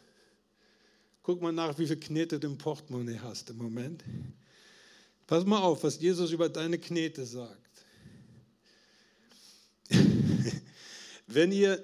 Guck 1.28 1.41
mal 1.41 1.52
nach, 1.52 1.78
wie 1.78 1.86
viel 1.86 2.00
Knete 2.00 2.39
du 2.39 2.48
im 2.48 2.58
Portemonnaie 2.58 3.20
hast 3.20 3.50
im 3.50 3.58
Moment. 3.58 4.02
Pass 5.28 5.43
mal 5.43 5.60
auf, 5.60 5.84
was 5.84 6.00
Jesus 6.00 6.32
über 6.32 6.48
deine 6.48 6.80
Knete 6.80 7.26
sagt. 7.26 7.84
Wenn 11.28 11.52
ihr 11.52 11.84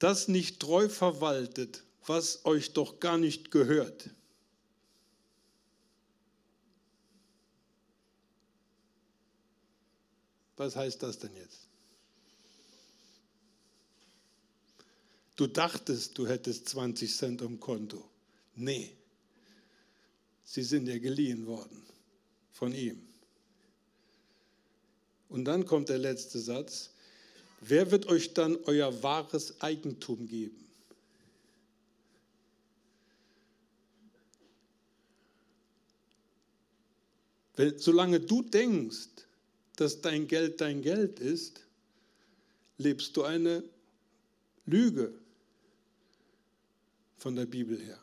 das 0.00 0.26
nicht 0.26 0.58
treu 0.58 0.88
verwaltet, 0.88 1.84
was 2.04 2.44
euch 2.44 2.72
doch 2.72 2.98
gar 2.98 3.16
nicht 3.16 3.52
gehört, 3.52 4.10
was 10.60 10.76
heißt 10.76 11.02
das 11.02 11.18
denn 11.18 11.34
jetzt? 11.36 11.60
Du 15.36 15.46
dachtest, 15.46 16.18
du 16.18 16.28
hättest 16.28 16.68
20 16.68 17.16
Cent 17.16 17.40
am 17.40 17.58
Konto. 17.58 18.04
Nee, 18.56 18.94
sie 20.44 20.62
sind 20.62 20.86
ja 20.86 20.98
geliehen 20.98 21.46
worden 21.46 21.82
von 22.52 22.74
ihm. 22.74 23.00
Und 25.30 25.46
dann 25.46 25.64
kommt 25.64 25.88
der 25.88 25.96
letzte 25.96 26.38
Satz. 26.38 26.90
Wer 27.62 27.90
wird 27.90 28.06
euch 28.08 28.34
dann 28.34 28.58
euer 28.64 29.02
wahres 29.02 29.62
Eigentum 29.62 30.28
geben? 30.28 30.68
Wenn, 37.56 37.78
solange 37.78 38.20
du 38.20 38.42
denkst, 38.42 39.08
dass 39.80 40.02
dein 40.02 40.26
Geld 40.26 40.60
dein 40.60 40.82
Geld 40.82 41.20
ist, 41.20 41.66
lebst 42.76 43.16
du 43.16 43.22
eine 43.22 43.64
Lüge 44.66 45.18
von 47.16 47.34
der 47.34 47.46
Bibel 47.46 47.80
her. 47.80 47.98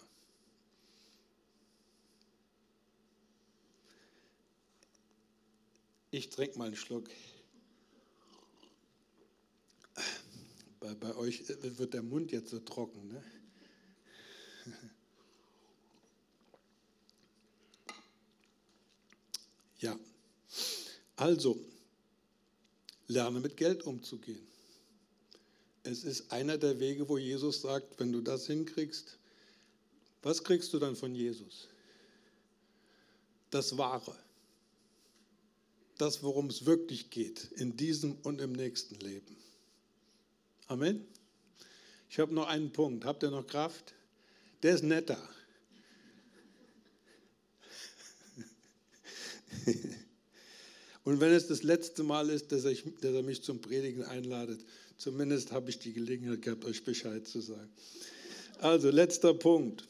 Ich 6.09 6.29
trinke 6.29 6.57
mal 6.57 6.65
einen 6.65 6.75
Schluck. 6.75 7.11
Bei, 10.79 10.95
bei 10.95 11.15
euch 11.15 11.47
wird 11.47 11.93
der 11.93 12.01
Mund 12.01 12.31
jetzt 12.31 12.49
so 12.49 12.59
trocken. 12.59 13.07
Ne? 13.07 13.23
Ja, 19.79 19.95
also 21.17 21.59
lerne 23.07 23.41
mit 23.41 23.57
Geld 23.57 23.83
umzugehen. 23.83 24.47
Es 25.83 26.03
ist 26.03 26.31
einer 26.31 26.57
der 26.57 26.79
Wege, 26.79 27.09
wo 27.09 27.17
Jesus 27.17 27.61
sagt, 27.61 27.99
wenn 27.99 28.11
du 28.11 28.21
das 28.21 28.47
hinkriegst, 28.47 29.17
was 30.21 30.43
kriegst 30.43 30.73
du 30.73 30.79
dann 30.79 30.95
von 30.95 31.15
Jesus? 31.15 31.67
Das 33.49 33.77
Wahre. 33.77 34.15
Das, 35.97 36.21
worum 36.21 36.47
es 36.47 36.65
wirklich 36.65 37.09
geht, 37.09 37.45
in 37.55 37.75
diesem 37.77 38.15
und 38.23 38.41
im 38.41 38.51
nächsten 38.51 38.95
Leben. 38.95 39.35
Amen. 40.67 41.05
Ich 42.09 42.19
habe 42.19 42.33
noch 42.33 42.47
einen 42.47 42.71
Punkt. 42.71 43.05
Habt 43.05 43.23
ihr 43.23 43.31
noch 43.31 43.47
Kraft? 43.47 43.93
Der 44.63 44.75
ist 44.75 44.83
netter. 44.83 45.17
Und 51.07 51.21
wenn 51.21 51.31
es 51.31 51.47
das 51.47 51.63
letzte 51.63 52.03
Mal 52.03 52.29
ist, 52.29 52.51
dass, 52.51 52.65
ich, 52.65 52.83
dass 52.99 53.13
er 53.13 53.23
mich 53.23 53.41
zum 53.41 53.61
Predigen 53.61 54.03
einladet, 54.03 54.59
zumindest 54.97 55.53
habe 55.53 55.69
ich 55.69 55.79
die 55.79 55.93
Gelegenheit 55.93 56.41
gehabt, 56.41 56.65
euch 56.65 56.83
Bescheid 56.83 57.25
zu 57.25 57.39
sagen. 57.39 57.69
Also, 58.59 58.89
letzter 58.89 59.33
Punkt, 59.33 59.85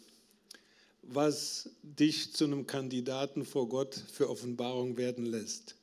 was 1.01 1.71
dich 1.81 2.33
zu 2.33 2.43
einem 2.45 2.67
Kandidaten 2.67 3.45
vor 3.45 3.67
Gott 3.67 3.99
für 4.13 4.29
Offenbarung 4.29 4.95
werden 4.97 5.25
lässt. 5.25 5.73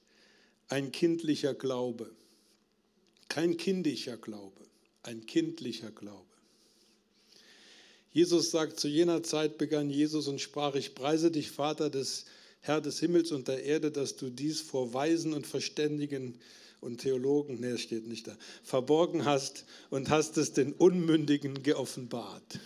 Ein 0.68 0.92
kindlicher 0.92 1.52
Glaube. 1.52 2.12
Kein 3.28 3.56
kindischer 3.56 4.16
Glaube, 4.16 4.60
ein 5.02 5.26
kindlicher 5.26 5.90
Glaube. 5.90 6.28
Jesus 8.12 8.52
sagt, 8.52 8.78
zu 8.78 8.86
jener 8.86 9.24
Zeit 9.24 9.58
begann 9.58 9.90
Jesus 9.90 10.28
und 10.28 10.40
sprach, 10.40 10.76
ich 10.76 10.94
preise 10.94 11.32
dich, 11.32 11.50
Vater 11.50 11.90
des 11.90 12.24
Herr 12.66 12.80
des 12.80 12.98
Himmels 12.98 13.30
und 13.30 13.46
der 13.46 13.62
Erde, 13.62 13.90
dass 13.90 14.16
du 14.16 14.30
dies 14.30 14.62
vor 14.62 14.94
Weisen 14.94 15.34
und 15.34 15.46
Verständigen 15.46 16.38
und 16.80 17.02
Theologen, 17.02 17.60
nee, 17.60 17.76
steht 17.76 18.06
nicht 18.06 18.26
da, 18.26 18.34
verborgen 18.62 19.26
hast 19.26 19.66
und 19.90 20.08
hast 20.08 20.38
es 20.38 20.54
den 20.54 20.72
Unmündigen 20.72 21.62
geoffenbart. 21.62 22.60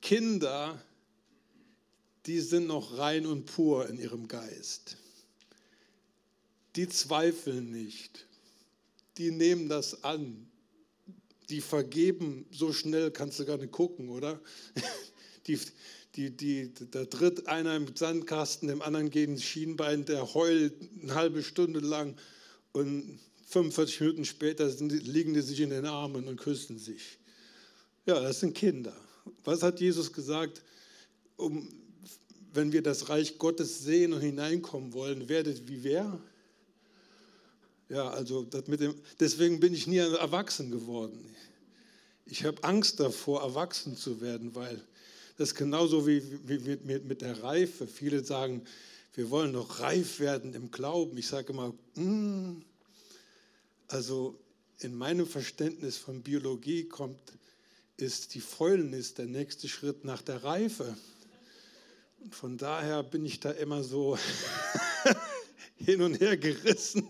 Kinder, 0.00 0.82
die 2.24 2.40
sind 2.40 2.68
noch 2.68 2.96
rein 2.96 3.26
und 3.26 3.44
pur 3.44 3.86
in 3.90 3.98
ihrem 3.98 4.28
Geist. 4.28 4.96
Die 6.74 6.88
zweifeln 6.88 7.70
nicht. 7.70 8.26
Die 9.18 9.30
nehmen 9.30 9.68
das 9.68 10.04
an. 10.04 10.48
Die 11.50 11.60
vergeben 11.60 12.46
so 12.50 12.72
schnell, 12.72 13.10
kannst 13.10 13.38
du 13.40 13.44
gar 13.44 13.58
nicht 13.58 13.72
gucken, 13.72 14.08
oder? 14.08 14.40
Die, 15.48 15.58
die, 16.16 16.30
die, 16.30 16.72
da 16.90 17.04
tritt 17.06 17.48
einer 17.48 17.74
im 17.74 17.86
Sandkasten, 17.94 18.68
dem 18.68 18.82
anderen 18.82 19.10
geht 19.10 19.28
ein 19.28 19.40
Schienbein, 19.40 20.04
der 20.04 20.34
heult 20.34 20.74
eine 21.02 21.14
halbe 21.14 21.42
Stunde 21.42 21.80
lang 21.80 22.16
und 22.72 23.18
45 23.46 24.00
Minuten 24.00 24.24
später 24.24 24.68
sind, 24.70 24.90
liegen 25.06 25.34
die 25.34 25.42
sich 25.42 25.60
in 25.60 25.70
den 25.70 25.86
Armen 25.86 26.28
und 26.28 26.36
küssen 26.36 26.78
sich. 26.78 27.18
Ja, 28.06 28.20
das 28.20 28.40
sind 28.40 28.54
Kinder. 28.54 28.94
Was 29.44 29.62
hat 29.62 29.80
Jesus 29.80 30.12
gesagt? 30.12 30.62
Um, 31.36 31.68
wenn 32.54 32.72
wir 32.72 32.82
das 32.82 33.08
Reich 33.08 33.38
Gottes 33.38 33.82
sehen 33.82 34.12
und 34.12 34.20
hineinkommen 34.20 34.92
wollen, 34.92 35.28
werdet 35.28 35.66
wie 35.68 35.82
wer? 35.82 36.20
Ja, 37.88 38.10
also 38.10 38.42
dem, 38.44 38.94
deswegen 39.20 39.60
bin 39.60 39.72
ich 39.72 39.86
nie 39.86 39.98
erwachsen 39.98 40.70
geworden. 40.70 41.24
Ich 42.26 42.44
habe 42.44 42.62
Angst 42.64 43.00
davor, 43.00 43.42
erwachsen 43.42 43.96
zu 43.96 44.20
werden, 44.20 44.54
weil 44.54 44.82
das 45.36 45.50
ist 45.50 45.54
genauso 45.54 46.06
wie, 46.06 46.22
wie 46.48 46.58
mit, 46.58 46.84
mit, 46.84 47.04
mit 47.04 47.22
der 47.22 47.42
Reife. 47.42 47.86
Viele 47.86 48.24
sagen, 48.24 48.64
wir 49.14 49.30
wollen 49.30 49.52
noch 49.52 49.80
reif 49.80 50.20
werden 50.20 50.54
im 50.54 50.70
Glauben. 50.70 51.16
Ich 51.18 51.26
sage 51.26 51.52
immer, 51.52 51.74
mm, 51.94 52.62
also 53.88 54.38
in 54.78 54.94
meinem 54.94 55.26
Verständnis 55.26 55.96
von 55.96 56.22
Biologie 56.22 56.84
kommt, 56.84 57.32
ist 57.96 58.34
die 58.34 58.40
Fäulnis 58.40 59.14
der 59.14 59.26
nächste 59.26 59.68
Schritt 59.68 60.04
nach 60.04 60.22
der 60.22 60.44
Reife. 60.44 60.96
Und 62.20 62.34
von 62.34 62.56
daher 62.56 63.02
bin 63.02 63.24
ich 63.24 63.40
da 63.40 63.50
immer 63.50 63.82
so 63.82 64.18
hin 65.76 66.02
und 66.02 66.20
her 66.20 66.36
gerissen. 66.36 67.08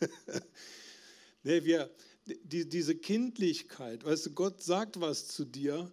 nee, 1.42 1.64
wir, 1.64 1.90
die, 2.26 2.68
diese 2.68 2.96
Kindlichkeit, 2.96 4.04
weißt 4.04 4.26
du, 4.26 4.30
Gott 4.30 4.62
sagt 4.62 5.00
was 5.00 5.28
zu 5.28 5.44
dir 5.44 5.90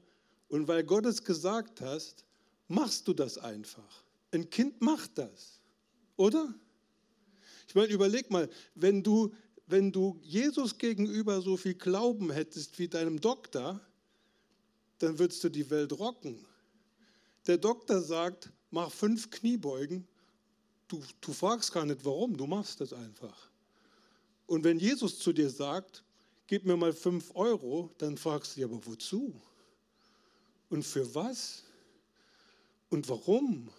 und 0.54 0.68
weil 0.68 0.84
Gott 0.84 1.08
es 1.08 1.24
gesagt 1.24 1.82
hast, 1.82 2.26
machst 2.68 3.08
du 3.08 3.14
das 3.14 3.40
einfach. 3.40 4.04
Ein 4.30 4.52
Kind 4.52 4.80
macht 4.82 5.18
das, 5.18 5.60
oder? 6.16 6.54
Ich 7.68 7.74
meine, 7.74 7.92
überleg 7.92 8.30
mal, 8.30 8.48
wenn 8.76 9.02
du, 9.02 9.34
wenn 9.66 9.92
du 9.92 10.20
Jesus 10.22 10.78
gegenüber 10.78 11.42
so 11.42 11.58
viel 11.58 11.74
Glauben 11.74 12.30
hättest 12.30 12.78
wie 12.78 12.88
deinem 12.88 13.20
Doktor, 13.20 13.82
dann 15.00 15.18
würdest 15.18 15.44
du 15.44 15.50
die 15.50 15.68
Welt 15.72 15.92
rocken. 15.98 16.46
Der 17.48 17.58
Doktor 17.58 18.04
sagt, 18.04 18.52
mach 18.70 18.92
fünf 18.92 19.32
Kniebeugen. 19.32 20.08
Du, 20.88 21.02
du 21.20 21.34
fragst 21.34 21.72
gar 21.72 21.88
nicht 21.88 22.06
warum, 22.06 22.38
du 22.38 22.46
machst 22.46 22.80
das 22.80 22.94
einfach. 22.94 23.50
Und 24.46 24.64
wenn 24.64 24.78
Jesus 24.78 25.18
zu 25.18 25.34
dir 25.34 25.50
sagt, 25.50 26.04
gib 26.46 26.64
mir 26.64 26.78
mal 26.78 26.94
fünf 26.94 27.32
Euro, 27.34 27.90
dann 27.98 28.20
fragst 28.20 28.52
du 28.52 28.56
dich, 28.58 28.66
aber 28.66 28.86
wozu? 28.86 29.34
Und 30.74 30.82
für 30.82 31.14
was? 31.14 31.62
Und 32.90 33.08
warum? 33.08 33.70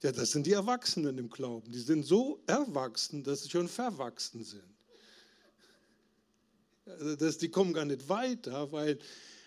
Ja, 0.00 0.12
das 0.12 0.30
sind 0.30 0.46
die 0.46 0.52
Erwachsenen 0.52 1.18
im 1.18 1.28
Glauben. 1.28 1.72
Die 1.72 1.80
sind 1.80 2.04
so 2.04 2.40
erwachsen, 2.46 3.24
dass 3.24 3.42
sie 3.42 3.50
schon 3.50 3.66
verwachsen 3.66 4.44
sind. 4.44 4.62
Also 6.86 7.16
das, 7.16 7.38
die 7.38 7.48
kommen 7.48 7.72
gar 7.72 7.84
nicht 7.84 8.08
weiter, 8.08 8.70
weil, 8.70 9.00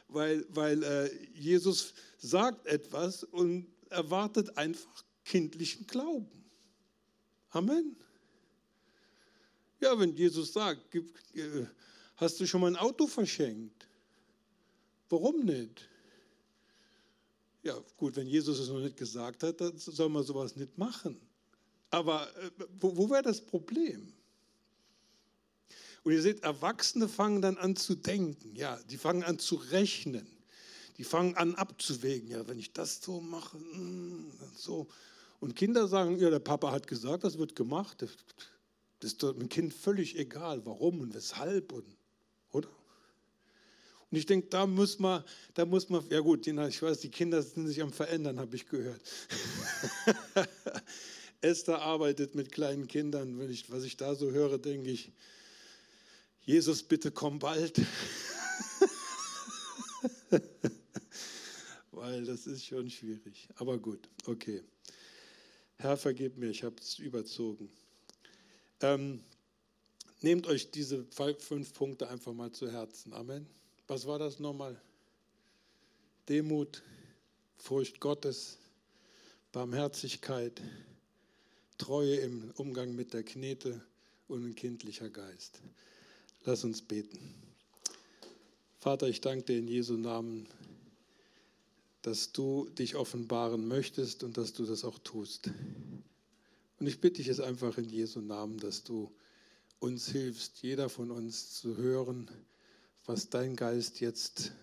weil, 0.09 0.45
weil 0.49 0.83
äh, 0.83 1.25
Jesus 1.33 1.93
sagt 2.17 2.67
etwas 2.67 3.23
und 3.23 3.67
erwartet 3.89 4.57
einfach 4.57 5.05
kindlichen 5.23 5.87
Glauben. 5.87 6.43
Amen. 7.51 7.95
Ja, 9.79 9.97
wenn 9.97 10.13
Jesus 10.17 10.51
sagt, 10.51 10.91
gib, 10.91 11.15
äh, 11.33 11.65
hast 12.17 12.41
du 12.41 12.45
schon 12.45 12.59
mal 12.59 12.67
ein 12.67 12.75
Auto 12.75 13.07
verschenkt? 13.07 13.87
Warum 15.07 15.45
nicht? 15.45 15.87
Ja, 17.63 17.77
gut, 17.97 18.15
wenn 18.15 18.27
Jesus 18.27 18.59
es 18.59 18.69
noch 18.69 18.79
nicht 18.79 18.97
gesagt 18.97 19.43
hat, 19.43 19.61
dann 19.61 19.77
soll 19.77 20.09
man 20.09 20.23
sowas 20.23 20.55
nicht 20.55 20.77
machen. 20.77 21.19
Aber 21.91 22.27
äh, 22.37 22.49
wo, 22.79 22.95
wo 22.95 23.09
wäre 23.09 23.21
das 23.21 23.41
Problem? 23.41 24.13
Und 26.03 26.13
ihr 26.13 26.21
seht, 26.21 26.41
Erwachsene 26.41 27.07
fangen 27.07 27.41
dann 27.41 27.57
an 27.57 27.75
zu 27.75 27.95
denken, 27.95 28.55
ja, 28.55 28.79
die 28.89 28.97
fangen 28.97 29.23
an 29.23 29.37
zu 29.37 29.55
rechnen. 29.55 30.25
die 30.97 31.03
fangen 31.03 31.35
an 31.35 31.55
abzuwägen. 31.55 32.29
Ja, 32.29 32.47
wenn 32.47 32.59
ich 32.59 32.73
das 32.73 33.01
so 33.01 33.21
mache, 33.21 33.57
mm, 33.57 34.31
so. 34.55 34.87
Und 35.39 35.55
Kinder 35.55 35.87
sagen, 35.87 36.19
ja, 36.19 36.29
der 36.29 36.39
Papa 36.39 36.71
hat 36.71 36.87
gesagt, 36.87 37.23
das 37.23 37.37
wird 37.37 37.55
gemacht. 37.55 38.01
Das 38.99 39.11
ist 39.11 39.23
dem 39.23 39.49
Kind 39.49 39.73
völlig 39.73 40.17
egal, 40.17 40.65
warum 40.65 41.01
und 41.01 41.13
weshalb 41.13 41.71
und, 41.71 41.85
oder? 42.51 42.69
Und 44.11 44.17
ich 44.17 44.25
denke, 44.25 44.49
da 44.49 44.67
muss 44.67 44.99
man, 44.99 45.23
da 45.53 45.65
muss 45.65 45.89
man, 45.89 46.03
ja 46.09 46.19
gut, 46.19 46.45
ich 46.45 46.81
weiß, 46.81 46.99
die 46.99 47.09
Kinder 47.09 47.41
sind 47.41 47.65
sich 47.67 47.81
am 47.81 47.93
Verändern, 47.93 48.39
habe 48.39 48.57
ich 48.57 48.67
gehört. 48.67 49.01
Esther 51.41 51.81
arbeitet 51.81 52.35
mit 52.35 52.51
kleinen 52.51 52.87
Kindern. 52.87 53.39
Wenn 53.39 53.49
ich, 53.49 53.71
was 53.71 53.83
ich 53.83 53.95
da 53.95 54.13
so 54.13 54.31
höre, 54.31 54.57
denke 54.57 54.91
ich, 54.91 55.13
Jesus, 56.43 56.83
bitte 56.83 57.11
komm 57.11 57.39
bald. 57.39 57.81
Weil 61.91 62.25
das 62.25 62.47
ist 62.47 62.65
schon 62.65 62.89
schwierig. 62.89 63.47
Aber 63.55 63.77
gut, 63.77 64.09
okay. 64.25 64.61
Herr, 65.77 65.95
vergib 65.95 66.37
mir, 66.37 66.49
ich 66.49 66.63
habe 66.63 66.75
es 66.81 66.99
überzogen. 66.99 67.71
Ähm, 68.81 69.23
nehmt 70.19 70.47
euch 70.47 70.69
diese 70.69 71.05
fünf 71.39 71.73
Punkte 71.73 72.09
einfach 72.09 72.33
mal 72.33 72.51
zu 72.51 72.69
Herzen. 72.69 73.13
Amen. 73.13 73.60
Was 73.87 74.05
war 74.05 74.19
das 74.19 74.39
nochmal? 74.39 74.79
Demut, 76.29 76.81
Furcht 77.57 77.99
Gottes, 77.99 78.57
Barmherzigkeit, 79.51 80.61
Treue 81.77 82.15
im 82.15 82.51
Umgang 82.55 82.95
mit 82.95 83.13
der 83.13 83.23
Knete 83.23 83.81
und 84.27 84.45
ein 84.45 84.55
kindlicher 84.55 85.09
Geist. 85.09 85.61
Lass 86.43 86.63
uns 86.63 86.81
beten. 86.81 87.19
Vater, 88.79 89.07
ich 89.07 89.21
danke 89.21 89.45
dir 89.45 89.59
in 89.59 89.67
Jesu 89.67 89.93
Namen, 89.93 90.47
dass 92.01 92.31
du 92.31 92.69
dich 92.69 92.95
offenbaren 92.95 93.67
möchtest 93.67 94.23
und 94.23 94.37
dass 94.37 94.53
du 94.53 94.65
das 94.65 94.83
auch 94.83 94.97
tust. 94.99 95.51
Und 96.79 96.87
ich 96.87 96.99
bitte 96.99 97.17
dich 97.17 97.27
jetzt 97.27 97.41
einfach 97.41 97.77
in 97.77 97.89
Jesu 97.89 98.21
Namen, 98.21 98.57
dass 98.57 98.83
du 98.83 99.11
uns 99.79 100.07
hilfst, 100.07 100.63
jeder 100.63 100.89
von 100.89 101.11
uns 101.11 101.53
zu 101.53 101.77
hören, 101.77 102.29
was 103.05 103.29
dein 103.29 103.55
Geist 103.55 103.99
jetzt 103.99 104.53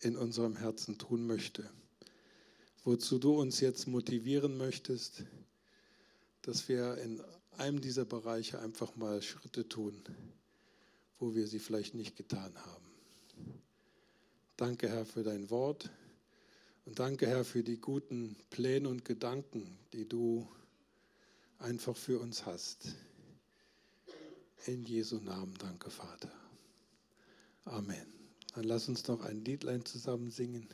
in 0.00 0.16
unserem 0.16 0.56
Herzen 0.56 0.98
tun 0.98 1.26
möchte. 1.26 1.68
Wozu 2.84 3.18
du 3.18 3.38
uns 3.40 3.60
jetzt 3.60 3.86
motivieren 3.86 4.56
möchtest, 4.56 5.24
dass 6.42 6.68
wir 6.68 6.96
in 6.98 7.22
einem 7.58 7.80
dieser 7.80 8.04
Bereiche 8.04 8.58
einfach 8.58 8.96
mal 8.96 9.22
Schritte 9.22 9.68
tun, 9.68 10.02
wo 11.18 11.34
wir 11.34 11.46
sie 11.46 11.60
vielleicht 11.60 11.94
nicht 11.94 12.16
getan 12.16 12.52
haben. 12.56 12.86
Danke, 14.56 14.88
Herr, 14.88 15.04
für 15.04 15.22
dein 15.22 15.50
Wort 15.50 15.90
und 16.84 16.98
danke, 16.98 17.26
Herr, 17.26 17.44
für 17.44 17.62
die 17.62 17.78
guten 17.78 18.36
Pläne 18.50 18.88
und 18.88 19.04
Gedanken, 19.04 19.78
die 19.92 20.08
du 20.08 20.48
einfach 21.58 21.96
für 21.96 22.18
uns 22.18 22.44
hast. 22.46 22.96
In 24.66 24.84
Jesu 24.84 25.16
Namen 25.18 25.54
danke, 25.58 25.90
Vater. 25.90 26.41
Amen. 27.64 28.06
Dann 28.54 28.64
lass 28.64 28.88
uns 28.88 29.06
noch 29.08 29.24
ein 29.24 29.44
Liedlein 29.44 29.84
zusammen 29.84 30.30
singen. 30.30 30.68